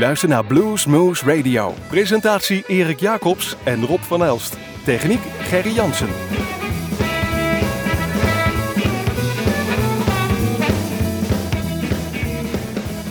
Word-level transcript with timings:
U 0.00 0.02
luistert 0.02 0.30
naar 0.30 0.44
Blues 0.44 0.86
Moose 0.86 1.24
Radio. 1.24 1.74
Presentatie 1.88 2.64
Erik 2.66 3.00
Jacobs 3.00 3.56
en 3.64 3.86
Rob 3.86 4.00
van 4.00 4.24
Elst. 4.24 4.56
Techniek 4.84 5.20
Gerry 5.40 5.74
Jansen. 5.74 6.39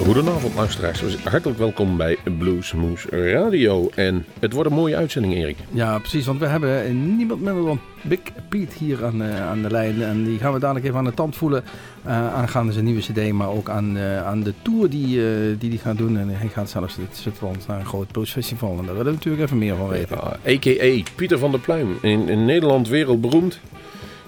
Goedenavond 0.09 0.55
luisteraars, 0.55 1.23
hartelijk 1.23 1.59
welkom 1.59 1.97
bij 1.97 2.17
Blues 2.37 2.73
Moose 2.73 3.31
Radio. 3.31 3.89
En 3.95 4.25
het 4.39 4.53
wordt 4.53 4.69
een 4.69 4.75
mooie 4.75 4.95
uitzending 4.95 5.33
Erik. 5.33 5.57
Ja 5.71 5.99
precies, 5.99 6.25
want 6.25 6.39
we 6.39 6.45
hebben 6.45 7.15
niemand 7.15 7.41
minder 7.41 7.65
dan 7.65 7.79
Big 8.01 8.19
Pete 8.49 8.77
hier 8.77 9.05
aan, 9.05 9.21
uh, 9.21 9.49
aan 9.49 9.61
de 9.61 9.69
lijn. 9.69 10.01
En 10.01 10.23
die 10.23 10.39
gaan 10.39 10.53
we 10.53 10.59
dadelijk 10.59 10.85
even 10.85 10.97
aan 10.97 11.03
de 11.03 11.13
tand 11.13 11.35
voelen 11.35 11.63
uh, 12.05 12.33
aangaande 12.33 12.71
zijn 12.71 12.85
nieuwe 12.85 13.01
cd. 13.01 13.31
Maar 13.31 13.49
ook 13.49 13.69
aan, 13.69 13.97
uh, 13.97 14.25
aan 14.25 14.43
de 14.43 14.53
tour 14.61 14.89
die 14.89 15.21
die, 15.57 15.69
die 15.69 15.79
gaat 15.79 15.97
doen. 15.97 16.17
En 16.17 16.29
hij 16.29 16.47
gaat 16.47 16.69
zelfs 16.69 16.97
in 16.97 17.07
Zwitserland 17.11 17.67
naar 17.67 17.79
een 17.79 17.85
groot 17.85 18.11
bluesfestival. 18.11 18.69
En 18.69 18.85
daar 18.85 18.95
willen 18.95 19.05
we 19.05 19.11
natuurlijk 19.11 19.43
even 19.43 19.57
meer 19.57 19.75
van 19.75 19.87
weten. 19.87 20.17
A.k.a. 20.47 21.11
Pieter 21.15 21.39
van 21.39 21.51
der 21.51 21.59
Pluim, 21.59 21.97
in, 22.01 22.29
in 22.29 22.45
Nederland 22.45 22.87
wereldberoemd. 22.87 23.59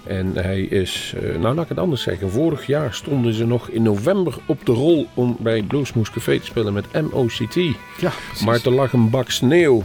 En 0.03 0.31
hij 0.35 0.61
is, 0.61 1.13
nou 1.39 1.55
laat 1.55 1.63
ik 1.63 1.69
het 1.69 1.79
anders 1.79 2.01
zeggen, 2.01 2.31
vorig 2.31 2.65
jaar 2.65 2.93
stonden 2.93 3.33
ze 3.33 3.45
nog 3.45 3.69
in 3.69 3.83
november 3.83 4.37
op 4.45 4.65
de 4.65 4.71
rol 4.71 5.07
om 5.13 5.37
bij 5.39 5.61
Bluesmoes 5.61 6.11
Café 6.11 6.39
te 6.39 6.45
spelen 6.45 6.73
met 6.73 7.11
MOCT. 7.11 7.55
Ja, 7.99 8.11
maar 8.45 8.59
er 8.65 8.71
lag 8.71 8.93
een 8.93 9.09
bak 9.09 9.29
sneeuw. 9.29 9.83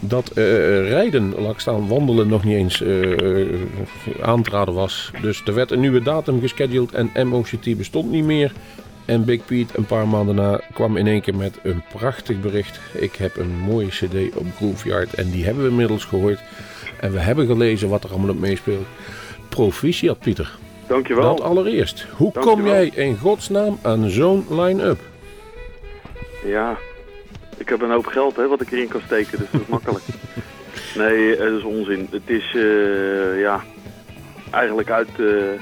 Dat 0.00 0.30
uh, 0.34 0.44
rijden, 0.88 1.34
laat 1.38 1.60
staan, 1.60 1.88
wandelen 1.88 2.28
nog 2.28 2.44
niet 2.44 2.56
eens 2.56 2.80
uh, 2.80 3.60
aantraden 4.20 4.74
was. 4.74 5.10
Dus 5.20 5.42
er 5.44 5.54
werd 5.54 5.70
een 5.70 5.80
nieuwe 5.80 6.02
datum 6.02 6.40
gescheduled 6.40 6.92
en 6.92 7.28
MOCT 7.28 7.76
bestond 7.76 8.10
niet 8.10 8.24
meer. 8.24 8.52
En 9.04 9.24
Big 9.24 9.44
Pete 9.44 9.78
een 9.78 9.84
paar 9.84 10.08
maanden 10.08 10.34
na 10.34 10.60
kwam 10.72 10.96
in 10.96 11.06
één 11.06 11.20
keer 11.20 11.36
met 11.36 11.58
een 11.62 11.82
prachtig 11.92 12.40
bericht. 12.40 12.80
Ik 12.92 13.14
heb 13.14 13.36
een 13.36 13.58
mooie 13.58 13.88
cd 13.88 14.36
op 14.36 14.46
Grooveyard 14.56 15.14
en 15.14 15.30
die 15.30 15.44
hebben 15.44 15.62
we 15.62 15.70
inmiddels 15.70 16.04
gehoord. 16.04 16.40
En 17.04 17.12
we 17.12 17.18
hebben 17.18 17.46
gelezen 17.46 17.88
wat 17.88 18.04
er 18.04 18.10
allemaal 18.10 18.30
op 18.30 18.38
meespeelt. 18.38 18.86
Proficiat, 19.48 20.18
Pieter. 20.18 20.58
Dankjewel. 20.86 21.36
Dat 21.36 21.44
allereerst. 21.44 22.06
Hoe 22.16 22.32
Dankjewel. 22.32 22.54
kom 22.54 22.66
jij 22.66 22.86
in 22.94 23.16
godsnaam 23.16 23.78
aan 23.82 24.08
zo'n 24.08 24.46
line-up? 24.50 24.98
Ja, 26.44 26.76
ik 27.56 27.68
heb 27.68 27.80
een 27.80 27.90
hoop 27.90 28.06
geld 28.06 28.36
hè, 28.36 28.48
wat 28.48 28.60
ik 28.60 28.70
erin 28.70 28.88
kan 28.88 29.00
steken, 29.04 29.38
dus 29.38 29.50
dat 29.50 29.60
is 29.60 29.66
makkelijk. 29.66 30.04
Nee, 30.94 31.36
dat 31.36 31.52
is 31.52 31.62
onzin. 31.62 32.08
Het 32.10 32.30
is, 32.30 32.54
uh, 32.54 33.40
ja, 33.40 33.64
eigenlijk 34.50 34.90
uit 34.90 35.08
uh, 35.16 35.60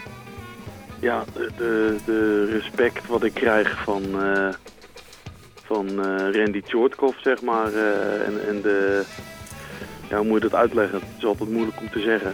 ja, 1.01 1.25
de, 1.33 1.51
de, 1.56 1.97
de, 2.05 2.45
respect 2.53 3.06
wat 3.06 3.25
ik 3.25 3.34
krijg 3.34 3.83
van, 3.84 4.03
uh, 4.15 4.49
van 5.65 6.05
Randy 6.33 6.61
Tjortkov, 6.61 7.17
zeg 7.23 7.43
maar. 7.43 7.75
en, 8.27 8.49
en 8.49 8.62
de, 8.62 9.03
ja, 10.13 10.19
hoe 10.19 10.27
moet 10.27 10.43
je 10.43 10.49
dat 10.49 10.59
uitleggen? 10.59 10.99
Het 10.99 11.19
is 11.19 11.25
altijd 11.25 11.51
moeilijk 11.51 11.81
om 11.81 11.91
te 11.91 12.01
zeggen. 12.01 12.33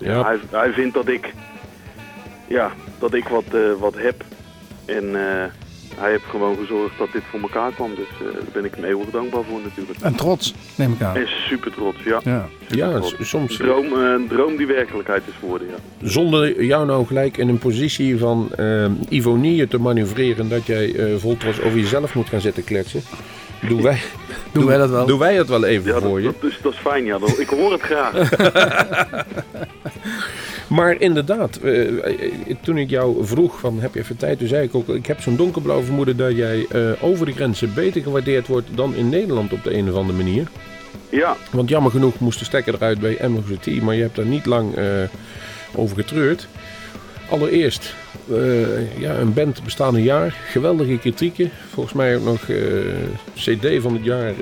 Ja, 0.00 0.24
hij, 0.24 0.38
hij 0.50 0.72
vindt 0.72 0.94
dat 0.94 1.08
ik, 1.08 1.34
ja, 2.46 2.72
dat 2.98 3.14
ik 3.14 3.28
wat, 3.28 3.44
wat 3.78 3.94
heb. 3.96 4.24
En 4.84 5.14
hij 5.96 6.10
heeft 6.10 6.24
gewoon 6.24 6.56
gezorgd 6.56 6.98
dat 6.98 7.12
dit 7.12 7.22
voor 7.30 7.40
elkaar 7.40 7.72
kwam. 7.72 7.94
Dus 7.94 8.26
uh, 8.26 8.32
daar 8.32 8.42
ben 8.52 8.64
ik 8.64 8.74
hem 8.74 8.84
eeuwig 8.84 9.10
dankbaar 9.10 9.42
voor 9.44 9.60
natuurlijk. 9.62 9.98
En 10.00 10.14
trots, 10.14 10.54
neem 10.74 10.92
ik 10.92 11.02
aan. 11.02 11.16
En 11.16 11.26
super 11.48 11.72
trots, 11.72 12.02
ja. 12.04 12.20
Ja, 12.24 12.48
ja 12.68 13.00
soms... 13.20 13.58
Een 13.58 13.66
droom, 13.66 13.86
uh, 13.86 14.12
een 14.12 14.26
droom 14.28 14.56
die 14.56 14.66
werkelijkheid 14.66 15.22
is 15.26 15.34
geworden, 15.40 15.68
ja. 15.68 16.08
Zonder 16.08 16.64
jou 16.64 16.86
nou 16.86 17.06
gelijk 17.06 17.36
in 17.36 17.48
een 17.48 17.58
positie 17.58 18.18
van 18.18 18.48
uh, 18.58 18.86
ironie 19.08 19.68
te 19.68 19.78
manoeuvreren... 19.78 20.48
dat 20.48 20.66
jij 20.66 21.16
vol 21.18 21.36
trots 21.36 21.60
over 21.60 21.78
jezelf 21.78 22.14
moet 22.14 22.28
gaan 22.28 22.40
zitten 22.40 22.64
kletsen... 22.64 23.02
Doen 23.68 23.82
wij, 23.82 23.98
doen, 24.52 24.62
doen 24.62 24.66
wij 24.66 24.78
dat 24.78 24.90
wel? 24.90 25.06
Doen 25.06 25.18
wij 25.18 25.34
het 25.34 25.48
wel 25.48 25.64
even 25.64 25.94
ja, 25.94 26.00
voor 26.00 26.22
dat, 26.22 26.22
je? 26.22 26.24
Dat, 26.24 26.40
dus, 26.40 26.58
dat 26.62 26.72
is 26.72 26.78
fijn, 26.78 27.04
ja. 27.04 27.18
Dat, 27.18 27.38
ik 27.38 27.48
hoor 27.48 27.72
het 27.72 27.80
graag. 27.80 28.14
Maar 30.68 31.00
inderdaad, 31.00 31.58
uh, 31.62 32.02
toen 32.62 32.78
ik 32.78 32.90
jou 32.90 33.26
vroeg 33.26 33.58
van 33.58 33.80
heb 33.80 33.94
je 33.94 34.00
even 34.00 34.16
tijd, 34.16 34.38
toen 34.38 34.48
zei 34.48 34.64
ik 34.64 34.74
ook, 34.74 34.88
ik 34.88 35.06
heb 35.06 35.20
zo'n 35.20 35.36
donkerblauw 35.36 35.82
vermoeden 35.82 36.16
dat 36.16 36.36
jij 36.36 36.66
uh, 36.74 36.90
over 37.00 37.26
de 37.26 37.32
grenzen 37.32 37.74
beter 37.74 38.02
gewaardeerd 38.02 38.46
wordt 38.46 38.68
dan 38.74 38.94
in 38.94 39.08
Nederland 39.08 39.52
op 39.52 39.64
de 39.64 39.74
een 39.74 39.90
of 39.90 39.96
andere 39.96 40.18
manier. 40.18 40.46
Ja. 41.08 41.36
Want 41.50 41.68
jammer 41.68 41.90
genoeg 41.90 42.18
moest 42.18 42.38
de 42.38 42.44
stekker 42.44 42.74
eruit 42.74 43.00
bij 43.00 43.18
MOCT, 43.28 43.82
maar 43.82 43.94
je 43.94 44.02
hebt 44.02 44.16
daar 44.16 44.24
niet 44.24 44.46
lang 44.46 44.78
uh, 44.78 44.84
over 45.74 45.96
getreurd. 45.96 46.48
Allereerst, 47.30 47.94
ja, 48.98 49.14
een 49.14 49.34
band 49.34 49.64
bestaat 49.64 49.94
een 49.94 50.02
jaar, 50.02 50.30
geweldige 50.30 50.98
kritieken. 50.98 51.50
Volgens 51.50 51.94
mij 51.94 52.16
ook 52.16 52.24
nog 52.24 52.40
CD 53.34 53.82
van 53.82 53.92
het 53.92 54.04
jaar 54.04 54.34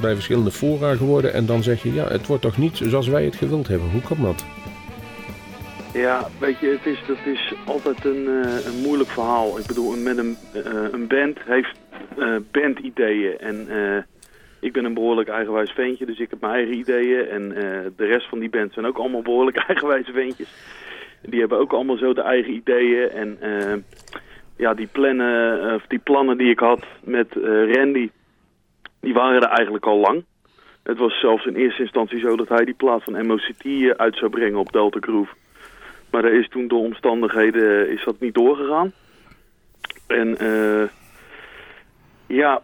bij 0.00 0.14
verschillende 0.14 0.50
fora 0.50 0.94
geworden. 0.94 1.32
En 1.32 1.46
dan 1.46 1.62
zeg 1.62 1.82
je, 1.82 1.94
ja, 1.94 2.08
het 2.08 2.26
wordt 2.26 2.42
toch 2.42 2.58
niet 2.58 2.76
zoals 2.76 3.08
wij 3.08 3.24
het 3.24 3.36
gewild 3.36 3.68
hebben. 3.68 3.90
Hoe 3.90 4.02
kan 4.02 4.22
dat? 4.22 4.44
Ja, 5.92 6.28
weet 6.38 6.58
je, 6.58 6.66
het 6.66 6.86
is, 6.86 7.02
dat 7.06 7.18
is 7.24 7.52
altijd 7.66 8.04
een, 8.04 8.24
uh, 8.24 8.66
een 8.66 8.80
moeilijk 8.82 9.10
verhaal. 9.10 9.58
Ik 9.58 9.66
bedoel, 9.66 9.96
met 9.96 10.18
een, 10.18 10.36
uh, 10.54 10.62
een 10.92 11.06
band 11.06 11.38
heeft 11.44 11.78
uh, 12.18 12.36
bandideeën. 12.50 13.38
En 13.38 13.68
ik 14.60 14.72
ben 14.72 14.84
een 14.84 14.94
behoorlijk 14.94 15.28
eigenwijs 15.28 15.70
ventje, 15.70 16.06
dus 16.06 16.18
ik 16.18 16.30
heb 16.30 16.40
mijn 16.40 16.52
eigen 16.52 16.74
ideeën. 16.74 17.28
En 17.28 17.48
de 17.96 18.04
rest 18.04 18.28
van 18.28 18.38
die 18.38 18.50
band 18.50 18.72
zijn 18.72 18.86
ook 18.86 18.98
allemaal 18.98 19.22
behoorlijk 19.22 19.56
eigenwijze 19.68 20.12
ventjes. 20.12 20.48
Die 21.22 21.40
hebben 21.40 21.58
ook 21.58 21.72
allemaal 21.72 21.96
zo 21.96 22.12
de 22.12 22.22
eigen 22.22 22.52
ideeën. 22.52 23.10
En 23.10 23.38
ja, 24.56 24.74
die 24.74 24.86
plannen, 24.86 25.74
of 25.74 25.86
die 25.86 25.98
plannen 25.98 26.38
die 26.38 26.50
ik 26.50 26.58
had 26.58 26.84
met 27.04 27.34
Randy, 27.74 28.10
die 29.00 29.14
waren 29.14 29.42
er 29.42 29.48
eigenlijk 29.48 29.86
al 29.86 29.98
lang. 29.98 30.24
Het 30.82 30.98
was 30.98 31.20
zelfs 31.20 31.46
in 31.46 31.54
eerste 31.54 31.82
instantie 31.82 32.18
zo 32.18 32.36
dat 32.36 32.48
hij 32.48 32.64
die 32.64 32.74
plaat 32.74 33.02
van 33.02 33.26
MOCT 33.26 33.96
uit 33.96 34.16
zou 34.16 34.30
brengen 34.30 34.58
op 34.58 34.72
Delta 34.72 34.98
Groove. 35.00 35.32
Maar 36.10 36.24
er 36.24 36.32
is 36.32 36.48
toen 36.48 36.68
door 36.68 36.84
omstandigheden 36.84 37.90
is 37.90 38.04
dat 38.04 38.20
niet 38.20 38.34
doorgegaan. 38.34 38.92
En 40.06 40.36
uh, 40.42 40.88
ja, 42.26 42.62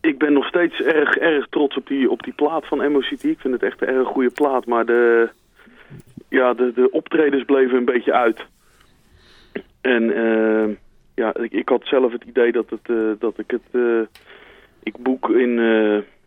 ik 0.00 0.18
ben 0.18 0.32
nog 0.32 0.46
steeds 0.46 0.80
erg, 0.80 1.16
erg 1.16 1.46
trots 1.48 1.76
op 1.76 1.86
die, 1.86 2.10
op 2.10 2.22
die 2.22 2.32
plaat 2.32 2.66
van 2.66 2.92
MOCT. 2.92 3.24
Ik 3.24 3.40
vind 3.40 3.54
het 3.54 3.62
echt 3.62 3.82
een 3.82 3.88
erg 3.88 4.08
goede 4.08 4.30
plaat. 4.30 4.66
Maar 4.66 4.86
de, 4.86 5.28
ja, 6.34 6.54
de, 6.54 6.72
de 6.72 6.90
optredens 6.90 7.44
bleven 7.44 7.76
een 7.76 7.84
beetje 7.84 8.12
uit. 8.12 8.46
En 9.80 10.02
uh, 10.02 10.76
ja, 11.14 11.34
ik, 11.36 11.52
ik 11.52 11.68
had 11.68 11.82
zelf 11.84 12.12
het 12.12 12.24
idee 12.24 12.52
dat, 12.52 12.70
het, 12.70 12.88
uh, 12.88 13.12
dat 13.18 13.38
ik 13.38 13.50
het... 13.50 14.08
ik 14.82 14.96
boek 14.96 15.30
in... 15.30 15.54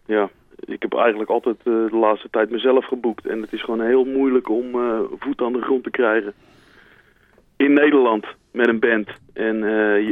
ja, 0.05 0.29
ik 0.59 0.81
heb 0.81 0.93
eigenlijk 0.93 1.29
altijd 1.29 1.57
de 1.63 1.87
laatste 1.91 2.29
tijd 2.29 2.49
mezelf 2.49 2.85
geboekt. 2.85 3.25
En 3.25 3.41
het 3.41 3.53
is 3.53 3.63
gewoon 3.63 3.81
heel 3.81 4.05
moeilijk 4.05 4.49
om 4.49 4.71
voet 5.19 5.41
aan 5.41 5.53
de 5.53 5.61
grond 5.61 5.83
te 5.83 5.89
krijgen. 5.89 6.33
In 7.57 7.73
Nederland 7.73 8.25
met 8.51 8.67
een 8.67 8.79
band. 8.79 9.09
En 9.33 9.55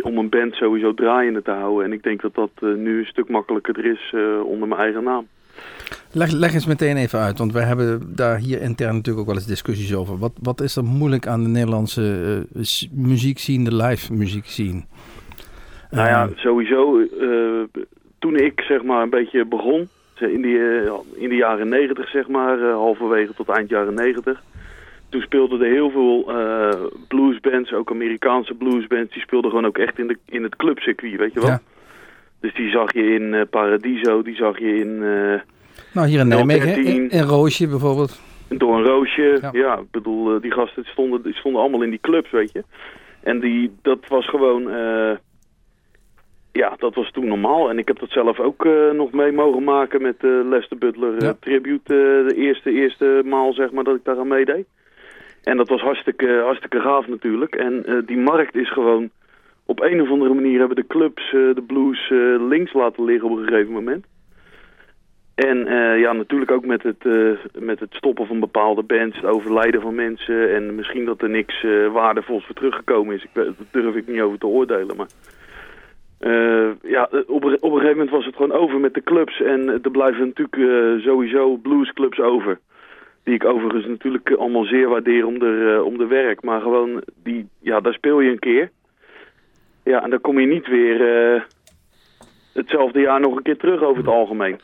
om 0.04 0.18
een 0.18 0.30
band 0.30 0.54
sowieso 0.54 0.94
draaiende 0.94 1.42
te 1.42 1.52
houden. 1.52 1.86
En 1.86 1.94
ik 1.94 2.04
denk 2.04 2.22
dat 2.22 2.36
dat 2.36 2.52
nu 2.62 3.00
een 3.00 3.06
stuk 3.06 3.30
makkelijker 3.30 3.86
is 3.86 4.14
onder 4.44 4.68
mijn 4.68 4.82
eigen 4.82 5.04
naam. 5.04 5.28
Leg, 6.12 6.32
leg 6.32 6.54
eens 6.54 6.66
meteen 6.66 6.98
even 6.98 7.20
uit, 7.20 7.38
want 7.38 7.54
wij 7.54 7.64
hebben 7.64 8.16
daar 8.16 8.38
hier 8.38 8.62
intern 8.62 8.96
natuurlijk 8.96 9.20
ook 9.20 9.34
wel 9.34 9.36
eens 9.36 9.46
discussies 9.46 9.96
over. 9.96 10.18
Wat, 10.18 10.32
wat 10.42 10.62
is 10.62 10.76
er 10.76 10.84
moeilijk 10.84 11.28
aan 11.28 11.44
de 11.44 11.50
Nederlandse 11.50 12.46
muziek 12.92 13.40
zien, 13.40 13.64
de 13.64 13.76
live 13.76 14.14
muziek 14.14 14.46
zien? 14.46 14.86
Nou 15.90 16.08
ja, 16.08 16.30
sowieso. 16.36 17.08
toen 18.20 18.36
ik 18.36 18.62
zeg 18.62 18.84
maar 18.84 19.02
een 19.02 19.10
beetje 19.10 19.46
begon, 19.46 19.90
in, 20.20 20.42
die, 20.42 20.60
in 21.16 21.30
de 21.30 21.36
jaren 21.36 21.70
negentig, 21.70 22.10
zeg 22.10 22.28
maar, 22.28 22.60
halverwege 22.60 23.34
tot 23.34 23.50
eind 23.50 23.70
jaren 23.70 23.94
negentig. 23.94 24.42
Toen 25.10 25.22
speelden 25.22 25.62
er 25.62 25.72
heel 25.72 25.90
veel 25.90 26.32
bluesbands, 27.08 27.74
ook 27.74 27.92
Amerikaanse 27.92 28.54
bluesbands, 28.54 29.14
die 29.14 29.22
speelden 29.22 29.50
gewoon 29.50 29.66
ook 29.66 29.78
echt 29.78 30.00
in, 30.00 30.08
de, 30.08 30.18
in 30.26 30.44
het 30.44 30.56
clubcircuit, 30.56 31.16
weet 31.16 31.34
je 31.34 31.40
wel. 31.40 31.50
Ja. 31.50 31.62
Dus 32.40 32.54
die 32.54 32.70
zag 32.70 32.94
je 32.94 33.14
in 33.14 33.34
uh, 33.34 33.42
Paradiso, 33.50 34.22
die 34.22 34.36
zag 34.36 34.60
je 34.60 34.76
in... 34.76 34.90
Uh, 35.02 35.40
nou, 35.94 36.08
hier 36.08 36.20
in 36.20 36.28
Nijmegen, 36.28 36.86
in, 36.86 37.10
in 37.10 37.24
Roosje 37.24 37.68
bijvoorbeeld. 37.68 38.22
Door 38.48 38.76
een 38.76 38.86
Roosje, 38.86 39.38
ja. 39.42 39.50
ja 39.54 39.78
ik 39.78 39.92
bedoel, 39.92 40.42
die 40.42 40.52
gasten 40.52 40.84
stonden, 40.86 41.24
die 41.24 41.36
stonden 41.36 41.62
allemaal 41.62 41.82
in 41.82 41.90
die 41.90 42.00
clubs, 42.02 42.32
weet 42.32 42.52
je. 42.52 42.64
En 43.24 43.40
die, 43.40 43.76
dat 43.82 44.08
was 44.08 44.30
gewoon 44.30 44.70
ja, 46.56 46.76
dat 46.78 46.96
was 46.96 47.12
toen 47.12 47.28
normaal. 47.28 47.70
En 47.70 47.78
ik 47.78 47.88
heb 47.88 48.00
dat 48.00 48.10
zelf 48.10 48.40
ook 48.40 48.66
uh, 48.66 48.92
nog 48.92 49.12
mee 49.12 49.32
mogen 49.32 49.64
maken 49.64 50.02
met 50.02 50.16
uh, 50.22 50.48
Lester 50.50 50.78
Butler 50.78 51.24
Ja. 51.24 51.36
Tribute. 51.40 52.24
de 52.28 52.34
eerste, 52.36 52.72
eerste 52.72 53.22
maal 53.26 53.54
zeg 53.54 53.72
maar 53.72 53.84
dat 53.84 53.96
ik 53.96 54.04
daar 54.04 54.20
aan 54.20 54.28
meedeed. 54.28 54.66
En 55.44 55.58
dat 55.58 55.70
was 55.70 55.82
hartstikke, 55.82 56.42
hartstikke 56.44 56.80
gaaf 56.80 57.08
natuurlijk. 57.08 57.56
En 57.56 58.04
die 58.06 58.18
markt 58.18 58.56
is 58.56 58.72
gewoon... 58.72 59.10
Op 59.66 59.82
een 59.82 60.02
of 60.02 60.10
andere 60.10 60.34
manier 60.34 60.60
hebben 60.60 60.76
de 60.76 60.88
clubs 60.88 61.30
de 61.32 61.64
blues 61.68 62.10
links 62.50 62.74
laten 62.74 63.04
liggen 63.04 63.30
op 63.30 63.38
een 63.38 63.48
gegeven 63.48 63.74
moment. 63.74 64.06
En 65.36 65.58
ja, 66.00 66.14
natuurlijk 66.14 66.52
ook 66.52 66.66
met 66.66 66.84
het, 66.84 67.04
met 67.60 67.80
het 67.80 67.94
stoppen 67.94 68.28
van 68.28 68.40
bepaalde 68.40 68.84
bands, 68.84 69.16
het 69.16 69.26
overlijden 69.26 69.82
van 69.82 69.96
mensen. 69.96 70.54
En 70.56 70.76
misschien 70.76 71.06
dat 71.06 71.22
er 71.22 71.30
niks 71.30 71.66
waardevols 71.92 72.46
voor 72.46 72.56
teruggekomen 72.56 73.16
is. 73.16 73.24
Ik, 73.24 73.30
daar 73.34 73.54
durf 73.72 73.96
ik 73.96 74.08
niet 74.08 74.22
over 74.22 74.38
te 74.38 74.48
oordelen, 74.48 74.96
maar... 74.96 75.08
Eh, 76.20 76.70
ja, 76.82 77.10
op, 77.28 77.44
op 77.44 77.44
een 77.44 77.60
gegeven 77.62 77.88
moment 77.88 78.10
was 78.10 78.26
het 78.26 78.36
gewoon 78.36 78.52
over 78.52 78.80
met 78.80 78.94
de 78.94 79.04
clubs. 79.04 79.42
En 79.42 79.68
er 79.84 79.92
blijven 79.92 80.26
natuurlijk 80.26 80.58
eh, 80.58 81.06
sowieso 81.06 81.58
bluesclubs 81.58 82.20
over. 82.20 82.60
Die 83.24 83.34
ik 83.34 83.46
overigens 83.46 83.86
natuurlijk 83.86 84.30
eh, 84.30 84.38
allemaal 84.38 84.64
zeer 84.64 84.90
waardeer 84.90 85.26
om 85.26 85.40
de, 85.40 85.74
eh, 85.76 85.86
om 85.86 85.98
de 85.98 86.08
werk. 86.08 86.44
Maar 86.44 86.62
gewoon, 86.62 87.02
die, 87.24 87.48
ja, 87.60 87.80
daar 87.80 87.94
speel 87.94 88.20
je 88.20 88.32
een 88.32 88.40
keer. 88.40 88.72
Ja, 89.86 90.04
en 90.04 90.10
dan 90.10 90.22
kom 90.22 90.40
je 90.40 90.48
niet 90.48 90.68
weer 90.68 90.98
eh, 91.34 91.42
hetzelfde 92.54 93.00
jaar 93.00 93.20
nog 93.20 93.36
een 93.36 93.44
keer 93.44 93.58
terug 93.58 93.82
over 93.82 93.98
het 93.98 94.08
algemeen. 94.12 94.60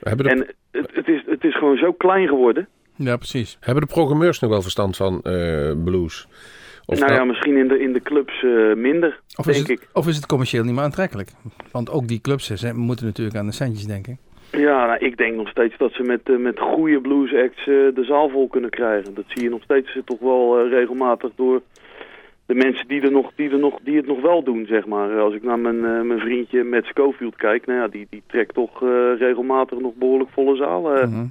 De, 0.00 0.28
En 0.28 0.46
het, 0.70 0.90
het, 0.94 1.08
is, 1.08 1.22
het 1.26 1.44
is 1.44 1.56
gewoon 1.56 1.76
zo 1.76 1.92
klein 1.92 2.28
geworden. 2.28 2.68
Ja, 2.96 3.16
precies. 3.16 3.56
hebben 3.60 3.86
de 3.86 3.92
programmeurs 3.92 4.40
nog 4.40 4.50
wel 4.50 4.62
verstand 4.62 4.96
van 4.96 5.20
eh, 5.22 5.72
blues? 5.84 6.28
Of 6.86 7.00
nou 7.00 7.12
ja, 7.12 7.24
misschien 7.24 7.56
in 7.56 7.68
de, 7.68 7.80
in 7.80 7.92
de 7.92 8.00
clubs 8.00 8.42
eh, 8.42 8.74
minder, 8.74 9.20
Of 9.36 9.46
is, 9.46 9.54
denk 9.56 9.68
het, 9.68 9.80
ik. 9.80 9.88
of 9.92 10.08
is 10.08 10.16
het 10.16 10.26
commercieel 10.26 10.64
niet 10.64 10.74
meer 10.74 10.82
aantrekkelijk? 10.84 11.30
Want 11.72 11.90
ook 11.90 12.08
die 12.08 12.20
clubs 12.20 12.46
ze 12.54 12.74
moeten 12.74 13.06
natuurlijk 13.06 13.36
aan 13.36 13.46
de 13.46 13.52
centjes 13.52 13.86
denken. 13.86 14.18
Ja, 14.52 14.86
nou, 14.86 14.98
ik 14.98 15.16
denk 15.16 15.36
nog 15.36 15.48
steeds 15.48 15.76
dat 15.78 15.92
ze 15.92 16.02
met, 16.02 16.38
met 16.38 16.58
goede 16.60 17.00
blues 17.00 17.34
acts 17.34 17.60
eh, 17.60 17.66
de 17.66 18.04
zaal 18.04 18.28
vol 18.28 18.48
kunnen 18.48 18.70
krijgen. 18.70 19.14
Dat 19.14 19.24
zie 19.28 19.42
je 19.42 19.50
nog 19.50 19.62
steeds 19.62 19.98
toch 20.04 20.18
wel 20.18 20.58
eh, 20.58 20.70
regelmatig 20.70 21.30
door 21.36 21.62
de 22.50 22.56
mensen 22.56 22.88
die, 22.88 23.00
er 23.00 23.10
nog, 23.10 23.30
die, 23.36 23.50
er 23.50 23.58
nog, 23.58 23.78
die 23.82 23.96
het 23.96 24.06
nog 24.06 24.20
wel 24.20 24.42
doen, 24.42 24.66
zeg 24.66 24.86
maar. 24.86 25.18
Als 25.20 25.34
ik 25.34 25.42
naar 25.42 25.58
mijn, 25.58 25.84
eh, 25.84 26.00
mijn 26.00 26.20
vriendje 26.20 26.64
Matt 26.64 26.86
Schofield 26.86 27.36
kijk, 27.36 27.66
nou 27.66 27.78
ja, 27.78 27.88
die, 27.88 28.06
die 28.10 28.22
trekt 28.26 28.54
toch 28.54 28.82
eh, 28.82 28.88
regelmatig 29.18 29.78
nog 29.78 29.94
behoorlijk 29.94 30.30
volle 30.30 30.56
zalen 30.56 31.10
Mhm. 31.10 31.24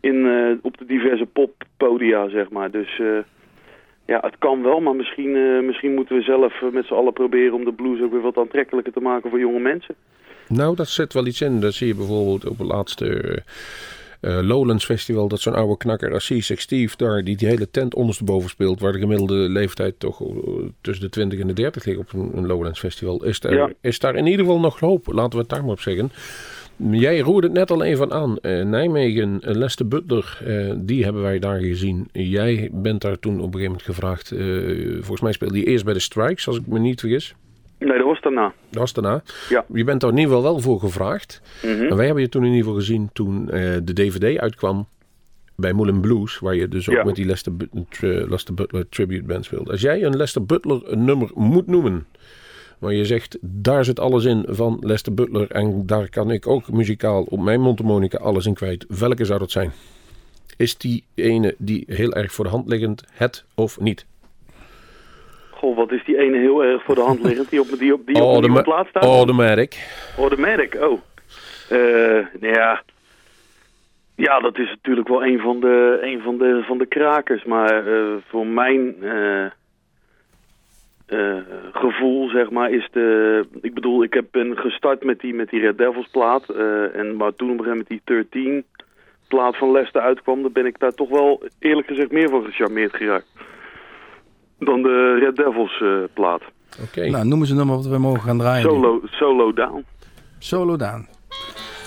in, 0.00 0.26
eh, 0.26 0.56
op 0.62 0.78
de 0.78 0.86
diverse 0.86 1.26
poppodia, 1.26 2.28
zeg 2.28 2.50
maar. 2.50 2.70
Dus 2.70 2.98
eh, 2.98 3.18
ja, 4.06 4.18
het 4.20 4.34
kan 4.38 4.62
wel, 4.62 4.80
maar 4.80 4.96
misschien, 4.96 5.36
eh, 5.36 5.60
misschien 5.62 5.94
moeten 5.94 6.16
we 6.16 6.22
zelf 6.22 6.62
eh, 6.62 6.70
met 6.72 6.86
z'n 6.86 6.94
allen 6.94 7.12
proberen 7.12 7.54
om 7.54 7.64
de 7.64 7.72
blues 7.72 8.02
ook 8.02 8.12
weer 8.12 8.20
wat 8.20 8.38
aantrekkelijker 8.38 8.92
te 8.92 9.00
maken 9.00 9.30
voor 9.30 9.38
jonge 9.38 9.60
mensen. 9.60 9.94
Nou, 10.48 10.76
dat 10.76 10.88
zit 10.88 11.12
wel 11.12 11.26
iets 11.26 11.40
in. 11.40 11.60
Dat 11.60 11.72
zie 11.72 11.86
je 11.86 11.94
bijvoorbeeld 11.94 12.48
op 12.48 12.58
het 12.58 12.66
laatste 12.66 13.42
eh, 14.20 14.38
Lowlands 14.42 14.84
Festival. 14.84 15.28
Dat 15.28 15.40
zo'n 15.40 15.54
oude 15.54 15.76
knakker 15.76 16.12
als 16.12 16.32
C6 16.32 16.36
Steve 16.60 16.96
daar, 16.96 17.24
die 17.24 17.36
die 17.36 17.48
hele 17.48 17.70
tent 17.70 17.94
ondersteboven 17.94 18.50
speelt. 18.50 18.80
Waar 18.80 18.92
de 18.92 18.98
gemiddelde 18.98 19.34
leeftijd 19.34 19.94
toch 19.98 20.20
eh, 20.22 20.28
tussen 20.80 21.04
de 21.04 21.10
20 21.10 21.38
en 21.38 21.46
de 21.46 21.52
30 21.52 21.84
ligt 21.84 21.98
op 21.98 22.12
een, 22.12 22.30
een 22.36 22.46
Lowlands 22.46 22.78
Festival. 22.78 23.24
Is 23.24 23.40
daar, 23.40 23.54
Ja. 23.54 23.70
is 23.80 23.98
daar 23.98 24.14
in 24.14 24.26
ieder 24.26 24.44
geval 24.44 24.60
nog 24.60 24.80
hoop. 24.80 25.06
Laten 25.12 25.32
we 25.32 25.38
het 25.38 25.48
daar 25.48 25.60
maar 25.62 25.70
op 25.72 25.80
zeggen. 25.80 26.12
Jij 26.90 27.18
roerde 27.18 27.46
het 27.46 27.56
net 27.56 27.70
al 27.70 27.82
even 27.82 28.12
aan. 28.12 28.38
Eh, 28.38 28.64
Nijmegen, 28.64 29.38
Lester 29.42 29.88
Butler, 29.88 30.38
die 30.78 31.04
hebben 31.04 31.22
wij 31.22 31.38
daar 31.38 31.58
gezien. 31.60 32.08
Jij 32.12 32.70
bent 32.72 33.00
daar 33.00 33.18
toen 33.18 33.40
op 33.40 33.54
een 33.54 33.60
gegeven 33.60 33.66
moment 33.66 33.82
gevraagd. 33.82 34.28
volgens 34.96 35.20
mij 35.20 35.32
speelde 35.32 35.58
je 35.58 35.64
eerst 35.64 35.84
bij 35.84 35.94
de 35.94 36.00
Strikes, 36.00 36.46
als 36.46 36.56
ik 36.56 36.66
me 36.66 36.78
niet 36.78 37.00
vergis. 37.00 37.34
Nee, 37.80 37.98
dat 37.98 38.06
was 38.06 38.20
daarna. 38.20 38.52
Dat 38.70 38.78
was 38.80 38.92
daarna. 38.92 39.22
Ja. 39.48 39.64
Je 39.72 39.84
bent 39.84 40.00
daar 40.00 40.10
in 40.10 40.16
ieder 40.18 40.34
geval 40.34 40.52
wel 40.52 40.60
voor 40.60 40.80
gevraagd. 40.80 41.40
Mhm. 41.62 41.82
En 41.86 41.96
wij 41.96 42.04
hebben 42.04 42.22
je 42.22 42.28
toen 42.28 42.42
in 42.44 42.48
ieder 42.50 42.64
geval 42.64 42.78
gezien 42.78 43.10
toen 43.12 43.50
eh, 43.50 43.76
de 43.82 43.92
DVD 43.92 44.38
uitkwam 44.38 44.86
bij 45.56 45.72
Moulin 45.72 46.00
Blues, 46.00 46.38
waar 46.38 46.54
je 46.54 46.68
dus 46.68 46.88
ook 46.88 46.94
Ja. 46.94 47.04
met 47.04 47.14
die 47.14 47.26
Lester, 47.26 48.54
Butler 48.54 48.88
tribute 48.88 49.22
band 49.24 49.44
speelt. 49.44 49.70
Als 49.70 49.80
jij 49.80 50.02
een 50.04 50.16
Lester 50.16 50.44
Butler 50.46 50.80
een 50.84 51.04
nummer 51.04 51.30
moet 51.34 51.66
noemen, 51.66 52.06
waar 52.78 52.92
je 52.94 53.04
zegt, 53.04 53.38
daar 53.40 53.84
zit 53.84 54.00
alles 54.00 54.24
in 54.24 54.44
van 54.48 54.76
Lester 54.80 55.14
Butler 55.14 55.50
en 55.50 55.86
daar 55.86 56.08
kan 56.08 56.30
ik 56.30 56.46
ook 56.46 56.70
muzikaal 56.72 57.22
op 57.22 57.40
mijn 57.40 57.60
mondharmonica 57.60 58.18
alles 58.18 58.46
in 58.46 58.54
kwijt. 58.54 58.84
Welke 58.98 59.24
zou 59.24 59.38
dat 59.38 59.50
zijn? 59.50 59.72
Is 60.56 60.76
die 60.76 61.04
ene 61.14 61.54
die 61.58 61.84
heel 61.86 62.12
erg 62.12 62.32
voor 62.32 62.44
de 62.44 62.50
hand 62.50 62.68
liggend, 62.68 63.04
het 63.12 63.44
of 63.54 63.80
niet? 63.80 64.06
Goh, 65.60 65.76
wat 65.76 65.92
is 65.92 66.04
die 66.04 66.18
ene 66.18 66.38
heel 66.38 66.64
erg 66.64 66.82
voor 66.84 66.94
de 66.94 67.00
hand 67.00 67.22
liggend 67.22 67.50
die 67.50 67.60
op, 67.60 67.66
die 67.78 67.94
op, 67.94 68.06
die 68.06 68.16
op 68.16 68.22
Oh, 68.22 68.34
de 68.34 68.40
nieuwe 68.40 68.54
ma- 68.54 68.62
plaats 68.62 68.88
staat? 68.88 69.04
Automatic. 69.04 69.88
Automatic, 70.18 70.74
oh. 70.74 70.98
Eh, 71.68 71.78
nou 72.40 72.54
ja. 72.54 72.82
Ja, 74.16 74.40
dat 74.40 74.58
is 74.58 74.68
natuurlijk 74.68 75.08
wel 75.08 75.24
een 75.24 75.38
van 75.38 75.60
de, 75.60 75.98
een 76.02 76.20
van 76.20 76.38
de, 76.38 76.62
van 76.66 76.78
de 76.78 76.86
krakers. 76.86 77.44
Maar 77.44 77.86
eh, 77.86 78.02
voor 78.28 78.46
mijn 78.46 78.94
eh, 79.02 79.46
gevoel, 81.72 82.28
zeg 82.28 82.50
maar, 82.50 82.70
is 82.70 82.88
de... 82.92 83.44
Ik 83.62 83.74
bedoel, 83.74 84.02
ik 84.02 84.14
heb 84.14 84.24
ben 84.30 84.56
gestart 84.58 85.04
met 85.04 85.20
die, 85.20 85.34
met 85.34 85.50
die 85.50 85.60
Red 85.60 85.78
Devils 85.78 86.08
plaat. 86.10 86.48
en 86.94 87.16
maar 87.16 87.34
toen 87.34 87.50
op 87.50 87.58
een 87.58 87.64
gegeven 87.64 87.68
moment 87.68 87.88
die 87.88 88.00
13 88.04 88.64
plaat 89.28 89.56
van 89.56 89.70
Leicester 89.70 90.00
uitkwam... 90.00 90.42
dan 90.42 90.52
ben 90.52 90.66
ik 90.66 90.78
daar 90.78 90.94
toch 90.94 91.08
wel 91.08 91.42
eerlijk 91.58 91.86
gezegd 91.86 92.10
meer 92.10 92.28
van 92.28 92.44
gecharmeerd 92.44 92.96
geraakt. 92.96 93.26
Dan 94.60 94.82
de 94.82 95.18
Red 95.20 95.36
Devils 95.36 95.80
eh, 95.82 95.88
plaat. 96.14 96.42
Oké. 96.82 97.06
Nou, 97.10 97.24
noemen 97.26 97.46
ze 97.46 97.52
een 97.52 97.58
nummer 97.58 97.76
wat 97.76 97.86
we 97.86 97.98
mogen 97.98 98.20
gaan 98.20 98.38
draaien. 98.38 98.70
Solo, 98.70 99.00
solo 99.04 99.52
Down. 99.52 99.84
Solo 100.38 100.76
Down. 100.76 101.08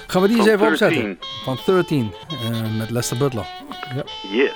Gaan 0.08 0.22
we 0.22 0.28
die 0.28 0.38
eens 0.38 0.46
even 0.48 0.60
13. 0.60 0.72
opzetten? 0.72 1.18
Van 1.44 1.58
13. 1.66 2.12
eh, 2.30 2.78
met 2.78 2.90
Lester 2.90 3.18
Butler. 3.18 3.46
Yes. 4.32 4.52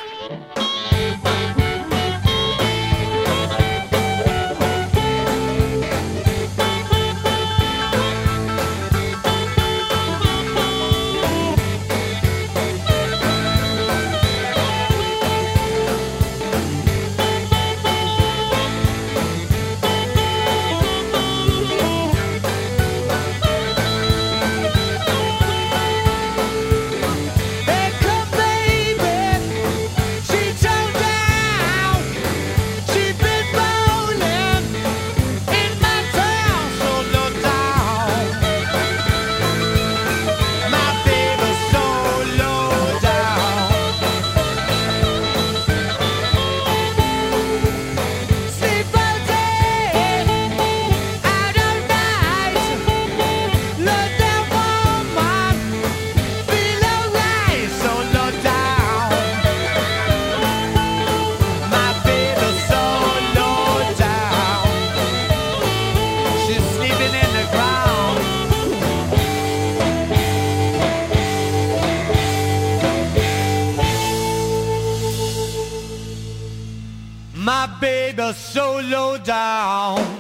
So 78.34 78.80
low 78.80 79.18
down. 79.18 80.17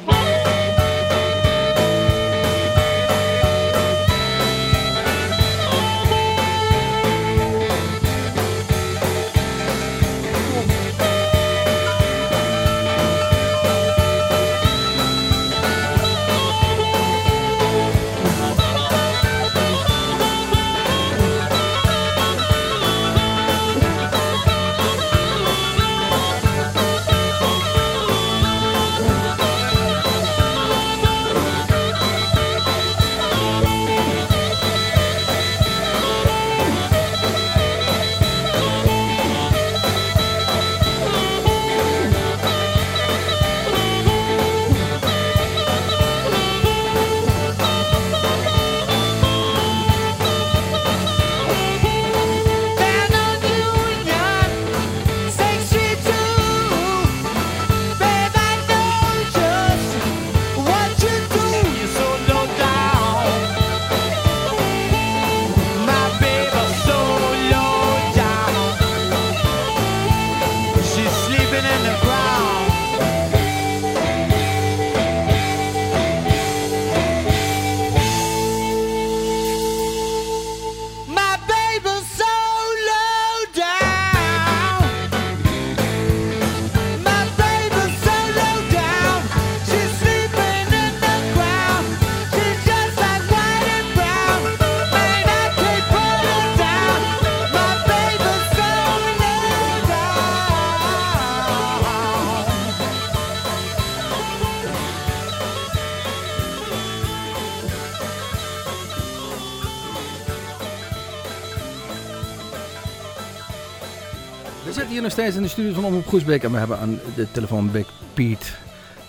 Steeds 115.18 115.36
in 115.36 115.42
de 115.42 115.48
studio 115.48 115.74
van 115.74 115.86
Omroep 115.86 116.06
Groesbeek 116.06 116.44
en 116.44 116.52
we 116.52 116.58
hebben 116.58 116.78
aan 116.78 117.00
de 117.16 117.32
telefoon 117.32 117.72
Big 117.72 117.92
Pete. 118.14 118.46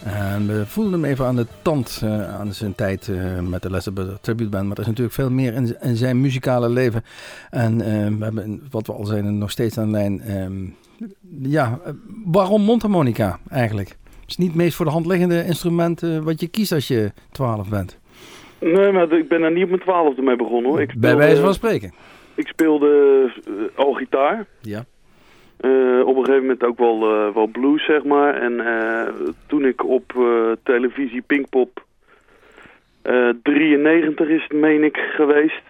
En 0.05 0.47
we 0.47 0.67
voelden 0.67 0.93
hem 0.93 1.05
even 1.05 1.25
aan 1.25 1.37
de 1.37 1.47
tand 1.62 2.00
uh, 2.05 2.35
aan 2.38 2.53
zijn 2.53 2.75
tijd 2.75 3.09
uh, 3.09 3.41
met 3.41 3.62
de 3.62 3.71
Lester 3.71 3.93
Tribute 4.21 4.49
Band. 4.49 4.67
Maar 4.67 4.77
er 4.77 4.83
is 4.83 4.87
natuurlijk 4.87 5.15
veel 5.15 5.31
meer 5.31 5.55
in, 5.55 5.77
in 5.81 5.97
zijn 5.97 6.21
muzikale 6.21 6.69
leven. 6.69 7.03
En 7.50 7.73
uh, 7.73 8.19
we 8.19 8.25
hebben, 8.25 8.62
wat 8.71 8.87
we 8.87 8.93
al 8.93 9.05
zeiden, 9.05 9.38
nog 9.38 9.50
steeds 9.50 9.79
aan 9.79 9.85
de 9.85 9.91
lijn. 9.91 10.43
Um, 10.43 10.77
ja, 11.43 11.81
waarom 12.25 12.62
mondharmonica 12.62 13.38
eigenlijk? 13.50 13.88
Het 13.88 14.29
is 14.31 14.37
niet 14.37 14.49
het 14.49 14.57
meest 14.57 14.77
voor 14.77 14.87
de 14.87 14.93
hand 14.93 15.07
liggende 15.07 15.45
instrument 15.45 16.00
wat 16.00 16.41
je 16.41 16.49
kiest 16.49 16.73
als 16.73 16.88
je 16.88 17.12
12 17.33 17.69
bent. 17.69 17.99
Nee, 18.61 18.93
maar 18.93 19.12
ik 19.12 19.29
ben 19.29 19.43
er 19.43 19.53
niet 19.53 19.62
op 19.62 19.69
mijn 19.69 19.83
twaalfde 19.83 20.23
mee 20.23 20.37
begonnen 20.37 20.71
hoor. 20.71 20.81
Ik 20.81 20.91
speelde, 20.91 21.07
Bij 21.07 21.17
wijze 21.17 21.43
van 21.43 21.55
spreken. 21.55 21.95
Ik 22.35 22.47
speelde 22.47 23.73
al 23.77 23.93
gitaar. 23.93 24.47
Ja. 24.61 24.85
Uh, 25.61 26.07
op 26.07 26.17
een 26.17 26.25
gegeven 26.25 26.41
moment 26.41 26.65
ook 26.65 26.79
wel, 26.79 27.27
uh, 27.27 27.35
wel 27.35 27.47
blues, 27.47 27.85
zeg 27.85 28.05
maar. 28.05 28.35
En 28.35 28.53
uh, 28.53 29.09
toen 29.47 29.65
ik 29.65 29.85
op 29.85 30.12
televisie 30.62 31.23
Pinkpop 31.23 31.87
93 33.43 34.29
is 34.29 34.43
het, 34.43 34.53
meen 34.53 34.85
ik, 34.85 34.97
geweest. 34.97 35.62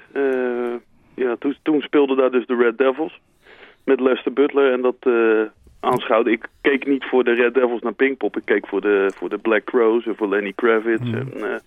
ja, 1.14 1.36
toen, 1.38 1.56
toen 1.62 1.80
speelde 1.80 2.14
daar 2.14 2.30
dus 2.30 2.46
de 2.46 2.56
Red 2.56 2.78
Devils 2.78 3.20
met 3.84 4.00
Lester 4.00 4.32
Butler. 4.32 4.72
En 4.72 4.80
dat 4.80 5.06
aanschouwde. 5.80 6.30
Ik 6.30 6.46
keek 6.60 6.86
niet 6.86 7.04
voor 7.04 7.24
de 7.24 7.32
Red 7.32 7.54
Devils 7.54 7.80
naar 7.80 7.92
Pinkpop. 7.92 8.36
Ik 8.36 8.44
keek 8.44 8.66
voor 8.66 8.80
de, 8.80 9.10
voor 9.14 9.28
de 9.28 9.38
Black 9.38 9.64
Crows 9.64 10.06
en 10.06 10.16
voor 10.16 10.28
Lenny 10.28 10.52
Kravitz. 10.52 11.02
Mm. 11.02 11.14
En 11.14 11.62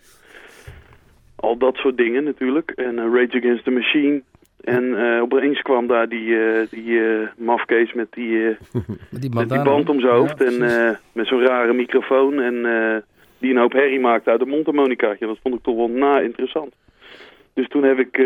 al 1.35 1.57
dat 1.57 1.75
soort 1.75 1.97
dingen 1.97 2.23
natuurlijk. 2.23 2.71
En 2.71 2.95
Rage 2.95 3.37
Against 3.37 3.63
the 3.63 3.71
Machine. 3.71 4.21
En 4.63 4.83
uh, 4.83 5.21
opeens 5.21 5.61
kwam 5.61 5.87
daar 5.87 6.09
die, 6.09 6.27
uh, 6.27 6.61
die 6.69 6.89
uh, 6.89 7.27
mafkees 7.37 7.93
met 8.01 8.11
die, 8.11 8.39
met, 9.09 9.21
die 9.21 9.33
met 9.33 9.49
die 9.49 9.61
band 9.61 9.89
om 9.89 9.99
zijn 9.99 10.13
hoofd. 10.13 10.43
en 10.43 10.59
met 11.11 11.27
zo'n 11.27 11.45
rare 11.45 11.73
microfoon. 11.73 12.41
En 12.41 12.53
die 13.37 13.51
een 13.51 13.57
hoop 13.57 13.71
herrie 13.71 13.99
maakte 13.99 14.29
uit 14.29 14.41
een 14.41 14.49
mondharmonicaatje. 14.49 15.27
Dat 15.27 15.39
vond 15.43 15.55
ik 15.55 15.63
toch 15.63 15.75
wel 15.75 15.89
na 15.89 16.19
interessant. 16.19 16.75
Dus 17.53 17.67
toen 17.67 17.83
heb 17.83 17.99
ik 17.99 18.17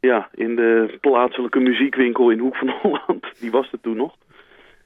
ja, 0.00 0.28
in 0.34 0.56
de 0.56 0.98
plaatselijke 1.00 1.60
muziekwinkel 1.60 2.30
in 2.30 2.38
Hoek 2.38 2.56
van 2.56 2.68
Holland, 2.82 3.26
die 3.40 3.50
was 3.50 3.72
er 3.72 3.80
toen 3.80 3.96
nog, 3.96 4.14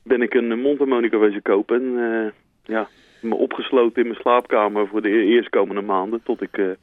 ben 0.02 0.22
ik 0.22 0.34
een 0.34 0.60
mondharmonica 0.60 1.18
wezen 1.18 1.42
kopen. 1.42 1.76
En 1.76 2.32
ja, 2.64 2.88
me 3.20 3.34
opgesloten 3.34 4.02
in 4.02 4.08
mijn 4.08 4.20
slaapkamer 4.20 4.86
voor 4.86 5.02
de 5.02 5.08
e-, 5.08 5.24
eerstkomende 5.24 5.82
maanden 5.82 6.22
tot 6.22 6.42
ik 6.42 6.76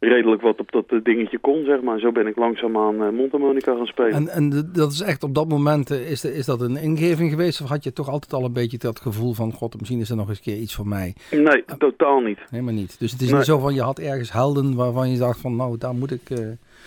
redelijk 0.00 0.42
wat 0.42 0.60
op 0.60 0.72
dat 0.72 0.84
eh, 0.88 0.98
dingetje 1.02 1.38
kon, 1.38 1.64
zeg 1.64 1.80
maar. 1.80 1.98
Zo 1.98 2.12
ben 2.12 2.26
ik 2.26 2.36
langzaamaan 2.36 3.02
uh, 3.02 3.08
mondharmonica 3.10 3.74
gaan 3.76 3.86
spelen. 3.86 4.12
En, 4.12 4.28
en 4.28 4.70
dat 4.72 4.92
is 4.92 5.00
echt 5.00 5.22
op 5.22 5.34
dat 5.34 5.48
moment, 5.48 5.90
uh, 5.90 6.10
is, 6.10 6.20
de, 6.20 6.34
is 6.34 6.46
dat 6.46 6.60
een 6.60 6.76
ingeving 6.76 7.30
geweest? 7.30 7.60
Of 7.60 7.68
had 7.68 7.84
je 7.84 7.92
toch 7.92 8.08
altijd 8.08 8.32
al 8.32 8.44
een 8.44 8.52
beetje 8.52 8.78
dat 8.78 9.00
gevoel 9.00 9.32
van, 9.32 9.52
god, 9.52 9.78
misschien 9.78 10.00
is 10.00 10.10
er 10.10 10.16
nog 10.16 10.28
eens 10.28 10.40
keer 10.40 10.56
iets 10.56 10.74
voor 10.74 10.86
mij? 10.86 11.14
Nee, 11.30 11.64
totaal 11.78 12.20
niet. 12.20 12.38
Helemaal 12.50 12.74
niet. 12.74 12.98
Dus 12.98 13.12
het 13.12 13.20
is 13.20 13.32
niet 13.32 13.44
zo 13.44 13.58
van, 13.58 13.74
je 13.74 13.82
had 13.82 13.98
ergens 13.98 14.32
helden 14.32 14.74
waarvan 14.76 15.10
je 15.10 15.18
dacht 15.18 15.40
van, 15.40 15.56
nou, 15.56 15.78
daar 15.78 15.94
moet 15.94 16.10
ik... 16.10 16.30
Uh... 16.30 16.38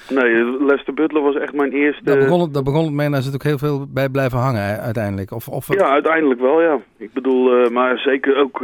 Nee, 0.09 0.63
Lester 0.65 0.93
Butler 0.93 1.21
was 1.21 1.35
echt 1.35 1.53
mijn 1.53 1.71
eerste... 1.71 2.03
Daar 2.03 2.17
begon 2.17 2.41
het, 2.41 2.53
daar 2.53 2.63
begon 2.63 2.83
het 2.83 2.93
mee 2.93 3.05
en 3.05 3.11
daar 3.11 3.21
zit 3.21 3.33
ook 3.33 3.43
heel 3.43 3.57
veel 3.57 3.85
bij 3.93 4.09
blijven 4.09 4.39
hangen 4.39 4.79
uiteindelijk. 4.79 5.31
Of, 5.31 5.47
of 5.47 5.73
Ja, 5.73 5.89
uiteindelijk 5.89 6.39
wel, 6.39 6.61
ja. 6.61 6.79
Ik 6.97 7.13
bedoel, 7.13 7.69
maar 7.69 7.97
zeker 7.97 8.37
ook 8.37 8.63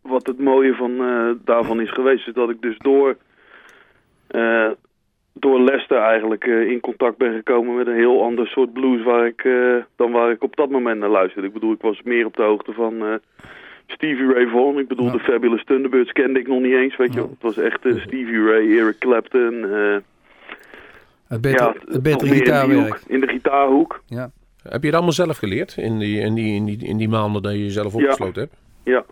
wat 0.00 0.26
het 0.26 0.38
mooie 0.38 0.74
van 0.74 0.92
daarvan 1.44 1.80
is 1.80 1.92
geweest, 1.92 2.28
is 2.28 2.34
dat 2.34 2.50
ik 2.50 2.60
dus 2.60 2.78
door 2.78 3.16
uh, 4.34 4.70
door 5.32 5.60
Leicester 5.60 5.98
eigenlijk 5.98 6.46
uh, 6.46 6.70
in 6.70 6.80
contact 6.80 7.16
ben 7.16 7.34
gekomen 7.34 7.76
met 7.76 7.86
een 7.86 7.96
heel 7.96 8.22
ander 8.22 8.46
soort 8.46 8.72
blues 8.72 9.02
waar 9.02 9.26
ik, 9.26 9.44
uh, 9.44 9.76
dan 9.96 10.12
waar 10.12 10.30
ik 10.30 10.42
op 10.42 10.56
dat 10.56 10.70
moment 10.70 11.00
naar 11.00 11.08
luisterde. 11.08 11.46
Ik 11.46 11.52
bedoel, 11.54 11.72
ik 11.72 11.80
was 11.80 12.02
meer 12.02 12.26
op 12.26 12.36
de 12.36 12.42
hoogte 12.42 12.72
van 12.72 13.20
Stevie 13.86 14.32
Ray 14.32 14.46
Vaughan. 14.46 14.78
Ik 14.78 14.88
bedoel, 14.88 15.06
ja. 15.06 15.12
de 15.12 15.18
Fabulous 15.18 15.64
Thunderbirds 15.64 16.12
kende 16.12 16.40
ik 16.40 16.48
nog 16.48 16.60
niet 16.60 16.74
eens, 16.74 16.96
weet 16.96 17.14
je 17.14 17.20
Het 17.20 17.30
was 17.40 17.58
echt 17.58 17.80
Stevie 17.80 18.44
Ray, 18.44 18.78
Eric 18.78 18.98
Clapton. 18.98 19.62
het 21.28 21.40
beter, 21.40 21.60
ja, 21.60 21.74
het 21.86 22.02
betere 22.02 22.34
gitaarwerk. 22.34 23.00
In, 23.06 23.14
in 23.14 23.20
de 23.20 23.28
gitaarhoek. 23.28 24.02
Ja. 24.06 24.30
Heb 24.62 24.80
je 24.80 24.86
het 24.86 24.94
allemaal 24.94 25.12
zelf 25.12 25.36
geleerd 25.36 25.76
in 25.76 25.98
die, 25.98 26.20
in 26.20 26.34
die, 26.34 26.54
in 26.54 26.64
die, 26.64 26.86
in 26.86 26.96
die 26.96 27.08
maanden 27.08 27.42
dat 27.42 27.52
je 27.52 27.62
jezelf 27.62 27.94
opgesloten 27.94 28.42
ja. 28.42 28.48
hebt? 28.48 28.56
Ja, 28.84 29.04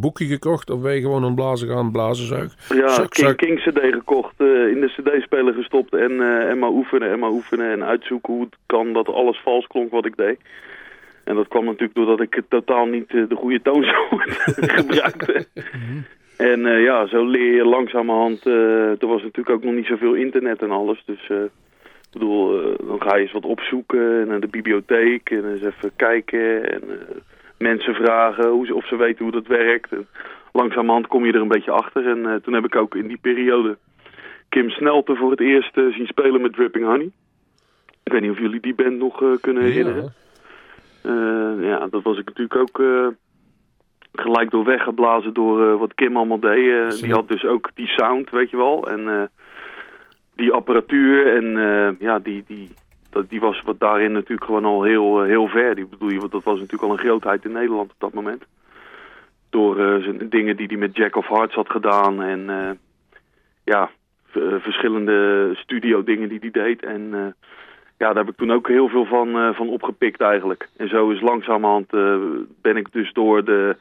boekje 0.00 0.26
gekocht 0.26 0.70
of 0.70 0.80
ben 0.80 0.94
je 0.94 1.00
gewoon 1.00 1.22
een 1.22 1.34
blazen 1.34 1.68
gaan 1.68 1.90
blazen 1.90 2.26
zuig? 2.26 2.54
Ja, 2.68 2.88
zak, 2.88 3.10
King, 3.10 3.36
King 3.36 3.58
CD 3.60 3.80
gekocht, 3.80 4.34
uh, 4.38 4.68
in 4.68 4.80
de 4.80 4.92
CD-speler 4.96 5.54
gestopt 5.54 5.94
en, 5.94 6.10
uh, 6.10 6.50
en 6.50 6.58
maar 6.58 6.70
oefenen 6.70 7.10
en 7.10 7.18
maar 7.18 7.30
oefenen 7.30 7.70
en 7.70 7.84
uitzoeken 7.84 8.32
hoe 8.32 8.42
het 8.42 8.56
kan 8.66 8.92
dat 8.92 9.08
alles 9.08 9.40
vals 9.42 9.66
klonk 9.66 9.90
wat 9.90 10.06
ik 10.06 10.16
deed. 10.16 10.38
En 11.24 11.34
dat 11.34 11.48
kwam 11.48 11.64
natuurlijk 11.64 11.94
doordat 11.94 12.20
ik 12.20 12.42
totaal 12.48 12.86
niet 12.86 13.12
uh, 13.12 13.28
de 13.28 13.34
goede 13.34 13.62
toonsoort 13.62 14.30
gebruikte. 14.78 15.46
en 16.36 16.60
ja, 16.60 17.06
zo 17.06 17.24
leer 17.24 17.54
je 17.54 17.64
langzamerhand, 17.64 18.44
er 18.46 19.06
was 19.06 19.22
natuurlijk 19.22 19.56
ook 19.56 19.64
nog 19.64 19.74
niet 19.74 19.86
zoveel 19.86 20.14
internet 20.14 20.62
en 20.62 20.70
alles, 20.70 21.02
dus... 21.06 21.30
Ik 22.12 22.18
bedoel, 22.18 22.76
dan 22.86 23.02
ga 23.02 23.16
je 23.16 23.22
eens 23.22 23.32
wat 23.32 23.44
opzoeken 23.44 24.26
naar 24.28 24.40
de 24.40 24.46
bibliotheek 24.46 25.30
en 25.30 25.52
eens 25.52 25.62
even 25.62 25.92
kijken 25.96 26.72
en 26.72 26.82
mensen 27.62 27.94
vragen 27.94 28.48
hoe 28.48 28.66
ze, 28.66 28.74
of 28.74 28.86
ze 28.86 28.96
weten 28.96 29.24
hoe 29.24 29.32
dat 29.32 29.46
werkt. 29.46 29.92
En 29.92 30.06
langzamerhand 30.52 31.06
kom 31.06 31.26
je 31.26 31.32
er 31.32 31.40
een 31.40 31.48
beetje 31.48 31.70
achter. 31.70 32.06
En 32.06 32.18
uh, 32.18 32.34
toen 32.34 32.54
heb 32.54 32.64
ik 32.64 32.76
ook 32.76 32.94
in 32.94 33.06
die 33.06 33.18
periode 33.20 33.78
Kim 34.48 34.70
Snelte 34.70 35.16
voor 35.16 35.30
het 35.30 35.40
eerst 35.40 35.76
uh, 35.76 35.94
zien 35.94 36.06
spelen 36.06 36.40
met 36.40 36.52
Dripping 36.52 36.84
Honey. 36.84 37.10
Ik 38.02 38.12
weet 38.12 38.20
niet 38.20 38.30
of 38.30 38.38
jullie 38.38 38.60
die 38.60 38.74
band 38.74 38.98
nog 38.98 39.22
uh, 39.22 39.36
kunnen 39.40 39.62
herinneren. 39.62 40.14
Ja. 41.02 41.54
ja, 41.60 41.86
dat 41.86 42.02
was 42.02 42.18
ik 42.18 42.24
natuurlijk 42.24 42.56
ook 42.56 42.82
gelijk 44.12 44.50
door 44.50 44.64
weggeblazen 44.64 45.34
door 45.34 45.78
wat 45.78 45.94
Kim 45.94 46.16
allemaal 46.16 46.40
deed. 46.40 47.00
die 47.02 47.12
had 47.12 47.28
dus 47.28 47.44
ook 47.44 47.70
die 47.74 47.86
sound, 47.86 48.30
weet 48.30 48.50
je 48.50 48.56
wel. 48.56 48.90
En 48.90 49.30
die 50.34 50.52
apparatuur 50.52 51.36
en 51.36 51.96
ja, 51.98 52.18
die, 52.18 52.44
die, 52.46 52.70
dat, 53.12 53.28
die 53.28 53.40
was 53.40 53.62
wat 53.62 53.80
daarin 53.80 54.12
natuurlijk 54.12 54.44
gewoon 54.44 54.64
al 54.64 54.82
heel, 54.82 55.22
heel 55.22 55.48
ver. 55.48 55.74
Die 55.74 55.86
bedoel 55.86 56.10
je, 56.10 56.18
want 56.18 56.32
dat 56.32 56.42
was 56.42 56.54
natuurlijk 56.54 56.82
al 56.82 56.90
een 56.90 57.04
grootheid 57.04 57.44
in 57.44 57.52
Nederland 57.52 57.90
op 57.90 57.96
dat 57.98 58.12
moment. 58.12 58.44
Door 59.50 59.78
uh, 59.78 60.02
zijn 60.02 60.28
dingen 60.28 60.56
die 60.56 60.66
hij 60.66 60.76
met 60.76 60.96
Jack 60.96 61.16
of 61.16 61.28
Hearts 61.28 61.54
had 61.54 61.70
gedaan 61.70 62.22
en 62.22 62.40
uh, 62.40 62.70
ja, 63.64 63.90
verschillende 64.58 65.50
studio 65.54 66.04
dingen 66.04 66.28
die 66.28 66.38
hij 66.40 66.50
deed. 66.50 66.82
En 66.84 67.34
ja, 67.98 68.12
daar 68.12 68.24
heb 68.24 68.28
ik 68.28 68.36
toen 68.36 68.52
ook 68.52 68.68
heel 68.68 68.88
veel 68.88 69.04
van, 69.04 69.54
van 69.54 69.68
opgepikt 69.68 70.20
eigenlijk. 70.20 70.68
En 70.76 70.88
zo 70.88 71.10
is 71.10 71.20
langzamerhand 71.20 71.90
ben 72.60 72.76
ik 72.76 72.92
dus 72.92 73.12
door 73.12 73.44
de 73.44 73.76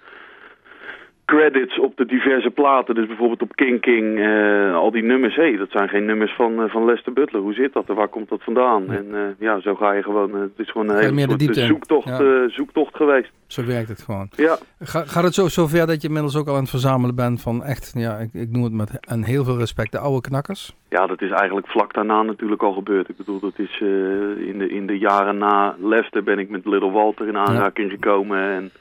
credits 1.35 1.79
op 1.79 1.97
de 1.97 2.05
diverse 2.05 2.49
platen. 2.49 2.95
Dus 2.95 3.07
bijvoorbeeld 3.07 3.41
op 3.41 3.55
King 3.55 3.81
King, 3.81 4.17
uh, 4.17 4.75
al 4.75 4.91
die 4.91 5.03
nummers. 5.03 5.35
Hé, 5.35 5.49
hey, 5.49 5.57
dat 5.57 5.71
zijn 5.71 5.89
geen 5.89 6.05
nummers 6.05 6.33
van, 6.35 6.51
uh, 6.63 6.69
van 6.69 6.85
Lester 6.85 7.13
Butler. 7.13 7.41
Hoe 7.41 7.53
zit 7.53 7.73
dat 7.73 7.89
en 7.89 7.95
waar 7.95 8.07
komt 8.07 8.29
dat 8.29 8.43
vandaan? 8.43 8.83
Ja. 8.87 8.93
En 8.93 9.07
uh, 9.11 9.19
ja, 9.39 9.59
zo 9.59 9.75
ga 9.75 9.91
je 9.91 10.03
gewoon... 10.03 10.33
het 10.33 10.51
is 10.55 10.71
gewoon 10.71 10.89
een 10.89 11.17
hele 11.17 11.39
soort 11.39 11.55
zoektocht, 11.55 12.07
ja. 12.07 12.49
zoektocht 12.49 12.95
geweest. 12.95 13.31
Zo 13.47 13.65
werkt 13.65 13.89
het 13.89 14.01
gewoon. 14.01 14.29
Ja. 14.35 14.57
Ga, 14.79 15.03
gaat 15.05 15.23
het 15.23 15.33
zo 15.33 15.47
zover 15.47 15.87
dat 15.87 16.01
je 16.01 16.07
inmiddels 16.07 16.37
ook 16.37 16.47
al 16.47 16.55
aan 16.55 16.61
het 16.61 16.69
verzamelen 16.69 17.15
bent 17.15 17.41
van 17.41 17.63
echt, 17.63 17.91
ja, 17.95 18.17
ik, 18.17 18.33
ik 18.33 18.51
noem 18.51 18.63
het 18.63 18.73
met 18.73 18.97
een 18.99 19.23
heel 19.23 19.43
veel 19.43 19.57
respect, 19.57 19.91
de 19.91 19.99
oude 19.99 20.21
knakkers? 20.21 20.75
Ja, 20.89 21.07
dat 21.07 21.21
is 21.21 21.31
eigenlijk 21.31 21.67
vlak 21.67 21.93
daarna 21.93 22.21
natuurlijk 22.21 22.63
al 22.63 22.73
gebeurd. 22.73 23.09
Ik 23.09 23.17
bedoel, 23.17 23.39
dat 23.39 23.59
is 23.59 23.79
in, 24.51 24.55
de, 24.57 24.69
in 24.69 24.85
de 24.87 24.97
jaren 24.97 25.37
na 25.37 25.75
Lester 25.79 26.23
ben 26.23 26.39
ik 26.39 26.49
met 26.49 26.65
Little 26.65 26.91
Walter 26.91 27.27
in 27.27 27.37
aanraking 27.37 27.91
gekomen 27.91 28.39
en 28.39 28.71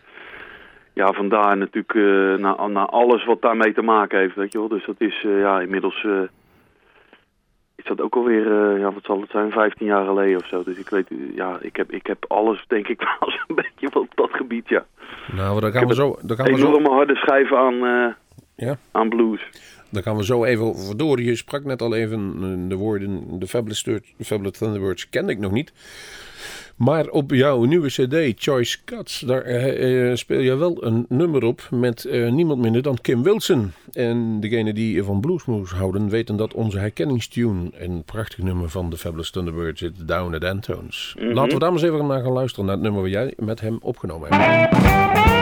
ja, 0.92 1.12
vandaar 1.12 1.56
natuurlijk 1.56 1.94
uh, 1.94 2.36
naar, 2.36 2.70
naar 2.70 2.86
alles 2.86 3.24
wat 3.24 3.42
daarmee 3.42 3.72
te 3.72 3.82
maken 3.82 4.18
heeft, 4.18 4.34
weet 4.34 4.52
je 4.52 4.58
wel. 4.58 4.68
Dus 4.68 4.86
dat 4.86 5.00
is 5.00 5.22
uh, 5.26 5.40
ja, 5.40 5.60
inmiddels... 5.60 6.02
Uh, 6.02 6.20
is 7.76 7.86
dat 7.86 8.00
ook 8.00 8.14
alweer, 8.14 8.78
ja, 8.78 8.92
wat 8.92 9.04
zal 9.04 9.20
het 9.20 9.30
zijn, 9.30 9.50
15 9.50 9.86
jaar 9.86 10.04
geleden 10.04 10.36
of 10.36 10.46
zo. 10.46 10.62
Dus 10.62 10.78
ik 10.78 10.88
weet, 10.88 11.06
ja, 11.34 11.58
ik 11.60 11.76
heb, 11.76 11.92
ik 11.92 12.06
heb 12.06 12.24
alles, 12.28 12.64
denk 12.68 12.88
ik, 12.88 13.00
wel 13.20 13.32
een 13.46 13.54
beetje 13.54 14.00
op 14.00 14.12
dat 14.14 14.30
gebied, 14.32 14.68
ja. 14.68 14.84
Nou, 15.32 15.60
dan 15.60 15.72
gaan 15.72 15.86
we 15.86 15.94
zo... 15.94 16.16
Dan 16.22 16.36
gaan 16.36 16.52
we 16.52 16.58
zo... 16.58 16.82
harde 16.82 17.16
schijven 17.16 17.58
aan, 17.58 17.74
ja? 18.56 18.76
aan 18.92 19.08
blues. 19.08 19.48
Dan 19.90 20.02
gaan 20.02 20.16
we 20.16 20.24
zo 20.24 20.44
even 20.44 20.96
door. 20.96 21.20
Je 21.20 21.36
sprak 21.36 21.64
net 21.64 21.82
al 21.82 21.94
even 21.94 22.68
de 22.68 22.76
woorden, 22.76 23.38
de 23.38 23.46
Fabulous 23.46 24.58
Thunderbirds 24.58 25.08
kende 25.08 25.32
ik 25.32 25.38
nog 25.38 25.52
niet. 25.52 25.72
Maar 26.80 27.08
op 27.08 27.30
jouw 27.30 27.64
nieuwe 27.64 27.88
cd, 27.88 28.42
Choice 28.42 28.78
Cuts, 28.84 29.18
daar 29.18 29.46
uh, 29.80 30.14
speel 30.16 30.40
je 30.40 30.54
wel 30.54 30.84
een 30.84 31.06
nummer 31.08 31.44
op 31.44 31.68
met 31.70 32.04
uh, 32.04 32.30
niemand 32.30 32.60
minder 32.60 32.82
dan 32.82 32.98
Kim 33.00 33.22
Wilson. 33.22 33.72
En 33.92 34.40
degene 34.40 34.72
die 34.72 35.02
van 35.02 35.20
bluesmoes 35.20 35.70
houden 35.70 36.08
weten 36.08 36.36
dat 36.36 36.54
onze 36.54 36.78
herkenningstune, 36.78 37.70
een 37.72 38.02
prachtig 38.04 38.38
nummer 38.38 38.70
van 38.70 38.90
de 38.90 38.96
Fabulous 38.96 39.30
Thunderbirds, 39.30 39.82
is 39.82 39.90
Down 40.04 40.34
at 40.34 40.44
Antones. 40.44 41.14
Mm 41.18 41.24
-hmm. 41.24 41.34
Laten 41.34 41.52
we 41.52 41.58
daar 41.58 41.72
maar 41.72 41.82
eens 41.82 41.92
even 41.92 42.06
naar 42.06 42.22
gaan 42.22 42.32
luisteren 42.32 42.64
naar 42.64 42.74
het 42.74 42.84
nummer 42.84 43.02
wat 43.02 43.10
jij 43.10 43.34
met 43.36 43.60
hem 43.60 43.78
opgenomen 43.80 44.32
hebt. 44.32 45.39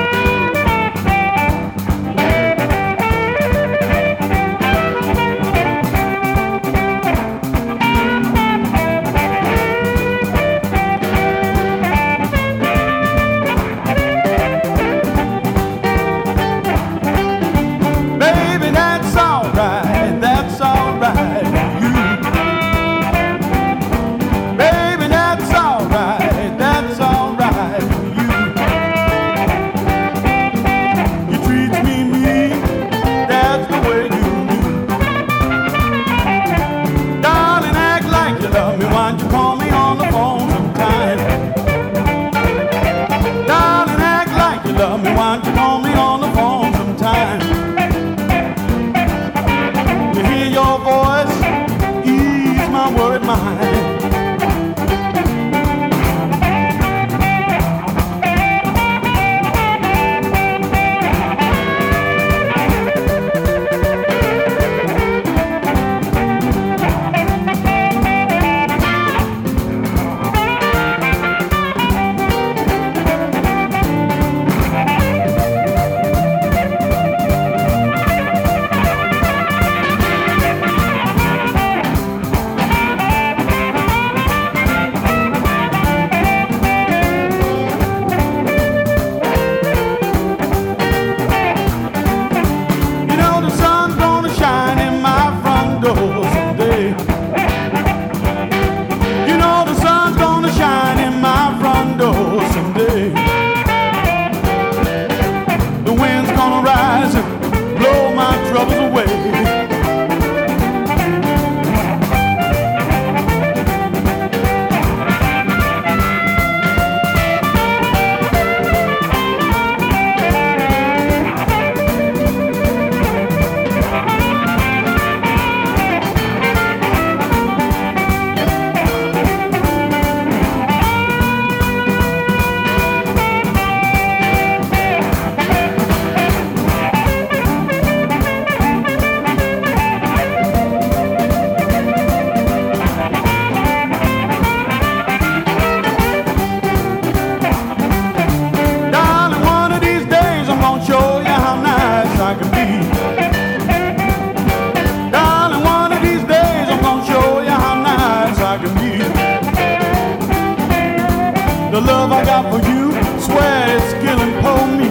The 161.71 161.83
love 161.83 162.11
I 162.13 162.25
got 162.25 162.51
for 162.51 162.67
you, 162.67 162.93
swear 163.21 163.77
it's 163.77 163.93
killing 164.03 164.33
poor 164.41 164.67
me. 164.79 164.89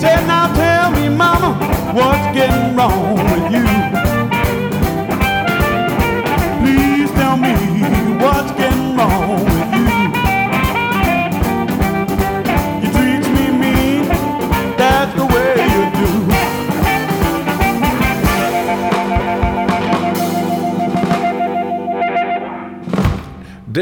Said 0.00 0.24
now 0.28 0.46
tell 0.54 0.92
me, 0.92 1.08
mama, 1.08 1.54
what's 1.92 2.36
getting 2.36 2.76
wrong 2.76 3.31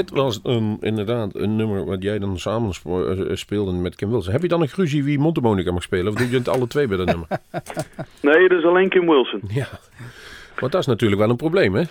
Dit 0.00 0.10
was 0.10 0.40
een, 0.42 0.76
inderdaad 0.80 1.34
een 1.34 1.56
nummer 1.56 1.84
wat 1.84 2.02
jij 2.02 2.18
dan 2.18 2.38
samen 2.38 2.72
eh, 2.84 3.36
speelde 3.36 3.72
met 3.72 3.96
Kim 3.96 4.10
Wilson. 4.10 4.32
Heb 4.32 4.42
je 4.42 4.48
dan 4.48 4.60
een 4.60 4.68
gruzie 4.68 5.04
wie 5.04 5.18
mondharmonica 5.18 5.72
mag 5.72 5.82
spelen? 5.82 6.12
Of 6.12 6.14
doe 6.14 6.30
je 6.30 6.36
het 6.36 6.48
alle 6.48 6.66
twee 6.66 6.86
bij 6.86 6.96
dat 6.96 7.06
nummer? 7.06 7.28
Nee, 8.22 8.48
dat 8.48 8.58
is 8.58 8.64
alleen 8.64 8.88
Kim 8.88 9.06
Wilson. 9.06 9.40
Ja. 9.48 9.66
Want 10.58 10.72
dat 10.72 10.80
is 10.80 10.86
natuurlijk 10.86 11.20
wel 11.20 11.30
een 11.30 11.36
probleem, 11.36 11.74
hè? 11.74 11.80
Als, 11.80 11.88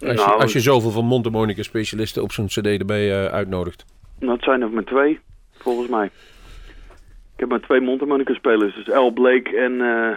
je, 0.00 0.12
Nou, 0.14 0.40
als 0.40 0.52
je 0.52 0.60
zoveel 0.60 0.90
van 0.90 1.04
mondharmonica 1.04 1.62
specialisten 1.62 2.22
op 2.22 2.32
zo'n 2.32 2.46
cd 2.46 2.66
erbij 2.66 3.24
eh, 3.24 3.32
uitnodigt. 3.32 3.84
Nou, 4.18 4.32
het 4.32 4.44
zijn 4.44 4.62
er 4.62 4.70
maar 4.70 4.84
twee, 4.84 5.20
volgens 5.52 5.88
mij. 5.88 6.06
Ik 7.34 7.40
heb 7.40 7.48
maar 7.48 7.60
twee 7.60 7.80
mondharmonica 7.80 8.34
spelers. 8.34 8.74
Dus 8.74 8.90
Al 8.90 9.10
Blake 9.10 9.56
en, 9.56 9.80
eh, 9.80 10.16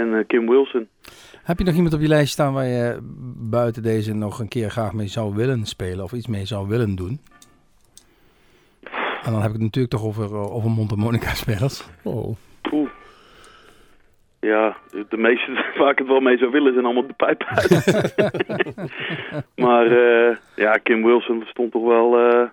en 0.00 0.26
Kim 0.26 0.48
Wilson. 0.48 0.88
Heb 1.48 1.58
je 1.58 1.64
nog 1.64 1.74
iemand 1.74 1.94
op 1.94 2.00
je 2.00 2.08
lijst 2.08 2.32
staan 2.32 2.52
waar 2.52 2.66
je 2.66 2.98
buiten 3.50 3.82
deze 3.82 4.14
nog 4.14 4.38
een 4.38 4.48
keer 4.48 4.70
graag 4.70 4.92
mee 4.92 5.06
zou 5.06 5.34
willen 5.34 5.64
spelen 5.64 6.04
of 6.04 6.12
iets 6.12 6.26
mee 6.26 6.44
zou 6.44 6.68
willen 6.68 6.96
doen? 6.96 7.20
En 9.22 9.32
dan 9.32 9.40
heb 9.40 9.46
ik 9.46 9.52
het 9.52 9.62
natuurlijk 9.62 9.94
toch 9.94 10.04
over, 10.04 10.24
eh, 10.24 10.54
over 10.54 10.70
mondharmonica 10.70 11.34
spelers. 11.34 11.88
Oh. 12.04 12.36
Oeh. 12.72 12.90
Ja, 14.40 14.76
de 14.90 15.16
meeste 15.16 15.52
waar 15.78 15.90
ik 15.90 15.98
het 15.98 16.06
wel 16.06 16.20
mee 16.20 16.38
zou 16.38 16.50
willen 16.50 16.72
zijn 16.72 16.84
allemaal 16.84 17.06
de 17.06 17.12
pijp 17.12 17.44
uit. 17.44 18.04
maar 19.66 19.86
eh, 19.86 20.36
ja, 20.56 20.72
Kim 20.72 21.04
Wilson 21.04 21.44
stond 21.46 21.72
toch 21.72 21.86
wel 21.86 22.18
eh, 22.18 22.48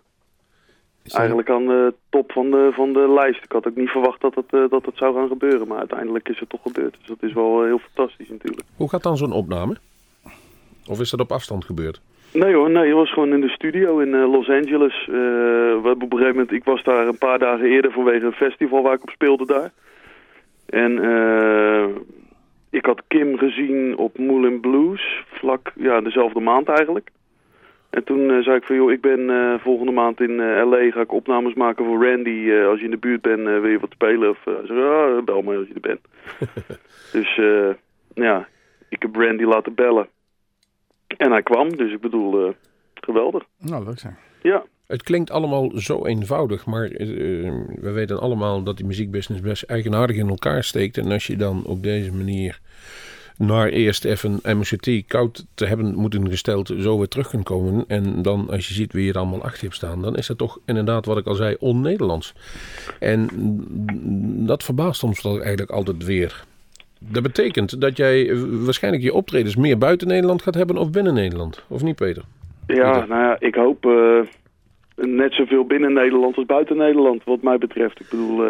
eigenlijk 1.13 1.50
aan 1.50 1.65
de 1.65 1.94
top 2.10 2.32
van 2.32 2.52
de, 2.52 2.70
van 2.74 2.94
de 2.94 3.10
lijst. 3.13 3.44
Ik 3.44 3.52
had 3.52 3.68
ook 3.68 3.76
niet 3.76 3.89
verwacht 3.89 4.22
dat 4.22 4.36
het, 4.36 4.54
eh, 4.54 4.70
dat 4.70 4.86
het 4.86 4.98
zou 4.98 5.15
gaan 5.15 5.28
gebeuren, 5.28 5.68
maar 5.68 5.78
uiteindelijk 5.78 6.30
is 6.30 6.39
het 6.39 6.50
toch 6.50 6.62
gebeurd. 6.62 6.96
Dus 6.98 7.08
dat 7.08 7.24
is 7.24 7.34
wel 7.34 7.62
eh, 7.62 7.68
heel 7.68 7.80
fantastisch 7.80 8.30
natuurlijk. 8.30 8.68
Hoe 8.76 8.89
gaat 8.89 9.04
dan 9.04 9.18
zo'n 9.18 9.32
opname? 9.32 9.76
Of 10.88 11.00
is 11.00 11.10
dat 11.10 11.20
op 11.20 11.32
afstand 11.32 11.65
gebeurd? 11.65 12.02
Nee 12.34 12.54
hoor, 12.54 12.70
nee, 12.70 12.88
het 12.88 12.96
was 12.96 13.13
gewoon 13.13 13.34
in 13.34 13.41
de 13.41 13.50
studio 13.50 14.00
in 14.00 14.13
eh, 14.13 14.32
Los 14.32 14.50
Angeles. 14.50 15.06
We 15.06 15.82
hebben 15.84 15.91
op 15.91 16.02
een 16.02 16.18
gegeven 16.18 16.36
moment, 16.36 16.52
ik 16.52 16.63
was 16.63 16.84
daar 16.84 17.08
een 17.08 17.18
paar 17.18 17.39
dagen 17.39 17.65
eerder 17.65 17.91
vanwege 17.91 18.26
een 18.26 18.32
festival 18.32 18.82
waar 18.82 18.94
ik 18.94 19.04
op 19.04 19.10
speelde 19.10 19.46
daar. 19.46 19.72
En 20.65 20.91
ik 22.70 22.86
had 22.86 23.02
Kim 23.08 23.38
gezien 23.38 23.98
op 23.98 24.18
Moulin 24.18 24.60
Blues, 24.60 25.24
vlak, 25.26 25.72
ja, 25.76 26.02
dezelfde 26.02 26.39
maand 26.39 26.68
eigenlijk. 26.68 27.10
En 27.95 28.03
toen 28.03 28.31
eh, 28.31 28.43
zei 28.43 28.55
ik 28.55 28.63
van, 28.63 28.75
joh, 28.75 28.91
ik 28.91 29.01
ben 29.01 29.29
eh, 29.29 29.60
volgende 29.60 29.91
maand 29.91 30.21
in 30.21 30.39
eh, 30.39 30.65
L.A. 30.69 30.91
ga 30.91 31.01
ik 31.01 31.12
opnames 31.12 31.53
maken 31.53 31.86
voor 31.86 32.05
Randy. 32.05 32.49
Eh, 32.49 32.67
als 32.67 32.79
je 32.79 32.86
in 32.86 32.91
de 32.91 32.97
buurt 32.97 33.21
bent, 33.21 33.39
eh, 33.47 33.60
wil 33.60 33.67
je 33.69 33.79
wat 33.79 33.91
spelen? 33.91 34.29
Of, 34.29 34.45
uh, 34.45 34.53
zei, 34.63 34.79
ja, 34.79 35.21
bel 35.21 35.41
me 35.41 35.58
als 35.58 35.67
je 35.67 35.73
er 35.73 35.79
bent. 35.79 35.99
dus 37.17 37.38
eh, 37.38 37.69
ja, 38.25 38.47
ik 38.89 39.01
heb 39.01 39.15
Randy 39.15 39.43
laten 39.43 39.73
bellen. 39.73 40.08
En 41.17 41.31
hij 41.31 41.43
kwam, 41.43 41.75
dus 41.75 41.91
ik 41.91 42.01
bedoel, 42.01 42.47
eh, 42.47 42.53
geweldig. 42.93 43.43
Nou, 43.60 43.86
leuk 43.86 43.99
zijn. 43.99 44.17
Ja, 44.41 44.63
Het 44.88 45.03
klinkt 45.03 45.31
allemaal 45.31 45.71
zo 45.75 46.05
eenvoudig, 46.05 46.65
maar 46.65 46.86
eh, 46.86 47.08
we 47.81 47.91
weten 47.93 48.19
allemaal 48.19 48.63
dat 48.63 48.77
die 48.77 48.86
muziekbusiness 48.86 49.43
best 49.45 49.63
eigenaardig 49.63 50.15
in 50.15 50.29
elkaar 50.29 50.63
steekt. 50.63 50.97
En 50.97 51.12
als 51.12 51.27
je 51.27 51.36
dan 51.36 51.63
op 51.65 51.84
deze 51.84 52.13
manier 52.13 52.60
naar 53.38 53.67
eerst 53.67 54.06
even 54.06 54.39
MCT 54.43 55.08
koud 55.08 55.45
te 55.54 55.65
hebben 55.65 55.95
moeten 55.95 56.30
gesteld, 56.30 56.74
zo 56.80 56.98
weer 56.98 57.08
terug 57.08 57.30
kunt 57.30 57.43
komen. 57.43 57.86
En 57.88 58.21
dan 58.21 58.50
als 58.50 58.67
je 58.67 58.74
ziet 58.74 58.93
wie 58.93 59.06
je 59.06 59.12
er 59.12 59.17
allemaal 59.17 59.43
achter 59.43 59.62
hebt 59.62 59.76
staan, 59.76 60.02
dan 60.02 60.15
is 60.15 60.28
dat 60.28 60.38
toch 60.38 60.60
inderdaad 60.65 61.06
wat 61.06 61.17
ik 61.17 61.28
al 61.28 61.36
zei, 61.36 61.56
on-Nederlands. 61.60 62.34
En 63.00 63.30
dat 64.45 64.63
verbaast 64.63 65.04
ons 65.04 65.21
toch 65.21 65.39
eigenlijk 65.39 65.71
altijd 65.71 66.06
weer. 66.06 66.43
Dat 67.00 67.24
betekent 67.24 67.82
dat 67.82 67.98
jij 67.98 68.36
waarschijnlijk 68.63 69.04
je 69.04 69.13
optredens 69.13 69.56
meer 69.56 69.78
buiten 69.78 70.08
Nederland 70.08 70.41
gaat 70.41 70.56
hebben 70.56 70.78
of 70.78 70.91
binnen 70.91 71.13
Nederland. 71.13 71.63
Of 71.67 71.84
niet, 71.84 71.95
Peter? 71.95 72.24
ja 72.67 72.91
Peter. 72.91 73.08
nou 73.08 73.21
ja, 73.21 73.36
ik 73.39 73.56
hoop 73.56 73.86
eh, 73.86 74.19
net 74.95 75.34
zoveel 75.34 75.65
binnen 75.65 75.93
Nederland 75.93 76.36
als 76.36 76.45
buiten 76.45 76.78
Nederland, 76.78 77.24
wat 77.24 77.41
mij 77.41 77.58
betreft. 77.58 78.00
Ik 78.00 78.10
bedoel, 78.10 78.45
eh, 78.45 78.50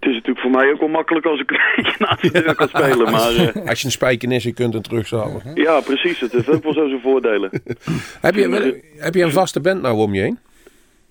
het 0.00 0.08
is 0.08 0.14
natuurlijk 0.14 0.40
voor 0.40 0.50
mij 0.50 0.72
ook 0.72 0.78
wel 0.80 0.88
makkelijk 0.88 1.26
als 1.26 1.40
ik 1.40 1.50
een 1.52 1.58
beetje 1.76 1.94
naast 1.98 2.22
de 2.22 2.30
deur 2.42 2.54
kan 2.54 2.68
spelen. 2.68 3.10
Maar 3.10 3.34
eh, 3.36 3.68
Als 3.68 3.80
je 3.80 3.86
een 3.86 3.90
spijkenissen 3.92 4.54
kunt 4.54 4.74
en 4.74 4.82
terugzalen. 4.82 5.40
ja, 5.54 5.80
precies, 5.80 6.20
het 6.20 6.32
heeft 6.32 6.48
ook 6.48 6.62
wel 6.62 6.72
zo 6.72 6.88
zijn 6.88 7.00
voordelen. 7.00 7.50
Heb 8.20 8.34
je, 8.34 8.48
wel- 8.48 8.72
heb 8.96 9.14
je 9.14 9.22
een 9.22 9.30
vaste 9.32 9.60
band 9.60 9.82
nou 9.82 9.96
om 9.98 10.14
je 10.14 10.20
heen? 10.20 10.38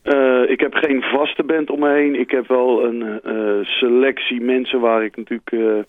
Eh, 0.01 0.41
ik 0.49 0.59
heb 0.59 0.73
geen 0.73 1.01
vaste 1.01 1.43
band 1.43 1.69
om 1.69 1.79
me 1.79 1.89
heen. 1.93 2.19
Ik 2.19 2.31
heb 2.31 2.47
wel 2.47 2.85
een 2.85 3.19
eh, 3.23 3.65
selectie 3.67 4.41
mensen 4.41 4.79
waar 4.79 5.03
ik 5.03 5.17
natuurlijk 5.17 5.51
eh, 5.51 5.83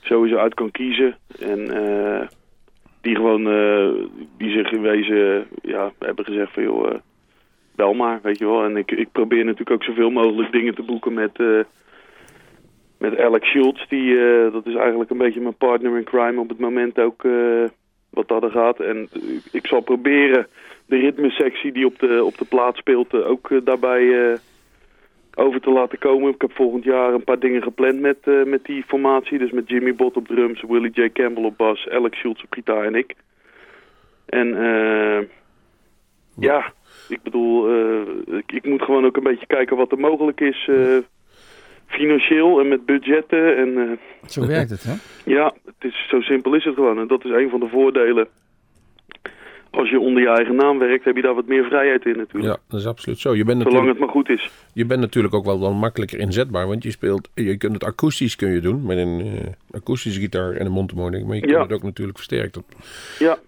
sowieso 0.00 0.36
uit 0.36 0.54
kan 0.54 0.70
kiezen. 0.70 1.16
En 1.40 1.70
eh, 1.76 2.26
die 3.00 3.14
gewoon, 3.14 3.46
eh, 3.50 3.88
die 4.38 4.50
zich 4.50 4.70
in 4.72 4.80
wezen, 4.82 5.46
ja, 5.62 5.92
hebben 5.98 6.24
gezegd 6.24 6.52
van 6.52 6.62
joh, 6.62 6.94
bel 7.76 7.94
maar, 7.94 8.18
weet 8.22 8.38
je 8.38 8.44
wel. 8.46 8.64
En 8.64 8.76
ik, 8.76 8.90
ik 8.90 9.08
probeer 9.12 9.44
natuurlijk 9.44 9.70
ook 9.70 9.84
zoveel 9.84 10.10
mogelijk 10.10 10.52
dingen 10.52 10.74
te 10.74 10.82
boeken 10.82 11.12
met, 11.14 11.30
eh, 11.34 11.46
met 12.98 13.18
Alex 13.18 13.48
Schultz. 13.48 13.88
Die, 13.88 14.18
eh, 14.18 14.52
dat 14.52 14.66
is 14.66 14.74
eigenlijk 14.74 15.10
een 15.10 15.18
beetje 15.18 15.40
mijn 15.40 15.54
partner 15.54 15.96
in 15.96 16.04
crime 16.04 16.40
op 16.40 16.48
het 16.48 16.58
moment 16.58 16.98
ook 16.98 17.24
eh, 17.24 17.64
wat 18.10 18.28
dat 18.28 18.42
er 18.42 18.50
gaat. 18.50 18.80
En 18.80 19.08
ik 19.52 19.66
zal 19.66 19.80
proberen 19.80 20.46
de 20.86 20.96
ritmesectie 20.96 21.72
die 21.72 21.86
op 21.86 21.98
de, 21.98 22.24
op 22.24 22.38
de 22.38 22.44
plaat 22.44 22.76
speelt 22.76 23.14
eh, 23.14 23.30
ook 23.30 23.50
daarbij 23.64 24.36
over 25.34 25.60
te 25.60 25.70
laten 25.70 25.98
komen. 25.98 26.34
Ik 26.34 26.40
heb 26.40 26.52
volgend 26.52 26.84
jaar 26.84 27.14
een 27.14 27.24
paar 27.24 27.38
dingen 27.38 27.62
gepland 27.62 28.00
met, 28.00 28.46
met 28.46 28.64
die 28.64 28.84
formatie. 28.86 29.38
Dus 29.38 29.50
met 29.50 29.68
Jimmy 29.68 29.94
Bott 29.94 30.16
op 30.16 30.26
drums, 30.26 30.62
Willie 30.68 30.90
J. 30.92 31.10
Campbell 31.12 31.44
op 31.44 31.56
bas, 31.56 31.88
Alex 31.88 32.18
Schultz 32.18 32.42
op 32.42 32.52
gitaar 32.52 32.84
en 32.84 32.94
ik. 32.94 33.14
En 34.26 34.54
eh, 34.54 35.26
ja, 36.36 36.72
ik 37.08 37.22
bedoel, 37.22 37.70
ik 38.46 38.64
moet 38.64 38.82
gewoon 38.82 39.04
ook 39.04 39.16
een 39.16 39.22
beetje 39.22 39.46
kijken 39.46 39.76
wat 39.76 39.92
er 39.92 39.98
mogelijk 39.98 40.40
is... 40.40 40.68
financieel 41.88 42.60
en 42.60 42.68
met 42.68 42.86
budgetten 42.86 43.56
en 43.56 43.78
eh, 43.78 44.28
Zo 44.30 44.46
werkt 44.46 44.70
het, 44.70 44.82
hè? 44.84 44.94
ja, 45.24 45.54
het 45.64 45.74
is, 45.92 46.06
zo 46.08 46.20
simpel 46.20 46.54
is 46.54 46.64
het 46.64 46.74
gewoon. 46.74 46.98
En 46.98 47.06
dat 47.06 47.24
is 47.24 47.30
een 47.30 47.50
van 47.50 47.60
de 47.60 47.68
voordelen. 47.68 48.26
Als 49.70 49.90
je 49.90 50.00
onder 50.00 50.22
je 50.22 50.28
eigen 50.28 50.54
naam 50.56 50.78
werkt, 50.78 51.04
heb 51.04 51.16
je 51.16 51.22
daar 51.22 51.34
wat 51.34 51.46
meer 51.46 51.64
vrijheid 51.64 52.04
in 52.06 52.16
natuurlijk. 52.16 52.54
Ja, 52.54 52.60
dat 52.68 52.80
is 52.80 52.86
absoluut 52.86 53.18
zo. 53.18 53.34
Je 53.34 53.44
bent, 53.44 53.62
Zolang 53.62 53.88
het 53.88 53.98
maar 53.98 54.08
goed 54.08 54.28
is. 54.28 54.50
je 54.72 54.84
bent 54.86 55.00
natuurlijk 55.00 55.34
ook 55.34 55.44
wel, 55.44 55.60
wel 55.60 55.72
makkelijker 55.72 56.18
inzetbaar, 56.18 56.66
want 56.66 56.82
je 56.82 56.90
speelt, 56.90 57.28
je 57.34 57.56
kunt 57.56 57.72
het 57.72 57.84
akoestisch 57.84 58.36
kun 58.36 58.50
je 58.50 58.60
doen, 58.60 58.82
met 58.82 58.98
een 58.98 59.20
eh, 59.20 59.76
akoestische 59.76 60.20
gitaar 60.20 60.52
en 60.52 60.66
een 60.66 60.72
mondharmonica, 60.72 61.24
maar 61.26 61.34
je 61.34 61.40
kunt 61.40 61.52
Ja. 61.52 61.62
het 61.62 61.72
ook 61.72 61.82
natuurlijk 61.82 62.16
versterkt. 62.16 62.54
Dat 62.54 62.64
Ja, 63.18 63.38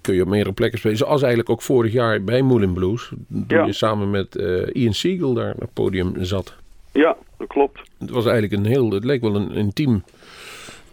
kun 0.00 0.14
je 0.14 0.22
op 0.22 0.28
meerdere 0.28 0.54
plekken 0.54 0.78
spelen. 0.78 0.96
Zoals 0.96 1.20
eigenlijk 1.20 1.50
ook 1.50 1.62
vorig 1.62 1.92
jaar 1.92 2.22
bij 2.24 2.42
Moulin 2.42 2.72
Blues, 2.72 3.08
toen 3.28 3.44
Ja. 3.48 3.64
je 3.66 3.72
samen 3.72 4.10
met 4.10 4.36
eh, 4.36 4.82
Ian 4.82 4.92
Siegel 4.94 5.34
daar 5.34 5.54
op 5.54 5.60
het 5.60 5.72
podium 5.72 6.12
zat. 6.24 6.56
Ja, 6.96 7.16
dat 7.38 7.46
klopt. 7.48 7.80
Het 7.98 8.10
was 8.10 8.26
eigenlijk 8.26 8.52
een 8.62 8.70
heel, 8.72 8.90
het 8.90 9.04
leek 9.04 9.20
wel 9.20 9.34
een 9.36 9.50
intiem 9.52 10.02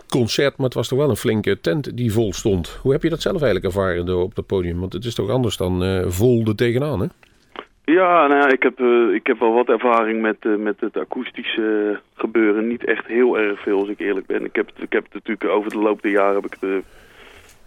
concert, 0.10 0.58
maar 0.58 0.66
het 0.66 0.76
was 0.76 0.88
toch 0.88 1.00
wel 1.00 1.10
een 1.10 1.16
flinke 1.16 1.60
tent 1.62 1.98
die 1.98 2.12
vol 2.14 2.34
stond. 2.34 2.80
Hoe 2.82 2.92
heb 2.92 3.04
je 3.04 3.10
dat 3.10 3.22
zelf 3.22 3.42
eigenlijk 3.42 3.66
ervaren 3.76 4.18
op 4.22 4.36
het 4.36 4.46
podium? 4.46 4.80
Want 4.80 4.94
het 4.94 5.06
is 5.06 5.16
toch 5.16 5.30
anders 5.30 5.58
dan 5.58 5.84
eh, 5.84 6.04
vol 6.08 6.44
er 6.46 6.56
tegenaan, 6.56 7.00
hè? 7.00 7.06
Ja, 7.86 8.28
nou 8.28 8.40
ja, 8.40 8.48
ik 8.52 8.64
heb, 8.64 8.80
eh, 8.80 9.14
ik 9.14 9.28
heb 9.28 9.40
wel 9.40 9.54
wat 9.54 9.68
ervaring 9.70 10.22
met, 10.22 10.36
eh, 10.40 10.56
met 10.56 10.80
het 10.80 10.98
akoestische 10.98 12.00
gebeuren. 12.14 12.68
Niet 12.68 12.86
echt 12.86 13.06
heel 13.08 13.38
erg 13.40 13.62
veel, 13.62 13.80
als 13.80 13.90
ik 13.90 14.00
eerlijk 14.00 14.26
ben. 14.26 14.46
Ik 14.46 14.56
heb, 14.56 14.68
het- 14.68 14.84
ik 14.84 14.92
heb 14.94 15.04
het 15.04 15.14
natuurlijk 15.14 15.50
over 15.50 15.72
de 15.72 15.78
loop 15.80 16.02
der 16.02 16.12
jaren 16.12 16.36
heb 16.42 16.46
ik 16.46 16.58
het, 16.60 16.84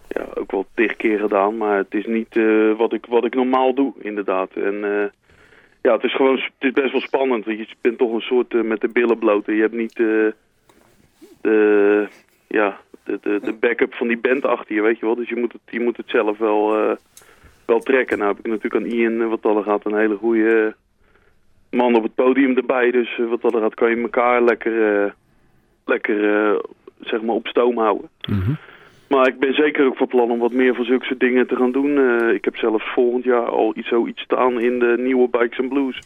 ja, 0.07 0.25
ook 0.35 0.51
wel 0.51 0.65
tig 0.75 0.95
keer 0.95 1.19
gedaan. 1.19 1.57
Maar 1.57 1.77
het 1.77 1.93
is 1.93 2.05
niet 2.05 2.39
wat, 2.77 2.93
ik, 2.93 3.05
wat 3.05 3.25
ik 3.25 3.35
normaal 3.35 3.73
doe, 3.73 3.93
inderdaad. 3.99 4.49
En 4.55 4.75
ja, 5.87 5.93
het 5.93 6.03
is 6.03 6.15
gewoon 6.15 6.35
het 6.35 6.53
is 6.59 6.71
best 6.71 6.91
wel 6.91 7.01
spannend. 7.01 7.45
want 7.45 7.57
Je 7.57 7.75
bent 7.81 7.97
toch 7.97 8.13
een 8.13 8.21
soort 8.21 8.53
eh, 8.53 8.61
met 8.61 8.81
de 8.81 8.87
billen 8.87 9.17
bloot. 9.17 9.45
Je 9.45 9.51
hebt 9.51 9.73
niet 9.73 9.99
eh, 9.99 10.27
de, 11.41 12.07
ja, 12.47 12.79
de, 13.03 13.19
de, 13.21 13.39
de 13.43 13.53
backup 13.53 13.93
van 13.93 14.07
die 14.07 14.17
band 14.17 14.45
achter 14.45 14.75
je, 14.75 14.81
weet 14.81 14.99
je 14.99 15.05
wel. 15.05 15.15
Dus 15.15 15.29
je 15.29 15.35
moet 15.35 15.53
het, 15.53 15.61
je 15.65 15.79
moet 15.79 15.97
het 15.97 16.09
zelf 16.09 16.37
wel... 16.37 16.77
eh, 16.77 16.95
wel 17.65 17.79
trekken. 17.79 18.17
Nou 18.17 18.29
heb 18.29 18.45
ik 18.45 18.51
natuurlijk 18.51 18.83
aan 18.83 18.91
Ian, 18.91 19.29
wat 19.29 19.45
er 19.45 19.63
gaat, 19.63 19.85
een 19.85 19.97
hele 19.97 20.15
goede 20.15 20.75
man 21.69 21.95
op 21.95 22.03
het 22.03 22.15
podium 22.15 22.57
erbij. 22.57 22.91
Dus 22.91 23.19
wat 23.29 23.53
er 23.53 23.59
gaat, 23.59 23.73
kan 23.73 23.89
je 23.89 24.01
elkaar 24.01 24.41
lekker, 24.41 25.13
lekker 25.85 26.17
zeg 26.99 27.21
maar 27.21 27.35
op 27.35 27.47
stoom 27.47 27.77
houden. 27.77 28.09
Maar 29.09 29.27
ik 29.27 29.39
ben 29.39 29.53
zeker 29.53 29.85
ook 29.85 29.97
van 29.97 30.07
plan 30.07 30.31
om 30.31 30.39
wat 30.39 30.51
meer 30.53 30.75
van 30.75 30.85
zulke 30.85 31.05
soort 31.05 31.19
dingen 31.19 31.47
te 31.47 31.55
gaan 31.55 31.71
doen. 31.71 31.97
Eh, 31.97 32.33
ik 32.33 32.45
heb 32.45 32.55
zelfs 32.55 32.93
volgend 32.93 33.23
jaar 33.23 33.45
al 33.49 33.73
iets, 33.77 33.87
zoiets 33.87 34.21
staan 34.21 34.59
in 34.61 34.79
de 34.79 34.95
nieuwe 34.97 35.29
Bikes 35.29 35.59
and 35.59 35.69
Blues. 35.69 35.99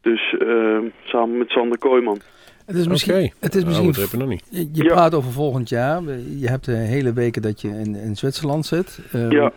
Dus 0.00 0.36
eh, 0.38 0.78
samen 1.04 1.38
met 1.38 1.48
Sander 1.50 1.78
Kooijman. 1.78 2.20
Het 2.66 2.76
is 2.76 2.86
misschien, 2.88 3.32
het 3.40 3.54
is 3.54 3.64
Nou, 3.64 3.86
misschien 3.86 4.18
nog 4.18 4.28
niet. 4.28 4.46
Je, 4.50 4.68
je 4.72 4.82
Ja. 4.84 4.92
praat 4.92 5.14
over 5.14 5.32
volgend 5.32 5.68
jaar. 5.68 6.02
Je 6.38 6.48
hebt 6.48 6.64
de 6.64 6.72
hele 6.72 7.12
weken 7.12 7.42
dat 7.42 7.60
je 7.60 7.68
in, 7.68 7.94
in 7.94 8.16
Zwitserland 8.16 8.66
zit. 8.66 8.98
Ehm, 9.12 9.30
Ja. 9.30 9.52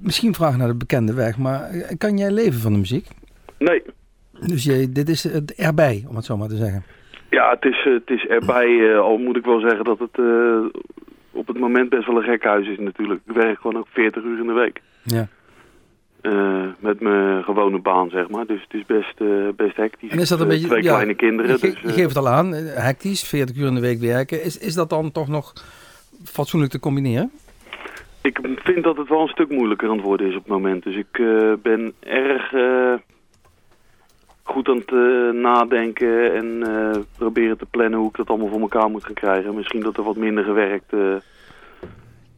Misschien 0.00 0.34
vraag 0.34 0.56
naar 0.56 0.68
de 0.68 0.74
bekende 0.74 1.14
weg, 1.14 1.38
maar 1.38 1.70
eh, 1.70 1.96
kan 1.98 2.16
jij 2.18 2.30
leven 2.30 2.60
van 2.60 2.72
de 2.72 2.78
muziek? 2.78 3.06
Nee, 3.58 3.82
Dus 4.46 4.64
je, 4.64 4.92
dit 4.92 5.08
is 5.08 5.22
het 5.22 5.54
erbij, 5.54 6.04
om 6.08 6.16
het 6.16 6.24
zo 6.24 6.36
maar 6.36 6.48
te 6.48 6.56
zeggen. 6.56 6.82
Ja, 7.32 7.50
het 7.50 7.64
is, 7.64 7.86
eh, 7.86 7.92
het 7.92 8.10
is 8.10 8.26
erbij. 8.26 8.90
eh, 8.90 8.98
al 8.98 9.18
moet 9.18 9.36
ik 9.36 9.44
wel 9.44 9.60
zeggen 9.60 9.84
dat 9.84 9.98
het 9.98 10.18
eh, 10.18 10.80
op 11.30 11.46
het 11.46 11.58
moment 11.58 11.88
best 11.88 12.06
wel 12.06 12.16
een 12.16 12.22
gek 12.22 12.44
huis 12.44 12.68
is 12.68 12.78
natuurlijk. 12.78 13.20
Ik 13.26 13.34
werk 13.34 13.60
gewoon 13.60 13.76
ook 13.76 13.86
40 13.90 14.22
uur 14.22 14.38
in 14.38 14.46
de 14.46 14.52
week. 14.52 14.80
Ja. 15.02 15.28
Met 16.78 17.00
mijn 17.00 17.44
gewone 17.44 17.78
baan, 17.78 18.10
zeg 18.10 18.28
maar. 18.28 18.46
Dus 18.46 18.62
het 18.62 18.74
is 18.74 18.86
best, 18.86 19.14
best 19.56 19.76
hectisch. 19.76 20.10
En 20.10 20.18
is 20.18 20.28
dat 20.28 20.40
een 20.40 20.48
beetje... 20.48 20.66
Twee 20.66 20.82
ja, 20.82 20.92
kleine 20.92 21.14
kinderen. 21.14 21.52
Je, 21.52 21.58
dus, 21.58 21.80
je 21.80 21.88
geeft 21.88 22.08
het 22.08 22.16
al 22.16 22.28
aan, 22.28 22.52
hectisch, 22.52 23.28
40 23.28 23.56
uur 23.56 23.66
in 23.66 23.74
de 23.74 23.80
week 23.80 24.00
werken. 24.00 24.44
Is, 24.44 24.58
is 24.58 24.74
dat 24.74 24.90
dan 24.90 25.12
toch 25.12 25.28
nog 25.28 25.52
fatsoenlijk 26.24 26.72
te 26.72 26.80
combineren? 26.80 27.30
Ik 28.22 28.38
vind 28.62 28.84
dat 28.84 28.96
het 28.96 29.08
wel 29.08 29.20
een 29.20 29.28
stuk 29.28 29.50
moeilijker 29.50 29.88
aan 29.88 29.96
het 29.96 30.04
worden 30.04 30.26
is 30.26 30.36
op 30.36 30.42
het 30.42 30.52
moment. 30.52 30.82
Dus 30.82 30.96
ik 30.96 31.22
ben 31.62 31.92
erg 32.00 32.52
goed 34.52 34.68
aan 34.68 34.76
het 34.76 34.92
eh, 34.92 35.40
nadenken 35.42 36.34
en 36.34 36.62
eh, 36.62 37.00
proberen 37.18 37.58
te 37.58 37.66
plannen 37.66 37.98
hoe 37.98 38.08
ik 38.08 38.16
dat 38.16 38.28
allemaal 38.28 38.48
voor 38.48 38.60
elkaar 38.60 38.90
moet 38.90 39.04
gaan 39.04 39.14
krijgen. 39.14 39.54
Misschien 39.54 39.80
dat 39.80 39.96
er 39.96 40.02
wat 40.02 40.16
minder 40.16 40.44
gewerkt 40.44 40.92
eh, 40.92 41.14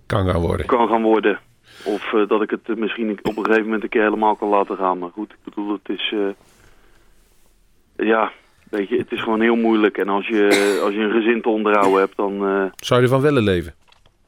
Kan 0.07 0.27
gaan 0.29 0.41
worden. 0.41 0.67
kan 0.67 0.89
gaan 0.89 1.03
worden. 1.03 1.39
Of 1.85 2.13
eh, 2.13 2.29
dat 2.29 2.43
ik 2.43 2.51
het 2.51 2.79
misschien 2.79 3.11
op 3.23 3.37
een 3.37 3.45
gegeven 3.45 3.65
moment 3.65 3.83
een 3.83 3.89
keer 3.89 4.03
helemaal 4.03 4.37
kan 4.37 4.49
laten 4.49 4.77
gaan. 4.77 4.99
Maar 4.99 5.11
goed, 5.11 5.31
ik 5.33 5.39
bedoel, 5.45 5.73
het 5.73 5.89
is... 5.99 6.15
eh, 6.15 8.07
ja, 8.07 8.31
weet 8.71 8.89
je, 8.89 8.97
het 8.97 9.13
is 9.13 9.23
gewoon 9.23 9.41
heel 9.41 9.57
moeilijk. 9.57 9.99
En 9.99 10.09
als 10.09 10.27
je, 10.29 10.81
als 10.85 10.95
je 10.95 11.01
een 11.01 11.11
gezin 11.23 11.43
te 11.43 11.49
onderhouden 11.49 12.01
hebt, 12.01 12.17
dan... 12.17 12.33
eh, 12.47 12.65
Zou 12.77 13.01
je 13.01 13.07
ervan 13.07 13.21
willen 13.23 13.43
leven? 13.43 13.75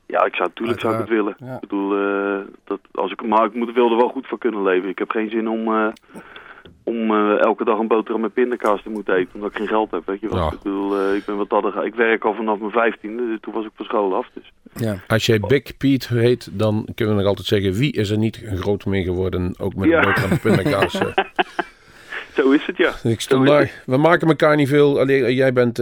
ja, 0.07 0.25
ik 0.25 0.35
zou, 0.35 0.49
natuurlijk 0.49 0.81
zou 0.81 0.93
ik 0.95 1.01
het 1.01 1.09
willen. 1.09 1.35
Ja. 1.39 1.55
Ik 1.55 1.61
bedoel, 1.61 1.97
eh, 1.97 2.39
dat, 2.65 2.81
als 2.95 3.13
ik, 3.13 3.27
maar 3.27 3.45
ik 3.45 3.55
moet, 3.55 3.73
wil 3.75 3.91
er 3.91 3.97
wel 3.97 4.09
goed 4.09 4.27
voor 4.27 4.39
kunnen 4.39 4.63
leven. 4.63 4.89
Ik 4.89 4.99
heb 4.99 5.11
geen 5.11 5.31
zin 5.31 5.49
om, 5.49 5.67
eh, 5.75 5.87
om 6.87 7.11
eh, 7.11 7.41
elke 7.45 7.65
dag 7.65 7.79
een 7.79 7.87
boterham 7.89 8.21
met 8.21 8.33
pindakaas 8.33 8.83
te 8.83 8.89
moeten 8.91 9.15
eten, 9.15 9.35
omdat 9.35 9.51
ik 9.51 9.57
geen 9.57 9.67
geld 9.69 9.91
heb. 9.91 10.03
Weet 10.07 10.21
je. 10.21 10.29
Ja. 10.31 10.47
Ik 10.53 10.63
bedoel, 10.63 10.99
eh, 10.99 11.15
ik 11.15 11.25
ben 11.25 11.37
wat 11.37 11.49
dat, 11.51 11.85
ik 11.85 11.95
werk 11.95 12.25
al 12.25 12.35
vanaf 12.35 12.59
mijn 12.59 12.71
vijftiende, 12.71 13.27
dus 13.27 13.39
toen 13.41 13.55
was 13.55 13.65
ik 13.65 13.71
van 13.75 13.85
school 13.85 14.15
af. 14.15 14.27
Dus. 14.33 14.53
Ja. 14.73 14.97
Als 15.07 15.27
jij 15.27 15.41
Big 15.41 15.77
Pete 15.77 16.15
heet, 16.19 16.49
dan 16.53 16.89
kunnen 16.95 17.15
we 17.15 17.21
nog 17.21 17.29
altijd 17.31 17.47
zeggen... 17.47 17.73
wie 17.73 17.93
is 17.93 18.11
er 18.11 18.19
niet 18.19 18.43
groot 18.55 18.85
mee 18.87 19.03
geworden, 19.03 19.55
ook 19.59 19.75
met 19.75 19.89
Ja. 19.89 19.99
een 19.99 20.05
boterham 20.05 20.31
en 20.31 20.41
pindakaas. 20.41 20.95
eh. 20.99 21.07
Zo 22.37 22.51
is 22.51 22.67
het, 22.67 22.77
ja. 22.77 22.93
Ik 23.03 23.21
stond 23.21 23.47
daar, 23.47 23.83
we 23.87 23.97
maken 23.97 24.29
elkaar 24.29 24.57
niet 24.57 24.69
veel. 24.69 24.99
Alleen 25.01 25.35
jij 25.35 25.53
bent, 25.53 25.79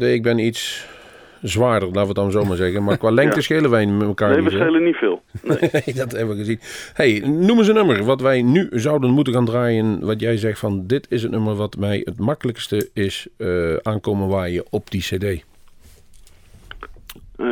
ik 0.00 0.22
ben 0.22 0.38
iets 0.38 0.86
zwaarder, 1.42 1.88
laten 1.88 2.00
we 2.00 2.06
het 2.06 2.14
dan 2.16 2.30
zo 2.30 2.44
maar 2.44 2.56
zeggen. 2.56 2.84
Maar 2.84 2.96
qua 2.98 3.10
lengte 3.20 3.36
Ja. 3.36 3.42
schelen 3.42 3.70
wij 3.70 3.86
met 3.86 4.06
elkaar 4.08 4.28
Nee, 4.30 4.36
niet 4.40 4.44
we 4.44 4.50
veel. 4.56 4.60
schelen 4.60 4.84
niet 4.84 4.96
veel. 4.96 5.22
Nee. 5.42 5.58
Nee, 5.84 5.94
dat 5.94 6.12
hebben 6.12 6.28
we 6.36 6.44
gezien. 6.44 6.60
Hey, 6.94 7.22
noem 7.26 7.58
eens 7.58 7.68
een 7.68 7.74
nummer 7.74 8.04
wat 8.04 8.20
wij 8.20 8.42
nu 8.42 8.68
zouden 8.70 9.10
moeten 9.10 9.32
gaan 9.32 9.44
draaien. 9.44 10.04
Wat 10.06 10.20
jij 10.20 10.36
zegt 10.36 10.58
van 10.58 10.86
dit 10.86 11.06
is 11.10 11.22
het 11.22 11.30
nummer 11.30 11.54
wat 11.54 11.76
mij 11.76 12.00
het 12.04 12.18
makkelijkste 12.18 12.90
is 12.94 13.26
eh, 13.36 13.74
aankomen 13.82 14.28
waaien 14.28 14.64
op 14.70 14.90
die 14.90 15.00
cd. 15.00 15.24
Eh, 17.36 17.46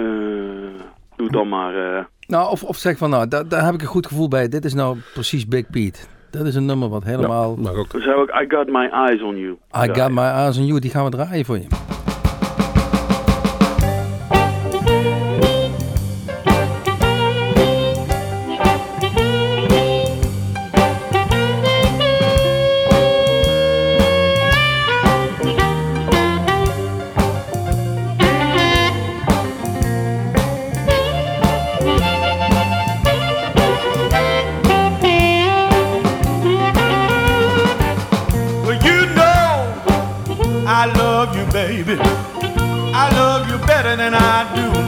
doe 1.17 1.31
dan 1.31 1.49
maar. 1.49 1.97
eh, 1.99 2.05
Nou, 2.27 2.51
of, 2.51 2.63
of 2.65 2.77
zeg 2.77 2.99
van, 2.99 3.11
nou, 3.11 3.29
daar, 3.29 3.49
daar 3.49 3.65
heb 3.65 3.75
ik 3.75 3.81
een 3.81 3.87
goed 3.87 4.07
gevoel 4.07 4.29
bij. 4.29 4.49
Dit 4.49 4.65
is 4.65 4.75
nou 4.75 4.97
precies 5.15 5.47
Big 5.47 5.71
Pete. 5.71 5.99
Dat 6.31 6.47
is 6.47 6.55
een 6.55 6.67
nummer 6.67 6.89
wat 6.89 7.05
helemaal... 7.05 7.57
Mag 7.57 7.75
ook. 7.75 7.91
dan 7.93 8.01
zou 8.01 8.23
ik 8.23 8.43
I 8.43 8.57
Got 8.57 8.67
My 8.67 8.87
Eyes 8.93 9.23
On 9.23 9.37
You. 9.39 9.57
I 9.87 10.01
got 10.01 10.11
my 10.11 10.23
eyes 10.23 10.59
on 10.59 10.67
you, 10.67 10.81
die 10.81 10.91
gaan 10.91 11.05
we 11.05 11.11
draaien 11.11 11.45
voor 11.45 11.57
je. 11.59 11.67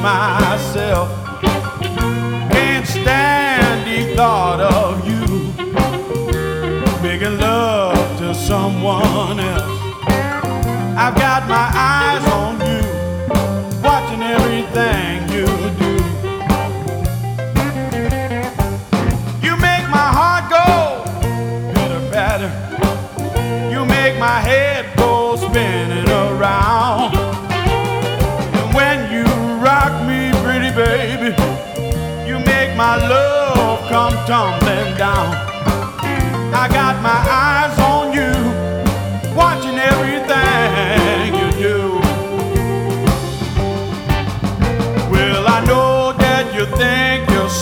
I 0.00 0.47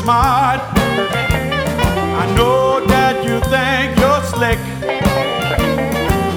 smart. 0.07 0.61
I 2.23 2.25
know 2.37 2.79
that 2.87 3.25
you 3.27 3.41
think 3.51 3.89
you're 3.99 4.23
slick. 4.33 4.61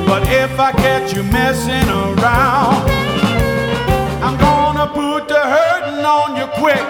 But 0.09 0.23
if 0.43 0.59
I 0.59 0.71
catch 0.71 1.13
you 1.13 1.21
messing 1.21 1.87
around, 1.87 2.81
I'm 4.25 4.37
gonna 4.39 4.87
put 4.87 5.27
the 5.27 5.41
hurting 5.53 6.03
on 6.03 6.29
you 6.39 6.47
quick. 6.61 6.85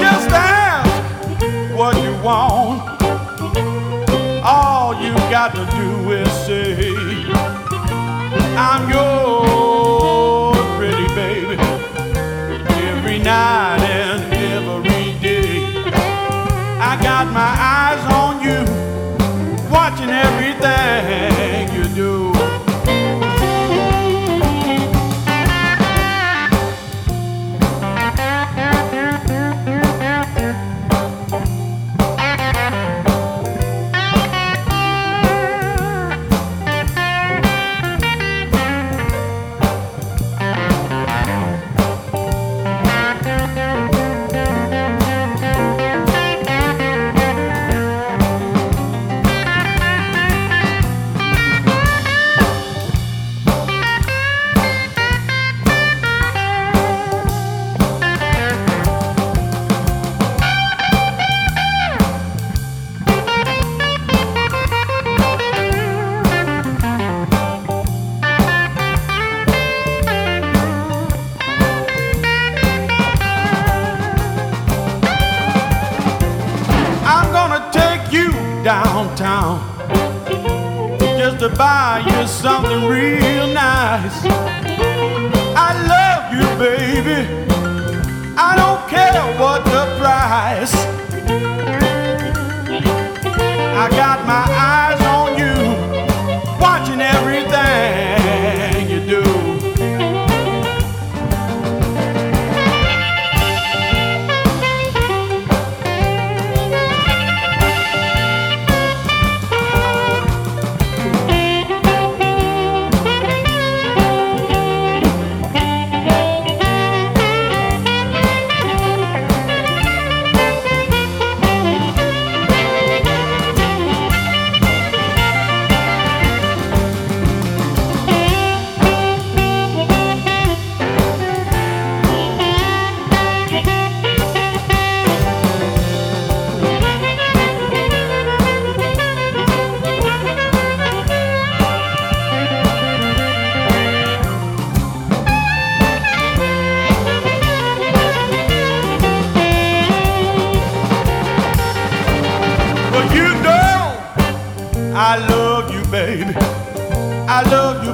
Just 0.00 0.30
ask 0.32 0.88
what 1.76 1.94
you 2.02 2.14
want. 2.24 2.80
All 4.42 4.94
you 5.04 5.12
got 5.36 5.50
to 5.58 5.64
do 5.80 6.12
is 6.12 6.32
say, 6.46 6.86
I'm 8.56 8.88
yours, 8.88 10.56
pretty 10.78 11.08
baby. 11.14 11.56
Every 12.88 13.18
night 13.18 14.05
got 17.16 17.32
my 17.32 17.54
eyes 17.76 18.04
on 18.12 18.42
you, 18.44 18.60
watching 19.70 20.10
everything 20.10 21.74
you 21.74 21.84
do. 21.94 22.25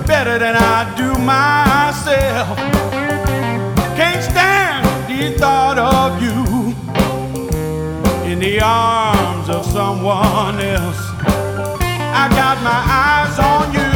Better 0.07 0.38
than 0.38 0.57
I 0.57 0.95
do 0.97 1.12
myself. 1.19 2.57
Can't 3.97 4.23
stand 4.23 4.85
the 5.09 5.38
thought 5.38 5.79
of 5.79 6.23
you 6.23 6.75
in 8.31 8.38
the 8.38 8.61
arms 8.61 9.49
of 9.49 9.65
someone 9.67 10.61
else. 10.61 10.99
I 12.15 12.29
got 12.31 12.62
my 12.62 12.83
eyes 13.05 13.38
on 13.38 13.73
you, 13.73 13.93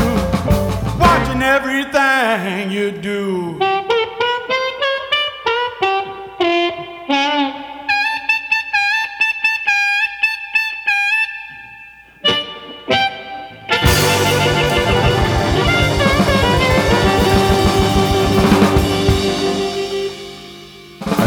watching 0.99 1.43
everything 1.43 2.71
you 2.71 2.91
do. 2.91 3.76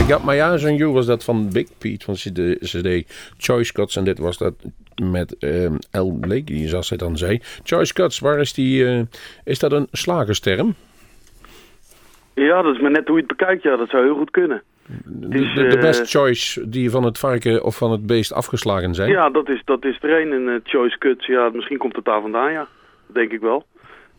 Got 0.10 0.24
My 0.26 0.40
Eyes 0.40 0.66
on 0.66 0.76
You 0.76 0.92
was 0.92 1.06
dat 1.06 1.24
van 1.24 1.50
Big 1.54 1.68
Pete 1.78 2.06
van 2.06 2.16
de 2.34 2.58
CD 2.62 3.12
Choice 3.38 3.74
Cuts. 3.74 3.96
En 3.96 4.04
dit 4.04 4.20
was 4.20 4.38
dat 4.38 4.54
met 5.02 5.38
ehm 5.38 5.76
L. 5.92 6.12
Blakey, 6.20 6.68
zoals 6.68 6.90
hij 6.90 6.98
dan 6.98 7.18
zei. 7.18 7.40
Choice 7.64 7.94
Cuts, 7.94 8.20
waar 8.20 8.40
is 8.40 8.54
die? 8.54 8.86
eh, 8.88 9.02
is 9.44 9.60
dat 9.60 9.72
een 9.72 9.88
slagersterm? 9.92 10.76
Ja, 12.34 12.62
dat 12.62 12.76
is 12.76 12.82
maar 12.82 12.92
net 12.92 13.08
hoe 13.08 13.16
je 13.16 13.26
het 13.28 13.38
bekijkt. 13.38 13.64
Ja, 13.64 13.76
dat 13.76 13.90
zou 13.90 14.04
heel 14.04 14.16
goed 14.16 14.32
kunnen. 14.32 14.62
De, 15.06 15.40
is, 15.40 15.54
de, 15.56 15.68
de 15.68 15.76
eh, 15.76 15.82
best 15.82 16.10
choice 16.10 16.70
die 16.70 16.90
van 16.90 17.04
het 17.04 17.18
varken 17.18 17.64
of 17.64 17.78
van 17.78 17.92
het 17.92 18.06
beest 18.06 18.34
afgeslagen 18.34 18.96
zijn? 18.96 19.10
Ja, 19.10 19.30
dat 19.30 19.50
is, 19.50 19.62
dat 19.66 19.86
is 19.86 19.98
er 20.02 20.22
een. 20.22 20.32
Een 20.32 20.48
eh, 20.48 20.60
choice 20.64 20.98
cuts, 20.98 21.26
ja, 21.26 21.50
misschien 21.54 21.78
komt 21.78 21.96
het 21.96 22.06
daar 22.06 22.22
vandaan, 22.22 22.52
ja. 22.52 22.68
Dat 23.06 23.16
denk 23.16 23.32
ik 23.32 23.40
wel. 23.40 23.66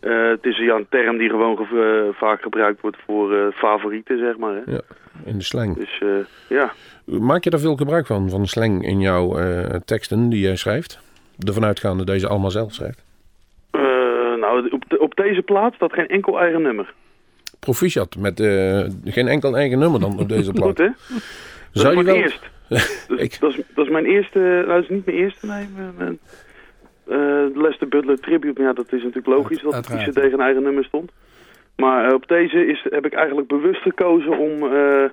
Eh, 0.00 0.28
het 0.28 0.44
is 0.44 0.56
ja, 0.58 0.74
een 0.74 0.86
term 0.90 1.18
die 1.18 1.28
gewoon 1.28 1.56
ge- 1.56 2.06
eh, 2.12 2.18
vaak 2.18 2.42
gebruikt 2.42 2.80
wordt 2.80 2.96
voor 3.06 3.34
eh, 3.36 3.46
favorieten, 3.54 4.18
zeg 4.18 4.36
maar. 4.36 4.54
Hè? 4.54 4.72
Ja, 4.72 4.80
in 5.24 5.38
de 5.38 5.44
slang. 5.44 5.76
Dus 5.76 6.02
ja. 6.48 6.72
Maak 7.04 7.44
je 7.44 7.50
daar 7.50 7.60
veel 7.60 7.76
gebruik 7.76 8.06
van, 8.06 8.30
van 8.30 8.46
slang 8.46 8.86
in 8.86 9.00
jouw 9.00 9.38
teksten 9.84 10.28
die 10.28 10.40
jij 10.40 10.56
schrijft? 10.56 11.00
Ervan 11.46 11.64
uitgaande 11.64 12.04
dat 12.04 12.14
je 12.14 12.20
ze 12.20 12.28
allemaal 12.28 12.50
zelf 12.50 12.72
schrijft. 12.72 13.04
Nou, 14.40 14.68
op, 14.70 14.84
de- 14.88 14.98
op 15.00 15.14
deze 15.14 15.42
plaats 15.42 15.76
staat 15.76 15.92
geen 15.92 16.08
enkel 16.08 16.40
eigen 16.40 16.62
nummer. 16.62 16.92
Proficiat, 17.58 18.16
met 18.16 18.40
geen 19.04 19.28
enkel 19.28 19.56
eigen 19.56 19.78
nummer 19.78 20.00
dan 20.00 20.18
op 20.18 20.28
deze 20.36 20.52
plaat. 20.52 20.66
Goed, 20.68 20.78
hè? 20.78 20.88
Dat 21.08 21.22
Zou 21.72 21.92
is 21.94 21.98
je 22.00 22.04
wel... 22.04 22.14
het 22.14 22.24
eerst. 22.24 22.50
Ik- 23.24 23.40
dat, 23.40 23.50
is, 23.50 23.60
dat 23.74 23.84
is 23.84 23.90
mijn 23.92 24.04
eerste... 24.06 24.38
Nou, 24.38 24.66
dat 24.66 24.82
is 24.82 24.88
niet 24.88 25.04
mijn 25.06 25.16
eerste, 25.16 25.46
nee. 25.46 25.68
Mijn, 25.76 25.92
mijn, 25.98 26.18
eh, 27.11 27.62
Lester 27.62 27.88
Butler 27.88 28.20
Tribute, 28.20 28.62
ja, 28.62 28.73
dat 28.73 28.92
is 28.92 29.03
natuurlijk 29.03 29.27
logisch 29.27 29.62
dat 29.62 29.75
Uiteraard. 29.75 30.11
cd 30.11 30.20
geen 30.20 30.40
eigen 30.40 30.62
nummer 30.62 30.85
stond. 30.85 31.12
Maar 31.77 32.09
eh, 32.09 32.14
op 32.14 32.29
deze 32.29 32.66
is, 32.66 32.87
heb 32.90 33.07
ik 33.07 33.12
eigenlijk 33.12 33.49
bewust 33.49 33.83
gekozen 33.83 34.38
om 34.38 34.62
eh, 34.62 35.05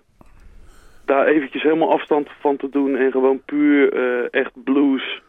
daar 1.05 1.25
eventjes 1.25 1.63
helemaal 1.63 1.91
afstand 1.91 2.27
van 2.39 2.57
te 2.57 2.69
doen 2.69 2.95
en 2.95 3.11
gewoon 3.11 3.41
puur 3.45 3.93
echt 4.29 4.51
blues 4.63 5.21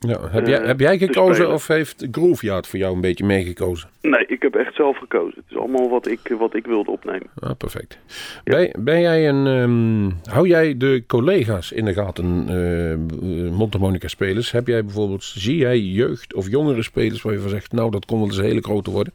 Ja, 0.00 0.28
heb, 0.30 0.46
jij, 0.46 0.60
eh, 0.60 0.66
heb 0.66 0.80
jij 0.80 0.98
gekozen 0.98 1.52
of 1.52 1.66
heeft 1.66 2.06
Grooveyard 2.10 2.66
voor 2.66 2.78
jou 2.78 2.94
een 2.94 3.00
beetje 3.00 3.24
meegekozen? 3.24 3.88
Nee, 4.02 4.26
ik 4.26 4.42
heb 4.42 4.54
echt 4.54 4.74
zelf 4.74 4.96
gekozen. 4.98 5.34
Het 5.34 5.44
is 5.50 5.56
allemaal 5.56 5.88
wat 5.90 6.06
ik, 6.06 6.34
wat 6.38 6.54
ik 6.54 6.66
wilde 6.66 6.90
opnemen. 6.90 7.26
Ah, 7.38 7.50
perfect. 7.58 7.98
Ben, 8.44 8.70
ben 8.78 9.00
jij 9.00 9.28
een, 9.28 9.46
ehm, 9.46 10.32
hou 10.34 10.48
jij 10.48 10.76
de 10.76 11.04
collega's 11.06 11.72
in 11.72 11.84
de 11.84 11.92
gaten, 11.92 12.44
eh 12.48 13.50
mondharmonica 13.52 14.08
spelers? 14.08 14.50
Heb 14.50 14.66
jij 14.66 14.84
bijvoorbeeld, 14.84 15.24
zie 15.24 15.56
jij 15.56 15.78
jeugd 15.78 16.34
of 16.34 16.48
jongere 16.50 16.82
spelers 16.82 17.22
waar 17.22 17.32
je 17.32 17.40
van 17.40 17.50
zegt, 17.50 17.72
nou 17.72 17.90
dat 17.90 18.04
kon 18.04 18.18
wel 18.18 18.26
eens 18.26 18.36
een 18.36 18.44
hele 18.44 18.62
grote 18.62 18.90
worden? 18.90 19.12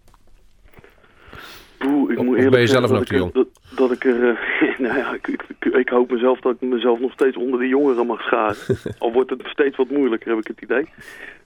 Oeh, 1.86 2.12
ik 2.12 2.17
Of- 2.19 2.24
moet 2.26 2.34
of 2.34 2.36
eerlijk 2.36 2.52
ben 2.52 2.62
je 2.62 2.67
zelf 2.67 2.91
nog 2.91 3.06
te 3.06 3.15
jong? 3.15 3.34
Dat, 3.34 3.48
dat 3.75 3.91
ik 3.91 4.03
er... 4.05 4.29
eh, 4.29 4.79
nou 4.86 4.97
ja, 4.97 5.13
ik, 5.13 5.27
ik, 5.27 5.65
ik, 5.65 5.89
hoop 5.89 6.12
mezelf 6.12 6.39
dat 6.39 6.55
ik 6.59 6.69
mezelf 6.69 6.99
nog 6.99 7.12
steeds 7.12 7.38
onder 7.38 7.59
de 7.59 7.67
jongeren 7.67 8.05
mag 8.05 8.21
scharen. 8.21 8.55
Al 8.99 9.12
wordt 9.13 9.29
het 9.29 9.41
steeds 9.45 9.77
wat 9.77 9.89
moeilijker, 9.89 10.29
heb 10.29 10.39
ik 10.39 10.47
het 10.47 10.62
idee. 10.62 10.89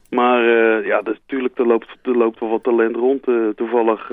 Maar 0.09 0.41
eh, 0.41 0.85
ja, 0.85 1.01
dus, 1.01 1.17
natuurlijk, 1.19 1.57
er 1.57 1.67
loopt, 1.67 1.87
er 2.01 2.17
loopt 2.17 2.39
wel 2.39 2.49
wat 2.49 2.63
talent 2.63 2.95
rond. 2.95 3.27
Eh, 3.27 3.47
toevallig, 3.55 4.11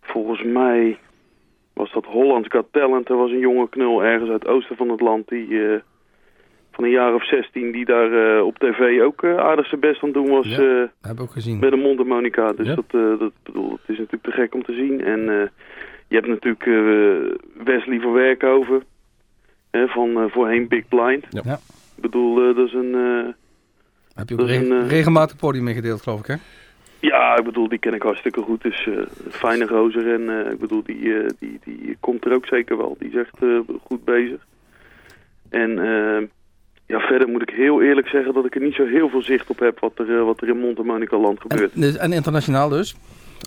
volgens 0.00 0.42
mij 0.42 0.98
was 1.74 1.92
dat 1.92 2.04
Hollands 2.04 2.48
Got 2.48 2.66
Talent. 2.70 3.08
Er 3.08 3.16
was 3.16 3.30
een 3.30 3.38
jonge 3.38 3.68
knul 3.68 4.04
ergens 4.04 4.30
uit 4.30 4.42
het 4.42 4.50
oosten 4.50 4.76
van 4.76 4.88
het 4.90 5.00
land 5.00 5.28
die... 5.28 5.60
van 6.70 6.84
een 6.84 6.90
jaar 6.90 7.14
of 7.14 7.26
16 7.26 7.72
die 7.72 7.84
daar 7.84 8.42
op 8.42 8.58
tv 8.58 9.00
ook 9.00 9.24
aardig 9.24 9.66
zijn 9.66 9.80
best 9.80 10.02
aan 10.02 10.08
het 10.08 10.18
doen 10.18 10.28
was. 10.28 10.46
Ja. 10.46 10.56
Dat 10.56 10.90
heb 11.00 11.12
ik 11.12 11.20
ook 11.20 11.30
gezien. 11.30 11.58
met 11.58 11.72
een 11.72 11.80
mondharmonica. 11.80 12.52
Dus 12.52 12.66
Ja. 12.66 12.74
dat, 12.74 12.90
dat, 13.18 13.32
bedoel, 13.42 13.70
het 13.70 13.80
is 13.86 13.98
natuurlijk 13.98 14.22
te 14.22 14.32
gek 14.32 14.54
om 14.54 14.62
te 14.64 14.74
zien. 14.74 15.04
En 15.04 15.50
je 16.08 16.14
hebt 16.14 16.26
natuurlijk 16.26 16.66
eh, 16.66 17.64
Wesley 17.64 18.00
van 18.00 18.12
Werkhoven. 18.12 18.82
Hè, 19.70 19.86
van 19.86 20.16
eh, 20.16 20.24
voorheen 20.30 20.68
Big 20.68 20.88
Blind. 20.88 21.24
Ja. 21.30 21.40
Ja. 21.44 21.54
Ik 21.96 22.02
bedoel, 22.02 22.48
eh, 22.48 22.56
dat 22.56 22.66
is 22.66 22.72
een... 22.72 22.94
eh, 22.94 23.32
Heb 24.14 24.28
je 24.28 24.38
ook 24.38 24.46
reg- 24.48 24.60
een, 24.68 24.88
regelmatig 24.88 25.36
podium 25.36 25.64
meegedeeld, 25.64 26.02
geloof 26.02 26.20
ik, 26.20 26.26
hè? 26.26 26.34
ja, 27.00 27.36
ik 27.38 27.44
bedoel, 27.44 27.68
die 27.68 27.78
ken 27.78 27.94
ik 27.94 28.02
hartstikke 28.02 28.40
goed. 28.42 28.62
Dus 28.62 28.86
eh, 28.86 28.94
een 28.96 29.06
fijne 29.30 29.66
gozer. 29.68 30.12
En 30.14 30.44
eh, 30.46 30.52
ik 30.52 30.58
bedoel, 30.58 30.82
die, 30.82 31.14
eh, 31.18 31.28
die, 31.38 31.58
die 31.64 31.96
komt 32.00 32.24
er 32.24 32.32
ook 32.34 32.46
zeker 32.46 32.76
wel. 32.76 32.96
Die 32.98 33.08
is 33.08 33.14
echt 33.16 33.42
eh, 33.42 33.58
goed 33.86 34.04
bezig. 34.04 34.46
En 35.50 35.70
ja, 36.86 37.00
verder 37.00 37.28
moet 37.28 37.42
ik 37.42 37.50
heel 37.50 37.82
eerlijk 37.82 38.08
zeggen 38.08 38.34
dat 38.34 38.44
ik 38.44 38.54
er 38.54 38.60
niet 38.60 38.74
zo 38.74 38.86
heel 38.86 39.08
veel 39.08 39.22
zicht 39.22 39.50
op 39.50 39.58
heb 39.58 39.78
wat 39.80 39.92
er, 39.98 40.24
wat 40.24 40.40
er 40.42 40.48
in 40.48 40.58
Montemonica 40.58 41.16
land 41.18 41.38
En, 41.42 41.50
gebeurt. 41.50 41.80
dus- 41.80 41.96
en 41.96 42.12
internationaal 42.12 42.68
dus? 42.68 42.96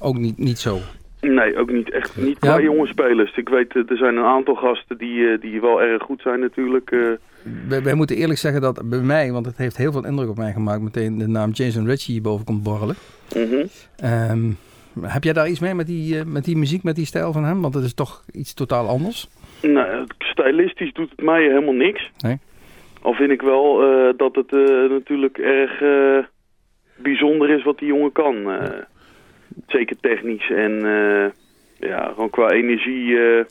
Ook 0.04 0.18
niet, 0.18 0.38
niet 0.38 0.60
zo. 0.60 0.78
Nee, 1.22 1.58
ook 1.58 1.72
niet 1.72 1.92
echt. 1.92 2.18
Niet 2.18 2.38
Ja. 2.42 2.52
qua 2.52 2.62
jonge 2.62 2.88
spelers. 2.88 3.36
Ik 3.38 3.50
weet, 3.50 3.76
eh, 3.76 3.82
er 3.90 3.98
zijn 3.98 4.16
een 4.18 4.24
aantal 4.24 4.56
gasten 4.56 4.98
die, 4.98 5.28
eh, 5.32 5.42
die 5.42 5.62
wel 5.62 5.82
erg 5.82 6.04
goed 6.04 6.22
zijn 6.22 6.40
natuurlijk. 6.40 6.92
eh. 6.92 7.00
Wij, 7.68 7.84
wij 7.84 7.94
moeten 7.94 8.16
eerlijk 8.16 8.40
zeggen 8.40 8.62
dat 8.62 8.82
bij 8.90 9.00
mij, 9.00 9.32
want 9.32 9.46
het 9.46 9.58
heeft 9.58 9.78
heel 9.78 9.92
veel 9.92 10.06
indruk 10.06 10.30
op 10.30 10.38
mij 10.38 10.52
gemaakt, 10.52 10.82
meteen 10.82 11.18
de 11.18 11.28
naam 11.28 11.50
Jason 11.52 11.86
Ritchie 11.88 12.14
hierboven 12.14 12.46
komt 12.46 12.64
borrelen. 12.64 12.96
mhm. 13.36 13.66
Ehm, 13.98 14.52
heb 15.02 15.24
jij 15.24 15.34
daar 15.34 15.50
iets 15.50 15.60
mee 15.60 15.74
met 15.76 15.88
die, 15.88 16.26
met 16.26 16.46
die 16.46 16.58
muziek, 16.58 16.84
met 16.84 16.96
die 16.96 17.06
stijl 17.06 17.34
van 17.34 17.44
hem? 17.44 17.62
Want 17.62 17.74
het 17.74 17.84
is 17.84 17.94
toch 17.94 18.24
iets 18.32 18.54
totaal 18.54 18.88
anders. 18.88 19.28
Nou, 19.62 20.06
stylistisch 20.18 20.94
doet 20.94 21.10
het 21.10 21.22
mij 21.22 21.42
helemaal 21.44 21.74
niks. 21.74 22.12
Nee. 22.18 22.38
Al 23.02 23.14
vind 23.14 23.32
ik 23.32 23.42
wel 23.42 23.78
dat 24.18 24.36
het 24.36 24.52
natuurlijk 24.90 25.38
erg 25.38 25.82
bijzonder 26.98 27.50
is 27.50 27.64
wat 27.64 27.78
die 27.80 27.88
jongen 27.88 28.12
kan. 28.12 28.36
eh. 28.52 28.70
Zeker 29.68 29.96
technisch 30.00 30.50
en 30.50 30.86
eh, 30.86 31.32
ja, 31.90 32.12
gewoon 32.14 32.30
qua 32.30 32.50
energie 32.50 33.20
eh, 33.20 33.46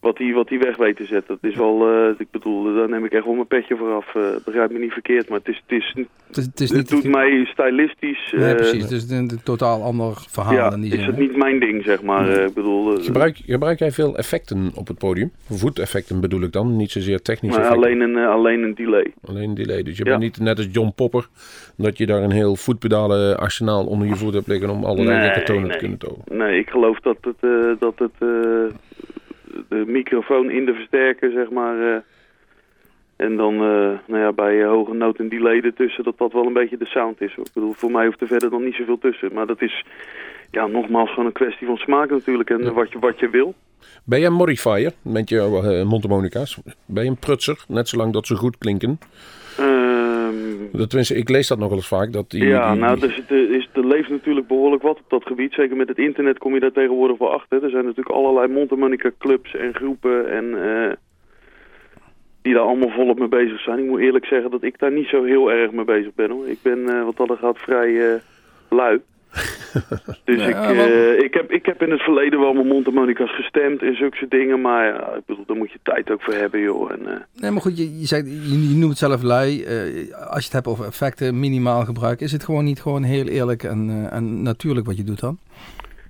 wat 0.00 0.18
hij 0.18 0.32
wat 0.32 0.48
hij 0.48 0.58
weg 0.58 0.76
weet 0.76 0.96
te 0.96 1.04
zetten. 1.04 1.38
Dat 1.40 1.50
is 1.50 1.56
wel, 1.56 1.88
eh, 1.88 2.14
ik 2.18 2.30
bedoel, 2.30 2.74
daar 2.74 2.88
neem 2.88 3.04
ik 3.04 3.12
echt 3.12 3.24
wel 3.24 3.34
mijn 3.34 3.46
petje 3.46 3.76
voor 3.76 3.92
af. 3.94 4.14
eh, 4.14 4.22
begrijp 4.44 4.70
me 4.70 4.78
niet 4.78 4.92
verkeerd, 4.92 5.28
maar 5.28 5.38
het 5.38 5.48
is, 5.48 5.62
het 5.66 5.78
is, 5.78 5.94
Het, 6.26 6.36
is, 6.36 6.44
het 6.44 6.60
is 6.60 6.68
het 6.68 6.78
niet... 6.78 6.88
doet 7.02 7.04
mij 7.12 7.44
stylistisch. 7.44 8.32
Nee, 8.36 8.50
eh, 8.50 8.56
precies. 8.56 8.82
Het 8.82 8.90
is 8.90 9.10
een, 9.10 9.16
een 9.16 9.42
totaal 9.44 9.82
ander 9.82 10.12
verhaal 10.28 10.52
ja, 10.54 10.72
in 10.72 10.80
die 10.80 10.90
is 10.92 10.96
zin. 10.98 11.06
het 11.06 11.14
hè? 11.14 11.20
niet 11.20 11.36
mijn 11.36 11.60
ding, 11.60 11.84
zeg 11.84 12.02
maar. 12.02 12.28
Eh, 12.28 12.44
ik 12.46 12.54
bedoel, 12.54 12.96
Gebruik, 13.02 13.36
gebruik 13.46 13.78
jij 13.78 13.90
veel 13.92 14.16
effecten 14.16 14.70
op 14.74 14.88
het 14.88 14.98
podium? 14.98 15.32
Voeteffecten 15.50 16.20
bedoel 16.20 16.42
ik 16.42 16.52
dan, 16.52 16.76
niet 16.76 16.90
zozeer 16.90 17.22
technische 17.22 17.58
maar 17.60 17.68
effecten. 17.68 17.90
alleen 17.98 18.16
een, 18.16 18.26
alleen 18.26 18.62
een 18.62 18.74
delay. 18.74 19.12
Alleen 19.24 19.54
delay. 19.54 19.82
Dus 19.82 19.96
je 19.96 20.04
Ja. 20.04 20.10
bent 20.10 20.22
niet 20.22 20.40
net 20.40 20.56
als 20.58 20.68
John 20.72 20.92
Popper, 20.94 21.28
dat 21.76 21.98
je 21.98 22.06
daar 22.06 22.22
een 22.22 22.30
heel 22.30 22.56
voetpedalen 22.56 23.38
arsenaal 23.38 23.86
onder 23.86 24.08
je 24.08 24.16
voet 24.16 24.34
hebt 24.34 24.46
liggen 24.46 24.70
om 24.70 24.84
allerlei 24.84 25.18
Nee, 25.18 25.42
tonen 25.44 25.62
te 25.62 25.68
nee. 25.68 25.78
kunnen 25.78 25.98
tonen. 25.98 26.22
Nee, 26.48 26.58
ik 26.58 26.68
geloof 26.70 26.98
dat 27.00 27.16
het, 27.20 27.36
eh, 27.40 27.50
dat 27.78 27.98
het 27.98 28.12
eh, 28.18 28.28
de 29.68 29.84
microfoon 29.86 30.50
in 30.50 30.64
de 30.64 30.74
versterker, 30.74 31.30
zeg 31.30 31.50
maar... 31.50 31.94
eh, 31.94 32.00
en 33.16 33.36
dan 33.36 33.54
eh, 33.54 33.98
nou 34.06 34.18
ja, 34.22 34.32
bij 34.32 34.62
eh, 34.62 34.68
hoge 34.68 34.94
noot 34.94 35.18
en 35.18 35.28
delay 35.28 35.60
ertussen, 35.60 36.04
dat 36.04 36.18
dat 36.18 36.32
wel 36.32 36.46
een 36.46 36.52
beetje 36.52 36.76
de 36.76 36.86
sound 36.86 37.20
is. 37.20 37.34
hoor. 37.34 37.44
Ik 37.46 37.52
bedoel, 37.52 37.72
voor 37.72 37.90
mij 37.90 38.06
hoeft 38.06 38.20
er 38.20 38.26
verder 38.26 38.50
dan 38.50 38.64
niet 38.64 38.74
zoveel 38.74 38.98
tussen. 38.98 39.32
Maar 39.32 39.46
dat 39.46 39.62
is, 39.62 39.84
ja, 40.50 40.66
nogmaals 40.66 41.10
gewoon 41.10 41.26
een 41.26 41.32
kwestie 41.32 41.66
van 41.66 41.76
smaak 41.76 42.10
natuurlijk. 42.10 42.50
En 42.50 42.62
Ja. 42.62 42.72
wat, 42.72 42.92
je, 42.92 42.98
wat 42.98 43.18
je 43.20 43.28
wil. 43.30 43.54
Ben 44.04 44.20
je 44.20 44.26
een 44.26 44.32
modifier 44.32 44.92
met 45.02 45.28
je 45.28 45.36
uh, 45.36 45.88
mondharmonica's? 45.88 46.58
Ben 46.86 47.04
je 47.04 47.10
een 47.10 47.16
prutser, 47.18 47.64
net 47.68 47.88
zolang 47.88 48.12
dat 48.12 48.26
ze 48.26 48.36
goed 48.36 48.58
klinken? 48.58 48.98
Tenminste, 50.72 51.14
ik 51.14 51.28
lees 51.28 51.48
dat 51.48 51.58
nog 51.58 51.68
wel 51.68 51.76
eens 51.76 51.88
vaak. 51.88 52.12
Dat 52.12 52.30
die, 52.30 52.44
ja, 52.46 52.72
die- 52.72 52.80
nou, 52.80 52.98
dus 53.00 53.14
het, 53.16 53.30
eh, 53.30 53.38
is, 53.38 53.68
er 53.72 53.86
leeft 53.86 54.08
natuurlijk 54.08 54.46
behoorlijk 54.46 54.82
wat 54.82 54.98
op 54.98 55.04
dat 55.08 55.26
gebied. 55.26 55.52
Zeker 55.52 55.76
met 55.76 55.88
het 55.88 55.98
internet 55.98 56.38
kom 56.38 56.54
je 56.54 56.60
daar 56.60 56.72
tegenwoordig 56.72 57.18
wel 57.18 57.32
achter. 57.32 57.62
Er 57.64 57.70
zijn 57.70 57.84
natuurlijk 57.84 58.16
allerlei 58.16 58.52
mondharmonica 58.52 59.10
clubs 59.18 59.54
en 59.56 59.74
groepen 59.74 60.30
en 60.30 60.62
eh, 60.72 60.92
die 62.42 62.54
daar 62.54 62.62
allemaal 62.62 62.90
volop 62.90 63.18
mee 63.18 63.28
bezig 63.28 63.60
zijn. 63.60 63.78
Ik 63.78 63.84
moet 63.88 64.00
eerlijk 64.00 64.24
zeggen 64.26 64.50
dat 64.50 64.62
ik 64.62 64.78
daar 64.78 64.92
niet 64.92 65.08
zo 65.08 65.24
heel 65.24 65.52
erg 65.52 65.70
mee 65.70 65.84
bezig 65.84 66.14
ben. 66.14 66.30
Hoor. 66.30 66.48
Ik 66.48 66.58
ben 66.62 66.88
eh, 66.88 67.04
wat 67.04 67.16
dat 67.16 67.30
er 67.30 67.36
gaat 67.36 67.58
vrij 67.58 68.20
lui. 68.70 69.00
Dus 70.24 70.44
Ja, 70.44 70.46
ik, 70.68 70.76
eh, 70.76 71.18
ik, 71.18 71.34
heb, 71.34 71.50
ik 71.52 71.66
heb 71.66 71.82
in 71.82 71.90
het 71.90 72.00
verleden 72.00 72.40
wel 72.40 72.52
mijn 72.52 72.66
mondharmonica's 72.66 73.34
gestemd 73.34 73.82
en 73.82 73.96
zulke 73.96 74.16
soort 74.16 74.30
dingen. 74.30 74.60
Maar 74.60 74.84
ja, 74.86 75.14
ik 75.16 75.22
bedoel, 75.26 75.44
daar 75.46 75.56
moet 75.56 75.72
je 75.72 75.78
tijd 75.82 76.10
ook 76.10 76.22
voor 76.22 76.34
hebben, 76.34 76.60
joh. 76.60 76.90
En, 76.92 77.06
eh, 77.06 77.16
Nee, 77.34 77.50
maar 77.50 77.60
goed, 77.62 77.78
je, 77.78 77.98
je, 78.00 78.06
zegt, 78.06 78.26
je, 78.26 78.68
je 78.68 78.74
noemt 78.76 78.90
het 78.90 78.98
zelf 78.98 79.22
lui. 79.22 79.62
Eh, 79.64 79.74
als 80.26 80.38
je 80.38 80.44
het 80.44 80.52
hebt 80.52 80.66
over 80.66 80.84
effecten, 80.86 81.40
minimaal 81.40 81.84
gebruik, 81.84 82.20
is 82.20 82.32
het 82.32 82.44
gewoon 82.44 82.64
niet 82.64 82.80
gewoon 82.80 83.02
heel 83.02 83.26
eerlijk 83.26 83.62
en, 83.62 83.88
eh, 84.10 84.16
en 84.16 84.42
natuurlijk 84.42 84.86
wat 84.86 84.96
je 84.96 85.04
doet 85.04 85.20
dan? 85.20 85.38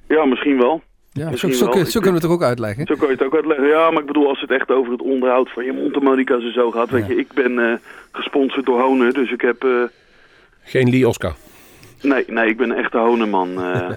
ja, 0.08 0.24
misschien 0.24 0.58
wel. 0.58 0.82
Ja, 1.12 1.24
zo, 1.24 1.30
Misschien 1.30 1.54
zo, 1.54 1.64
wel. 1.70 1.84
zo 1.84 2.00
kunnen 2.00 2.20
we 2.20 2.26
het 2.26 2.26
er 2.26 2.30
ook 2.36 2.42
uitleggen. 2.48 2.86
Zo 2.86 2.94
kan 2.94 3.06
je 3.08 3.14
het 3.14 3.22
ook 3.24 3.34
uitleggen. 3.34 3.66
Ja, 3.66 3.90
maar 3.90 4.00
ik 4.00 4.06
bedoel, 4.06 4.28
als 4.28 4.40
het 4.40 4.50
echt 4.50 4.70
over 4.70 4.92
het 4.92 5.02
onderhoud 5.02 5.50
van 5.52 5.64
je 5.64 5.72
mondharmonica's 5.72 6.42
en 6.42 6.52
zo 6.52 6.70
gaat. 6.70 6.90
Weet 6.90 7.06
je, 7.06 7.14
ik 7.16 7.32
ben 7.32 7.58
eh, 7.58 7.72
gesponsord 8.12 8.66
door 8.66 8.80
Honer, 8.80 9.12
dus 9.12 9.32
ik 9.32 9.40
heb... 9.40 9.64
eh, 9.64 9.70
Geen 10.62 10.90
Lee 10.90 11.08
Oscar. 11.08 11.34
Nee, 12.02 12.24
nee, 12.26 12.48
ik 12.48 12.56
ben 12.56 12.70
een 12.70 12.76
echte 12.76 12.98
Honerman. 12.98 13.62
eh. 13.62 13.90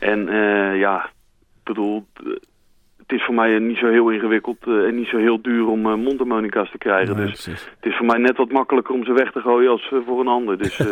en 0.12 0.28
eh, 0.28 0.78
ja, 0.78 1.04
ik 1.04 1.62
bedoel, 1.64 2.06
het 2.96 3.12
is 3.12 3.24
voor 3.24 3.34
mij 3.34 3.58
niet 3.58 3.78
zo 3.78 3.88
heel 3.88 4.10
ingewikkeld 4.10 4.66
eh, 4.66 4.86
en 4.86 4.94
niet 4.94 5.08
zo 5.08 5.16
heel 5.16 5.42
duur 5.42 5.66
om 5.66 5.80
mondharmonica's 5.80 6.70
te 6.70 6.78
krijgen. 6.78 7.16
Dus 7.16 7.30
precies. 7.44 7.70
het 7.76 7.86
is 7.90 7.96
voor 7.96 8.06
mij 8.06 8.18
net 8.18 8.36
wat 8.36 8.52
makkelijker 8.52 8.94
om 8.94 9.04
ze 9.04 9.12
weg 9.12 9.32
te 9.32 9.40
gooien 9.40 9.70
als 9.70 9.92
voor 10.06 10.20
een 10.20 10.28
ander. 10.28 10.58
Dus 10.58 10.76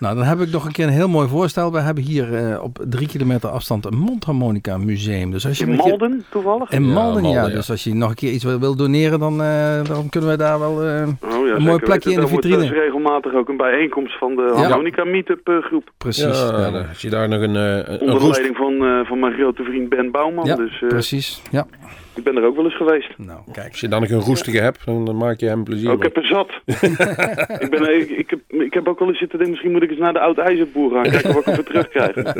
Nou, 0.00 0.16
dan 0.16 0.24
heb 0.24 0.40
ik 0.40 0.50
nog 0.50 0.64
een 0.66 0.72
keer 0.72 0.86
een 0.86 0.92
heel 0.92 1.08
mooi 1.08 1.28
voorstel. 1.28 1.72
We 1.72 1.80
hebben 1.80 2.04
hier 2.04 2.34
eh, 2.34 2.62
op 2.62 2.78
drie 2.88 3.08
kilometer 3.08 3.48
afstand 3.48 3.84
een 3.84 3.96
mondharmonica 3.98 4.78
museum. 4.78 5.30
Dus 5.30 5.46
als 5.46 5.58
je 5.58 5.64
in 5.66 5.76
keer- 5.78 5.88
Malden 5.88 6.24
toevallig? 6.30 6.70
In 6.70 6.84
Ja, 6.86 6.92
Malden, 6.92 7.22
ja. 7.22 7.28
Malden, 7.28 7.50
ja. 7.50 7.56
Dus 7.56 7.70
als 7.70 7.84
je 7.84 7.94
nog 7.94 8.08
een 8.08 8.14
keer 8.14 8.32
iets 8.32 8.44
wil, 8.44 8.58
wil 8.60 8.76
doneren, 8.76 9.18
dan, 9.18 9.42
eh, 9.42 9.84
dan 9.84 10.08
kunnen 10.08 10.30
we 10.30 10.36
daar 10.36 10.58
wel... 10.58 10.82
eh, 10.84 11.08
Oh, 11.20 11.46
ja, 11.46 11.54
een 11.54 11.62
mooi 11.62 11.78
plekje 11.78 12.12
in 12.12 12.20
de 12.20 12.26
vitrine. 12.26 12.56
dus 12.56 12.70
regelmatig 12.70 13.34
ook 13.34 13.48
een 13.48 13.56
bijeenkomst 13.56 14.18
van 14.18 14.34
de 14.36 14.52
harmonica 14.54 15.04
meetup 15.04 15.48
eh, 15.48 15.54
groep. 15.62 15.90
precies. 15.96 16.24
Ja, 16.40 16.46
Ja, 16.60 16.70
nou, 16.70 16.88
als 16.88 17.00
je 17.00 17.10
daar 17.10 17.28
nog 17.28 17.40
een, 17.42 17.56
eh, 17.56 17.76
een, 17.76 18.00
Onder 18.00 18.14
roest... 18.18 18.30
leiding 18.30 18.56
van, 18.56 18.74
eh, 18.84 19.06
van 19.06 19.18
mijn 19.18 19.32
grote 19.32 19.62
vriend 19.62 19.88
Ben 19.88 20.10
Bouwman. 20.10 20.44
Ja, 20.46 20.56
dus 20.56 20.82
eh, 20.82 20.88
precies. 20.88 21.42
Ja. 21.50 21.66
Ik 22.14 22.22
ben 22.24 22.36
er 22.36 22.44
ook 22.44 22.56
wel 22.56 22.64
eens 22.64 22.76
geweest. 22.76 23.18
Nou, 23.18 23.40
kijk. 23.52 23.70
Als 23.70 23.80
je 23.80 23.88
dan 23.88 24.00
nog 24.00 24.10
een 24.10 24.20
roestige 24.20 24.60
hebt, 24.60 24.84
dan, 24.84 25.16
maak 25.16 25.40
je 25.40 25.46
hem 25.46 25.64
plezier. 25.64 25.88
Oh, 25.90 25.96
ik 25.96 26.02
heb 26.02 26.16
er 26.16 26.26
zat. 26.26 26.50
ik, 27.64 27.70
ben, 27.70 28.00
ik, 28.00 28.08
ik, 28.10 28.30
heb, 28.30 28.40
ik 28.48 28.74
heb 28.74 28.88
ook 28.88 28.98
wel 28.98 29.08
eens 29.08 29.18
zitten 29.18 29.38
denken, 29.38 29.50
misschien 29.50 29.72
moet 29.72 29.82
ik 29.82 29.90
eens 29.90 29.98
naar 29.98 30.12
de 30.12 30.20
oud 30.20 30.38
ijzerboer 30.38 30.90
gaan. 30.92 31.02
Kijken 31.02 31.32
wat 31.32 31.40
ik 31.40 31.46
ervoor 31.46 31.64
terugkrijg. 31.64 32.14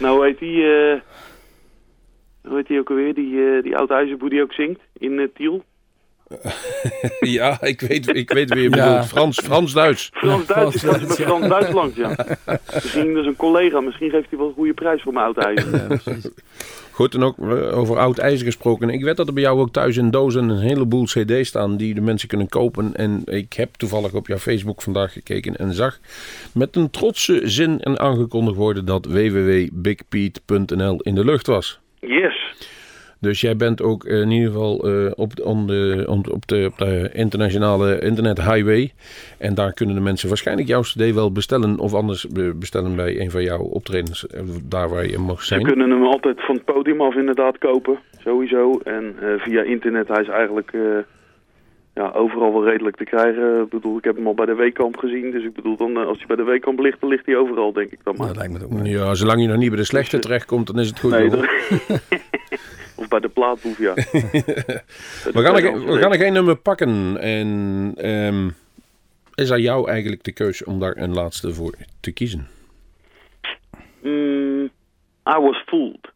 nou, 0.00 0.16
hoe 0.16 0.24
heet 0.24 0.38
die... 0.38 0.64
eh 0.64 1.00
hoe 2.48 2.56
heet 2.56 2.66
die 2.66 2.78
ook 2.78 2.90
alweer? 2.90 3.14
Die, 3.14 3.44
eh, 3.56 3.62
die 3.62 3.76
oud 3.76 3.90
ijzerboer 3.90 4.30
die 4.30 4.42
ook 4.42 4.52
zingt 4.52 4.80
in 4.98 5.18
eh, 5.18 5.26
Tiel. 5.34 5.64
Ja, 7.20 7.62
ik 7.62 7.80
weet, 7.80 8.16
ik 8.16 8.32
weet 8.32 8.54
wie 8.54 8.62
je 8.62 8.76
Ja. 8.76 8.88
bedoelt. 8.88 9.06
Frans, 9.06 9.40
Frans-Duits. 9.40 10.10
Frans-Duits, 10.14 10.84
ik 10.84 10.90
was 10.90 10.98
bij 11.06 11.16
Frans-Duitsland, 11.26 11.94
ja. 11.96 12.16
Misschien, 12.74 13.12
dat 13.14 13.22
is 13.22 13.28
een 13.28 13.36
collega, 13.36 13.80
misschien 13.80 14.10
geeft 14.10 14.28
hij 14.30 14.38
wel 14.38 14.48
een 14.48 14.54
goede 14.54 14.72
prijs 14.74 15.02
voor 15.02 15.12
mijn 15.12 15.24
oud 15.24 15.36
ijzer. 15.36 15.76
Ja, 15.76 15.86
precies. 15.86 16.28
Goed, 16.92 17.14
en 17.14 17.22
ook 17.22 17.38
eh, 17.38 17.78
over 17.78 17.98
oud 17.98 18.18
ijzer 18.18 18.46
gesproken. 18.46 18.90
Ik 18.90 19.04
weet 19.04 19.16
dat 19.16 19.26
er 19.26 19.32
bij 19.32 19.42
jou 19.42 19.60
ook 19.60 19.72
thuis 19.72 19.96
in 19.96 20.10
dozen 20.10 20.48
een 20.48 20.60
heleboel 20.60 21.04
cd's 21.04 21.48
staan 21.48 21.76
die 21.76 21.94
de 21.94 22.00
mensen 22.00 22.28
kunnen 22.28 22.48
kopen. 22.48 22.96
En 22.96 23.22
ik 23.24 23.52
heb 23.52 23.74
toevallig 23.74 24.12
op 24.12 24.26
jouw 24.26 24.38
Facebook 24.38 24.82
vandaag 24.82 25.12
gekeken 25.12 25.56
en 25.56 25.72
zag 25.72 25.98
met 26.54 26.76
een 26.76 26.90
trotse 26.90 27.40
zin 27.44 27.80
en 27.80 27.98
aangekondigd 27.98 28.56
worden 28.56 28.84
dat 28.84 29.06
www.bigpete.nl 29.06 31.00
in 31.00 31.14
de 31.14 31.24
lucht 31.24 31.46
was. 31.46 31.80
Yes. 32.00 32.34
Dus 33.22 33.40
jij 33.40 33.56
bent 33.56 33.82
ook 33.82 34.04
eh, 34.04 34.20
in 34.20 34.30
ieder 34.30 34.50
geval 34.50 34.88
eh, 34.88 35.10
op, 35.14 35.32
on 35.42 35.66
de, 35.66 36.04
on- 36.08 36.30
op, 36.32 36.46
de, 36.46 36.68
op 36.72 36.78
de 36.78 37.10
internationale 37.12 37.98
internet 38.00 38.38
highway. 38.38 38.92
En 39.38 39.54
daar 39.54 39.72
kunnen 39.72 39.94
de 39.94 40.00
mensen 40.00 40.28
waarschijnlijk 40.28 40.68
jouw 40.68 40.80
cd 40.80 41.14
wel 41.14 41.32
bestellen. 41.32 41.78
Of 41.78 41.94
anders 41.94 42.26
be- 42.28 42.54
bestellen 42.54 42.96
bij 42.96 43.20
een 43.20 43.30
van 43.30 43.42
jouw 43.42 43.60
optredens. 43.60 44.26
eh, 44.26 44.40
Daar 44.64 44.88
waar 44.88 45.06
je 45.06 45.18
mag 45.18 45.40
Ze 45.40 45.46
zijn. 45.46 45.62
kunnen 45.62 45.90
hem 45.90 46.02
altijd 46.04 46.44
van 46.44 46.54
het 46.54 46.64
podium 46.64 47.00
af 47.00 47.14
inderdaad 47.14 47.58
kopen, 47.58 47.98
sowieso. 48.18 48.80
En 48.84 49.14
eh, 49.20 49.28
via 49.38 49.62
internet, 49.62 50.08
hij 50.08 50.22
is 50.22 50.28
eigenlijk 50.28 50.70
eh, 50.72 50.80
ja, 51.94 52.10
overal 52.14 52.52
wel 52.52 52.64
redelijk 52.68 52.96
te 52.96 53.04
krijgen. 53.04 53.60
Ik 53.62 53.68
bedoel, 53.68 53.98
ik 53.98 54.04
heb 54.04 54.16
hem 54.16 54.26
al 54.26 54.34
bij 54.34 54.46
de 54.46 54.54
Weekamp 54.54 54.96
gezien. 54.96 55.30
Dus 55.30 55.44
ik 55.44 55.52
bedoel, 55.54 55.76
dan, 55.76 55.96
als 55.96 56.18
hij 56.18 56.26
bij 56.26 56.36
de 56.36 56.42
Weekamp 56.44 56.78
ligt, 56.78 57.00
dan 57.00 57.08
ligt 57.10 57.26
hij 57.26 57.36
overal, 57.36 57.72
denk 57.72 57.90
ik 57.90 57.98
dan 58.02 58.14
maar. 58.16 58.26
Dat 58.26 58.36
lijkt 58.36 58.52
me 58.52 58.64
ook. 58.80 58.86
Ja, 58.86 59.14
zolang 59.14 59.40
je 59.42 59.48
nog 59.48 59.56
niet 59.56 59.68
bij 59.70 59.78
de 59.78 59.84
slechte 59.84 60.18
terechtkomt, 60.18 60.66
dan 60.66 60.78
is 60.80 60.88
het 60.88 61.00
goed. 61.00 61.10
Nee, 61.10 61.30
of 63.02 63.08
bij 63.08 63.20
de 63.20 63.28
plaatboef, 63.28 63.78
ja. 63.78 63.94
We 65.34 65.42
gaan, 65.42 65.56
er, 65.56 65.86
we 65.86 65.98
gaan 65.98 66.12
er 66.12 66.18
geen 66.18 66.32
nummer 66.32 66.56
pakken. 66.56 67.18
En 67.18 67.92
ehm, 67.96 68.48
is 69.34 69.52
aan 69.52 69.60
jou 69.60 69.88
eigenlijk 69.88 70.24
de 70.24 70.32
keus 70.32 70.64
om 70.64 70.80
daar 70.80 70.96
een 70.96 71.12
laatste 71.12 71.54
voor 71.54 71.74
te 72.00 72.12
kiezen. 72.12 72.48
Mm, 74.02 74.64
I 75.28 75.38
was 75.40 75.62
fooled. 75.66 76.10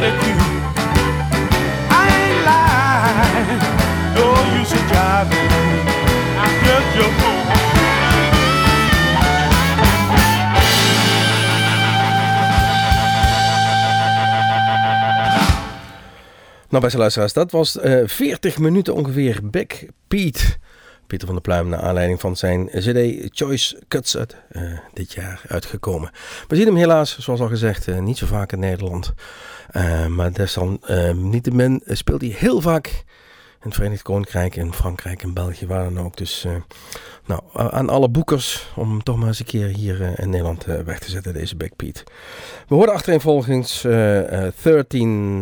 Just 0.00 0.24
your. 6.96 7.30
Nou, 16.70 16.82
beste 16.82 16.98
luisteraars, 16.98 17.32
dat 17.32 17.50
was 17.50 17.78
eh 17.78 18.02
40 18.06 18.58
minuten 18.58 18.94
ongeveer 18.94 19.38
Back 19.42 19.86
Pete 20.08 20.58
Pieter 21.10 21.26
van 21.28 21.34
der 21.34 21.44
Pluim 21.44 21.68
naar 21.68 21.80
aanleiding 21.80 22.20
van 22.20 22.36
zijn 22.36 22.66
CD 22.66 23.28
Choice 23.36 23.82
Cuts 23.88 24.16
uit 24.16 24.36
eh, 24.48 24.62
dit 24.92 25.12
jaar 25.12 25.42
uitgekomen. 25.48 26.10
We 26.48 26.56
zien 26.56 26.66
hem 26.66 26.76
helaas, 26.76 27.18
zoals 27.18 27.40
al 27.40 27.48
gezegd, 27.48 27.88
eh, 27.88 27.98
niet 27.98 28.18
zo 28.18 28.26
vaak 28.26 28.52
in 28.52 28.58
Nederland. 28.58 29.12
Uh, 29.72 30.06
maar 30.06 30.32
desalniettemin 30.32 31.82
speelt 31.86 32.20
hij 32.20 32.30
heel 32.30 32.60
vaak 32.60 32.86
in 32.86 33.66
het 33.68 33.74
Verenigd 33.74 34.02
Koninkrijk, 34.02 34.56
in 34.56 34.72
Frankrijk, 34.72 35.22
in 35.22 35.34
België, 35.34 35.66
waar 35.66 35.84
dan 35.84 36.04
ook. 36.04 36.16
Dus 36.16 36.46
nou, 37.26 37.42
aan 37.52 37.88
alle 37.88 38.08
boekers 38.08 38.70
om 38.76 39.02
toch 39.02 39.16
maar 39.16 39.26
eens 39.26 39.38
een 39.38 39.44
keer 39.44 39.66
hier 39.66 40.18
in 40.20 40.30
Nederland 40.30 40.64
weg 40.64 40.98
te 40.98 41.10
zetten, 41.10 41.32
deze 41.32 41.56
Big 41.56 41.76
Pete. 41.76 42.04
We 42.68 42.74
hoorden 42.74 42.94
achtereenvolgens 42.94 43.80
13 44.62 45.40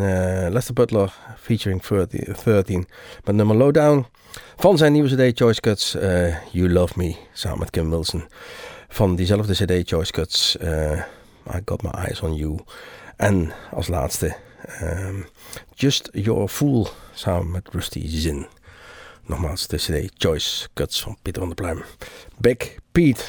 Lester 0.52 0.74
Butler 0.74 1.12
featuring 1.40 1.82
13 2.44 2.88
met 3.24 3.34
nummer 3.34 3.56
Lowdown. 3.56 4.06
Van 4.56 4.78
zijn 4.78 4.92
nieuwe 4.92 5.08
CD 5.08 5.38
Choice 5.38 5.60
Cuts, 5.60 5.94
uh, 5.94 6.34
You 6.52 6.68
Love 6.68 6.92
Me, 6.96 7.16
samen 7.32 7.58
met 7.58 7.70
Kim 7.70 7.90
Wilson. 7.90 8.24
Van 8.88 9.16
diezelfde 9.16 9.52
CD 9.52 9.88
Choice 9.88 10.12
Cuts, 10.12 10.56
uh, 10.62 10.92
I 11.54 11.60
Got 11.64 11.82
My 11.82 11.90
Eyes 11.90 12.20
On 12.20 12.34
You. 12.34 12.58
En 13.18 13.52
als 13.70 13.88
laatste, 13.88 14.36
um, 14.82 15.26
Just 15.74 16.08
Your 16.12 16.48
Fool, 16.48 16.88
samen 17.12 17.50
met 17.50 17.68
Rusty 17.72 18.08
Zin. 18.08 18.46
Nogmaals, 19.24 19.66
de 19.66 20.10
Choice 20.16 20.68
Cuts 20.74 21.02
van 21.02 21.16
Pieter 21.22 21.42
van 21.42 21.54
der 21.54 21.64
Pluim. 21.64 21.84
Big 22.36 22.74
Pete. 22.92 23.22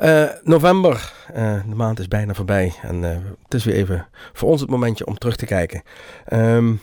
Uh, 0.00 0.28
november, 0.42 1.12
uh, 1.36 1.60
de 1.68 1.74
maand 1.74 1.98
is 1.98 2.08
bijna 2.08 2.34
voorbij 2.34 2.74
en 2.82 3.02
uh, 3.02 3.10
het 3.42 3.54
is 3.54 3.64
weer 3.64 3.74
even 3.74 4.08
voor 4.32 4.48
ons 4.48 4.60
het 4.60 4.70
momentje 4.70 5.06
om 5.06 5.18
terug 5.18 5.36
te 5.36 5.46
kijken. 5.46 5.82
Um, 6.32 6.80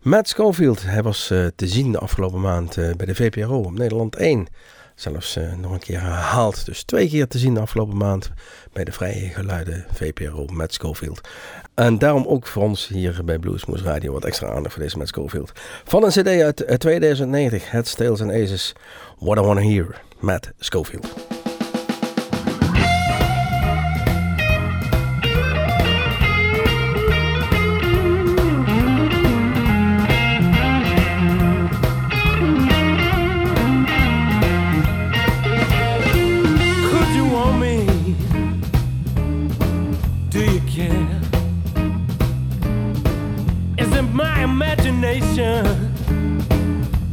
Matt 0.00 0.28
Schofield, 0.28 0.82
hij 0.82 1.02
was 1.02 1.26
te 1.26 1.66
zien 1.66 1.92
de 1.92 1.98
afgelopen 1.98 2.40
maand 2.40 2.74
bij 2.74 3.06
de 3.06 3.14
VPRO 3.14 3.58
op 3.58 3.78
Nederland 3.78 4.16
1. 4.16 4.46
Zelfs 4.96 5.36
uh, 5.36 5.54
nog 5.54 5.72
een 5.72 5.78
keer 5.78 6.00
herhaald. 6.00 6.64
Dus 6.64 6.82
twee 6.82 7.08
keer 7.08 7.26
te 7.26 7.38
zien 7.38 7.54
de 7.54 7.60
afgelopen 7.60 7.96
maand 7.96 8.30
bij 8.72 8.84
de 8.84 8.92
Vrije 8.92 9.28
Geluiden 9.28 9.86
VPRO, 9.92 10.46
Matt 10.46 10.74
Schofield. 10.74 11.20
En 11.74 11.98
daarom 11.98 12.26
ook 12.26 12.46
voor 12.46 12.62
ons 12.62 12.88
hier 12.88 13.20
bij 13.24 13.38
Bluesmoose 13.38 13.84
Radio 13.84 14.12
wat 14.12 14.24
extra 14.24 14.48
aandacht 14.48 14.74
voor 14.74 14.82
deze 14.82 14.96
Matt 14.96 15.08
Schofield. 15.08 15.52
Van 15.84 16.04
een 16.04 16.10
cd 16.10 16.26
uit 16.26 16.80
2090, 16.80 17.70
Heads, 17.70 17.94
Tails 17.94 18.20
and 18.20 18.30
Aces, 18.30 18.72
What 19.18 19.38
I 19.38 19.40
Wanna 19.40 19.62
Hear, 19.62 20.02
Matt 20.20 20.52
Schofield. 20.58 21.35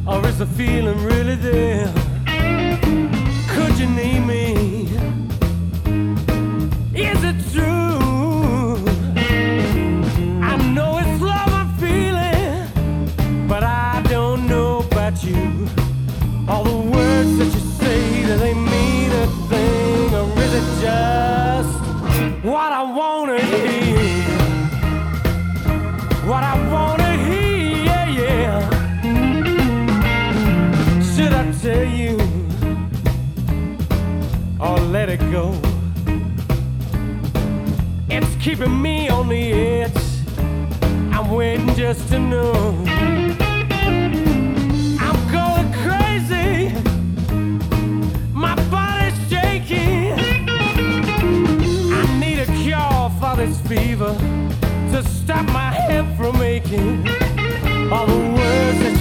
Or 0.05 0.25
is 0.27 0.37
the 0.37 0.45
feeling 0.45 1.03
really 1.03 1.35
there? 1.35 2.02
Keeping 38.43 38.81
me 38.81 39.07
on 39.07 39.29
the 39.29 39.53
edge. 39.53 39.91
I'm 41.13 41.31
waiting 41.31 41.73
just 41.75 42.09
to 42.09 42.19
know. 42.19 42.51
I'm 44.99 45.19
going 45.31 45.71
crazy. 45.81 46.75
My 48.33 48.55
body's 48.69 49.17
shaking. 49.29 50.19
I 51.93 52.19
need 52.19 52.39
a 52.39 52.45
cure 52.61 53.09
for 53.17 53.37
this 53.37 53.61
fever 53.61 54.13
to 54.91 55.03
stop 55.03 55.45
my 55.53 55.71
head 55.71 56.05
from 56.17 56.41
aching. 56.41 57.07
All 57.93 58.05
the 58.05 58.19
words 58.35 58.92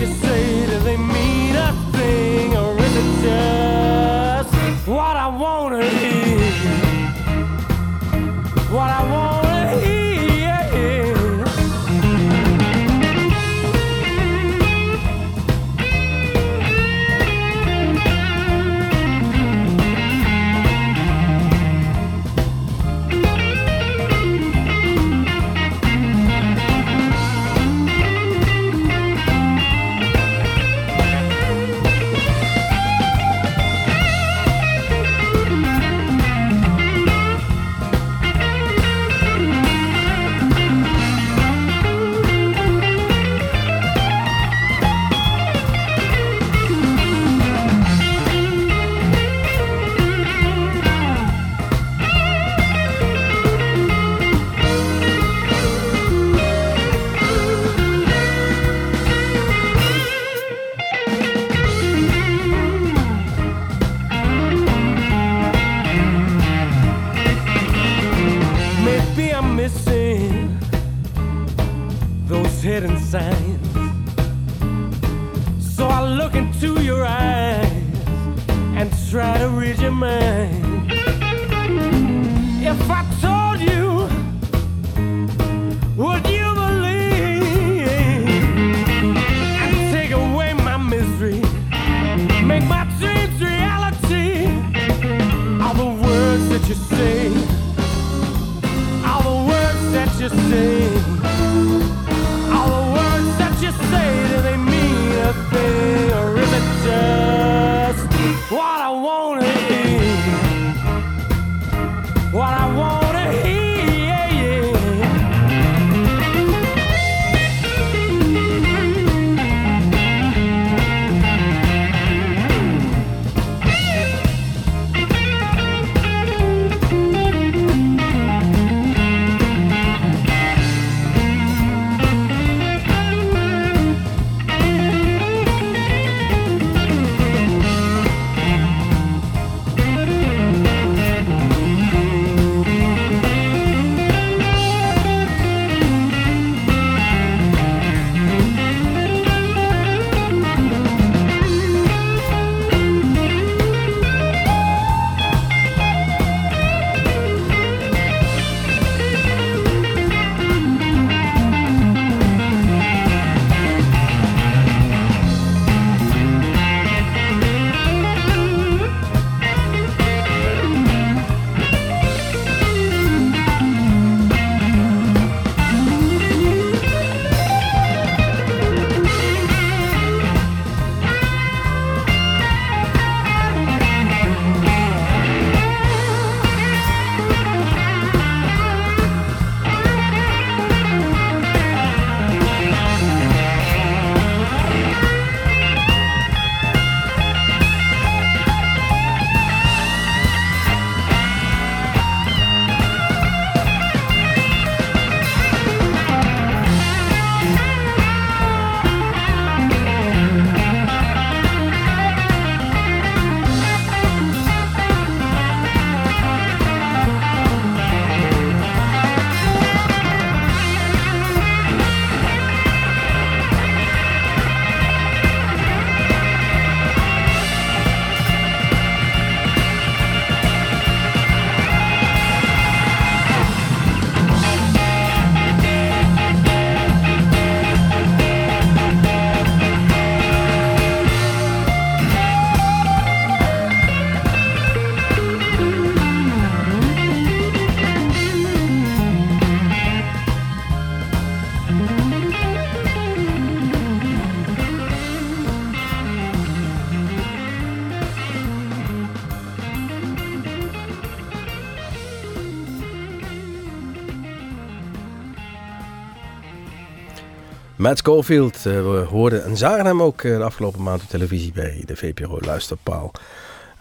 Matt 267.83 267.99
Schofield. 267.99 268.57
Eh, 268.57 268.63
we 268.63 269.07
hoorden 269.09 269.45
en 269.45 269.57
zagen 269.57 269.87
hem 269.87 270.03
ook 270.03 270.23
eh, 270.23 270.37
de 270.37 270.45
afgelopen 270.45 270.83
maand 270.83 271.03
op 271.03 271.09
televisie 271.09 271.53
bij 271.53 271.83
de 271.87 271.97
VPRO 271.97 272.39
Luisterpaal. 272.41 273.13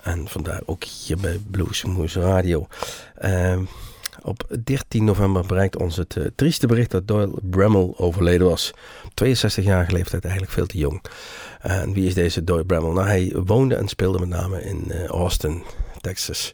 En 0.04 0.28
vandaar 0.28 0.62
ook 0.66 0.84
hier 0.84 1.18
bij 1.18 1.40
Bluesmoes 1.52 2.16
Radio. 2.16 2.68
Ehm, 3.18 3.64
op 4.22 4.48
13 4.64 5.04
november 5.04 5.46
bereikt 5.46 5.78
ons 5.78 5.96
het 5.96 6.18
eh, 6.18 6.26
trieste 6.36 6.68
bericht 6.68 6.92
dat 6.92 7.08
Doyle 7.08 7.34
Bremmel 7.42 7.94
overleden 7.98 8.48
was. 8.48 8.72
62-jarige 9.14 9.92
leeftijd, 9.92 10.24
eigenlijk 10.24 10.54
veel 10.54 10.66
te 10.66 10.78
jong. 10.78 11.02
En 11.60 11.94
wie 11.94 12.08
is 12.08 12.14
deze 12.14 12.44
Doyle 12.44 12.66
Bremmel? 12.66 12.92
Nou, 12.92 13.08
hij 13.08 13.34
woonde 13.46 13.76
en 13.76 13.88
speelde 13.88 14.20
met 14.20 14.30
name 14.30 14.64
in 14.64 15.08
Austin, 15.08 15.64
Texas. 16.00 16.52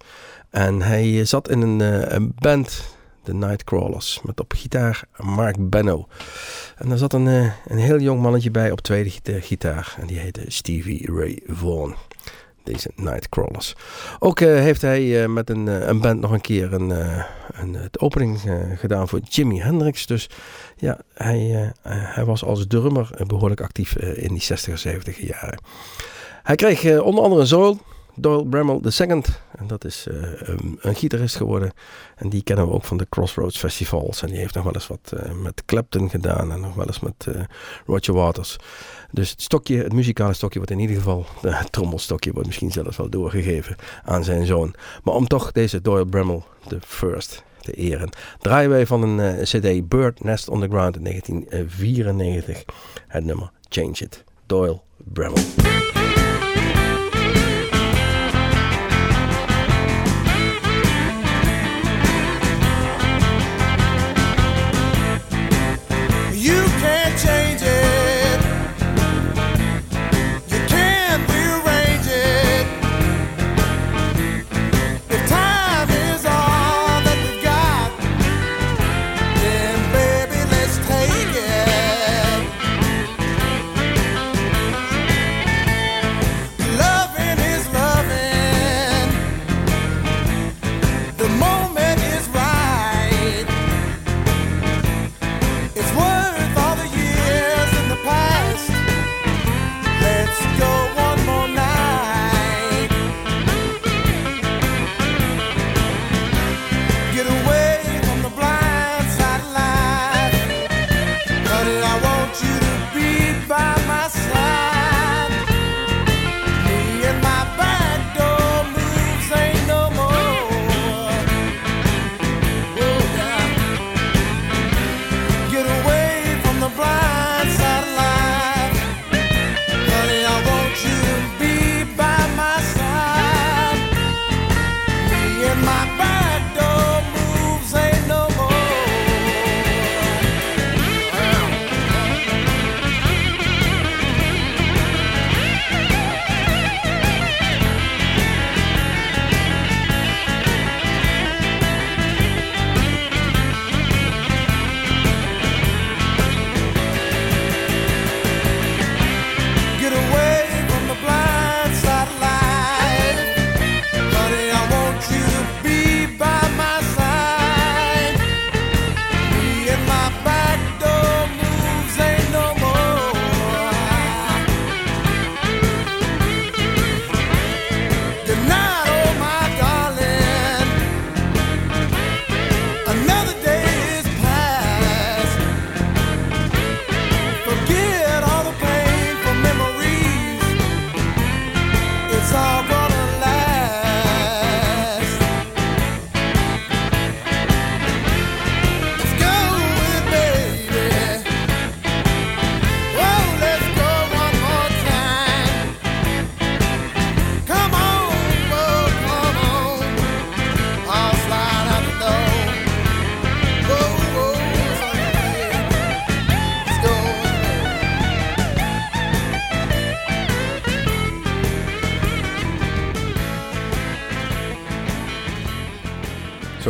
En 0.49 0.81
hij 0.81 1.25
zat 1.25 1.49
in 1.49 1.61
een, 1.61 1.79
een 2.15 2.31
band, 2.35 2.96
de 3.27 3.33
Nightcrawlers, 3.33 4.19
met 4.23 4.39
op 4.39 4.53
gitaar 4.55 5.03
Mark 5.17 5.69
Benno. 5.69 6.07
En 6.77 6.89
daar 6.89 6.97
zat 6.97 7.13
een, 7.13 7.27
eh, 7.27 7.51
een 7.67 7.77
heel 7.77 7.99
jong 7.99 8.21
mannetje 8.21 8.51
bij 8.51 8.71
op 8.71 8.81
tweede 8.81 9.09
gita- 9.09 9.39
gitaar. 9.39 9.95
En 9.99 10.07
die 10.07 10.17
heette 10.19 10.41
Stevie 10.47 11.11
Ray 11.11 11.39
Vaughan. 11.47 11.95
Deze 12.63 12.91
Nightcrawlers. 12.95 13.75
Ook 14.19 14.39
eh, 14.39 14.47
heeft 14.47 14.81
hij 14.81 15.23
eh, 15.23 15.29
met 15.29 15.49
een, 15.49 15.89
een 15.89 16.01
band 16.01 16.19
nog 16.19 16.31
een 16.31 16.41
keer 16.41 16.73
een, 16.73 16.89
een, 17.51 17.73
het 17.73 17.99
opening 17.99 18.39
gedaan 18.75 19.07
voor 19.07 19.19
Jimi 19.19 19.61
Hendrix. 19.61 20.05
Dus 20.05 20.29
ja, 20.77 20.97
hij, 21.13 21.73
hij 21.87 22.25
was 22.25 22.43
als 22.43 22.67
drummer 22.67 23.09
eh, 23.15 23.25
behoorlijk 23.25 23.61
actief 23.61 23.95
in 23.95 24.33
die 24.33 24.43
60er, 24.43 24.87
70er 24.87 25.19
jaren. 25.19 25.59
Hij 26.43 26.55
kreeg 26.55 26.99
onder 27.01 27.23
andere 27.23 27.41
een 27.41 27.47
zoon, 27.47 27.81
Doyle 28.19 28.47
Bremmel 28.47 28.81
II. 28.99 29.21
En 29.57 29.67
dat 29.67 29.85
is 29.85 30.07
eh, 30.07 30.15
een, 30.37 30.77
een 30.81 30.95
gitarist 30.95 31.35
geworden. 31.35 31.71
En 32.15 32.29
die 32.29 32.43
kennen 32.43 32.67
we 32.67 32.73
ook 32.73 32.83
van 32.83 32.97
de 32.97 33.07
Crossroads 33.09 33.57
Festivals. 33.57 34.21
En 34.21 34.27
die 34.27 34.37
heeft 34.37 34.53
nog 34.53 34.63
wel 34.63 34.73
eens 34.73 34.87
wat 34.87 35.13
eh, 35.15 35.31
met 35.31 35.65
Clapton 35.65 36.09
gedaan. 36.09 36.51
En 36.51 36.59
nog 36.59 36.75
wel 36.75 36.85
eens 36.85 36.99
met 36.99 37.27
eh, 37.27 37.41
Roger 37.85 38.13
Waters. 38.13 38.57
Dus 39.11 39.29
het 39.29 39.41
stokje, 39.41 39.83
het 39.83 39.93
muzikale 39.93 40.33
stokje 40.33 40.57
wordt 40.57 40.73
in 40.73 40.79
ieder 40.79 40.95
geval, 40.95 41.25
het 41.41 41.71
trommelstokje 41.71 42.31
wordt 42.31 42.47
misschien 42.47 42.71
zelfs 42.71 42.97
wel 42.97 43.09
doorgegeven 43.09 43.75
aan 44.03 44.23
zijn 44.23 44.45
zoon. 44.45 44.73
Maar 45.03 45.13
om 45.13 45.27
toch 45.27 45.51
deze 45.51 45.81
Doyle 45.81 46.05
Bremmel 46.05 46.45
de 46.67 46.77
first 46.81 47.43
te 47.61 47.71
eren, 47.71 48.09
draaien 48.39 48.69
wij 48.69 48.85
van 48.85 49.03
een 49.03 49.43
cd 49.43 49.87
Bird 49.87 50.23
Nest 50.23 50.49
on 50.49 50.59
the 50.59 50.67
Ground 50.67 50.95
in 50.95 51.03
1994 51.03 52.63
het 53.07 53.25
nummer 53.25 53.51
Change 53.69 53.91
It. 53.91 54.23
Doyle 54.45 54.81
Bremmel. 54.97 55.43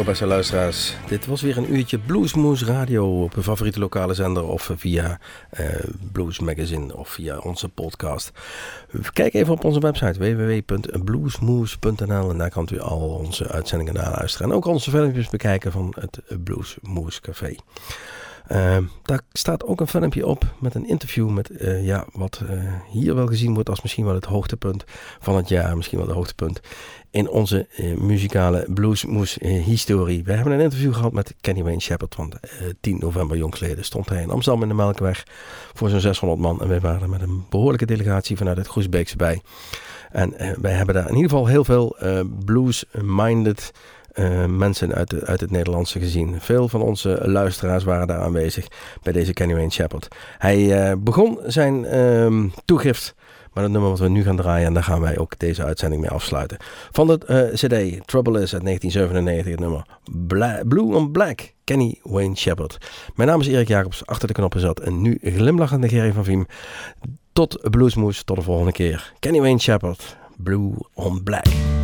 Beste 0.07 0.25
luisteraars. 0.25 0.95
Dit 1.07 1.25
was 1.25 1.41
weer 1.41 1.57
een 1.57 1.75
uurtje 1.75 1.99
Bluesmoose 1.99 2.65
Radio 2.65 3.23
op 3.23 3.33
uw 3.33 3.41
favoriete 3.41 3.79
lokale 3.79 4.13
zender 4.13 4.47
of 4.47 4.71
via 4.75 5.19
eh, 5.49 5.65
Blues 6.11 6.39
Magazine 6.39 6.97
of 6.97 7.09
via 7.09 7.37
onze 7.37 7.69
podcast. 7.69 8.31
Kijk 9.13 9.33
even 9.33 9.53
op 9.53 9.63
onze 9.63 9.79
website 9.79 10.19
www.bluesmoose.nl 10.19 12.29
en 12.29 12.37
daar 12.37 12.49
kunt 12.49 12.71
u 12.71 12.79
al 12.79 12.99
onze 12.99 13.47
uitzendingen 13.47 13.93
naluisteren. 13.93 14.49
En 14.49 14.55
ook 14.55 14.65
onze 14.65 14.89
filmpjes 14.89 15.29
bekijken 15.29 15.71
van 15.71 15.93
het 15.99 16.21
Bluesmoose 16.43 17.21
Café. 17.21 17.55
Eh, 18.47 18.77
daar 19.03 19.21
staat 19.31 19.65
ook 19.65 19.79
een 19.79 19.87
filmpje 19.87 20.25
op 20.25 20.45
met 20.59 20.75
een 20.75 20.87
interview 20.87 21.29
met 21.29 21.49
eh, 21.49 21.85
ja, 21.85 22.05
wat 22.11 22.41
eh, 22.49 22.73
hier 22.89 23.15
wel 23.15 23.27
gezien 23.27 23.53
wordt 23.53 23.69
als 23.69 23.81
misschien 23.81 24.05
wel 24.05 24.13
het 24.13 24.25
hoogtepunt 24.25 24.83
van 25.19 25.35
het 25.35 25.49
jaar. 25.49 25.75
Misschien 25.75 25.97
wel 25.97 26.07
het 26.07 26.15
hoogtepunt 26.15 26.59
in 27.17 27.29
onze 27.29 27.67
eh, 27.75 27.93
muzikale 27.95 28.65
bluesmoes 28.73 29.37
eh, 29.37 29.63
historie. 29.63 30.23
We 30.23 30.33
hebben 30.33 30.53
een 30.53 30.59
interview 30.59 30.93
gehad 30.93 31.11
met 31.11 31.35
Kenny 31.41 31.63
Wayne 31.63 31.79
Shepherd. 31.79 32.15
Want 32.15 32.39
eh, 32.39 32.49
10 32.81 32.97
november 32.99 33.37
jongsleden 33.37 33.85
stond 33.85 34.09
hij 34.09 34.21
in 34.21 34.29
Amsterdam 34.29 34.61
in 34.61 34.67
de 34.67 34.73
Melkweg 34.73 35.23
voor 35.73 35.89
zo'n 35.89 35.99
600 35.99 36.41
man. 36.41 36.61
En 36.61 36.67
wij 36.67 36.79
waren 36.79 37.09
met 37.09 37.21
een 37.21 37.45
behoorlijke 37.49 37.85
delegatie 37.85 38.37
vanuit 38.37 38.57
het 38.57 38.67
Groesbeekse 38.67 39.15
bij. 39.15 39.41
En 40.11 40.37
eh, 40.37 40.51
wij 40.61 40.71
hebben 40.71 40.95
daar 40.95 41.09
in 41.09 41.15
ieder 41.15 41.29
geval 41.29 41.47
heel 41.47 41.63
veel 41.63 41.97
eh, 41.97 42.19
blues-minded 42.45 43.71
eh, 44.17 44.45
mensen 44.45 44.93
uit, 44.93 45.25
uit 45.25 45.39
het 45.39 45.51
Nederlandse 45.51 45.99
gezien. 45.99 46.41
Veel 46.41 46.69
van 46.69 46.81
onze 46.81 47.19
luisteraars 47.23 47.83
waren 47.83 48.07
daar 48.07 48.19
aanwezig 48.19 48.67
bij 49.03 49.13
deze 49.13 49.33
Kenny 49.33 49.53
Wayne 49.53 49.71
Shepherd. 49.71 50.07
Hij 50.37 50.89
eh, 50.89 50.97
begon 50.97 51.39
zijn 51.45 51.85
ehm, 51.85 52.47
toegift 52.65 53.15
maar 53.57 53.65
het 53.65 53.75
nummer 53.75 53.91
wat 53.91 53.99
we 53.99 54.09
nu 54.09 54.23
gaan 54.23 54.35
draaien, 54.35 54.67
en 54.67 54.73
daar 54.73 54.83
gaan 54.83 55.01
wij 55.01 55.17
ook 55.17 55.39
deze 55.39 55.63
uitzending 55.63 56.01
mee 56.01 56.11
afsluiten. 56.11 56.57
Van 56.91 57.07
de 57.07 57.19
eh, 57.25 57.53
CD 57.53 58.07
Trouble 58.07 58.41
Is 58.41 58.53
uit 58.53 58.63
1997, 58.63 59.51
het 59.51 59.59
nummer 59.59 59.85
Blue 60.67 60.95
on 60.95 61.11
Black, 61.11 61.53
Kenny 61.63 61.99
Wayne 62.03 62.35
Shepherd. 62.35 62.77
Mijn 63.15 63.29
naam 63.29 63.39
is 63.39 63.47
Erik 63.47 63.67
Jacobs, 63.67 64.05
achter 64.05 64.27
de 64.27 64.33
knoppen 64.33 64.59
zat 64.59 64.79
en 64.79 65.01
nu 65.01 65.19
glimlachende 65.21 65.89
Gerry 65.89 66.13
van 66.13 66.23
Viem. 66.23 66.45
Tot 67.33 67.69
Bluesmoes, 67.69 68.23
tot 68.23 68.37
de 68.37 68.43
volgende 68.43 68.71
keer. 68.71 69.13
Kenny 69.19 69.39
Wayne 69.39 69.59
Shepherd, 69.59 70.17
Blue 70.35 70.73
on 70.93 71.23
Black. 71.23 71.76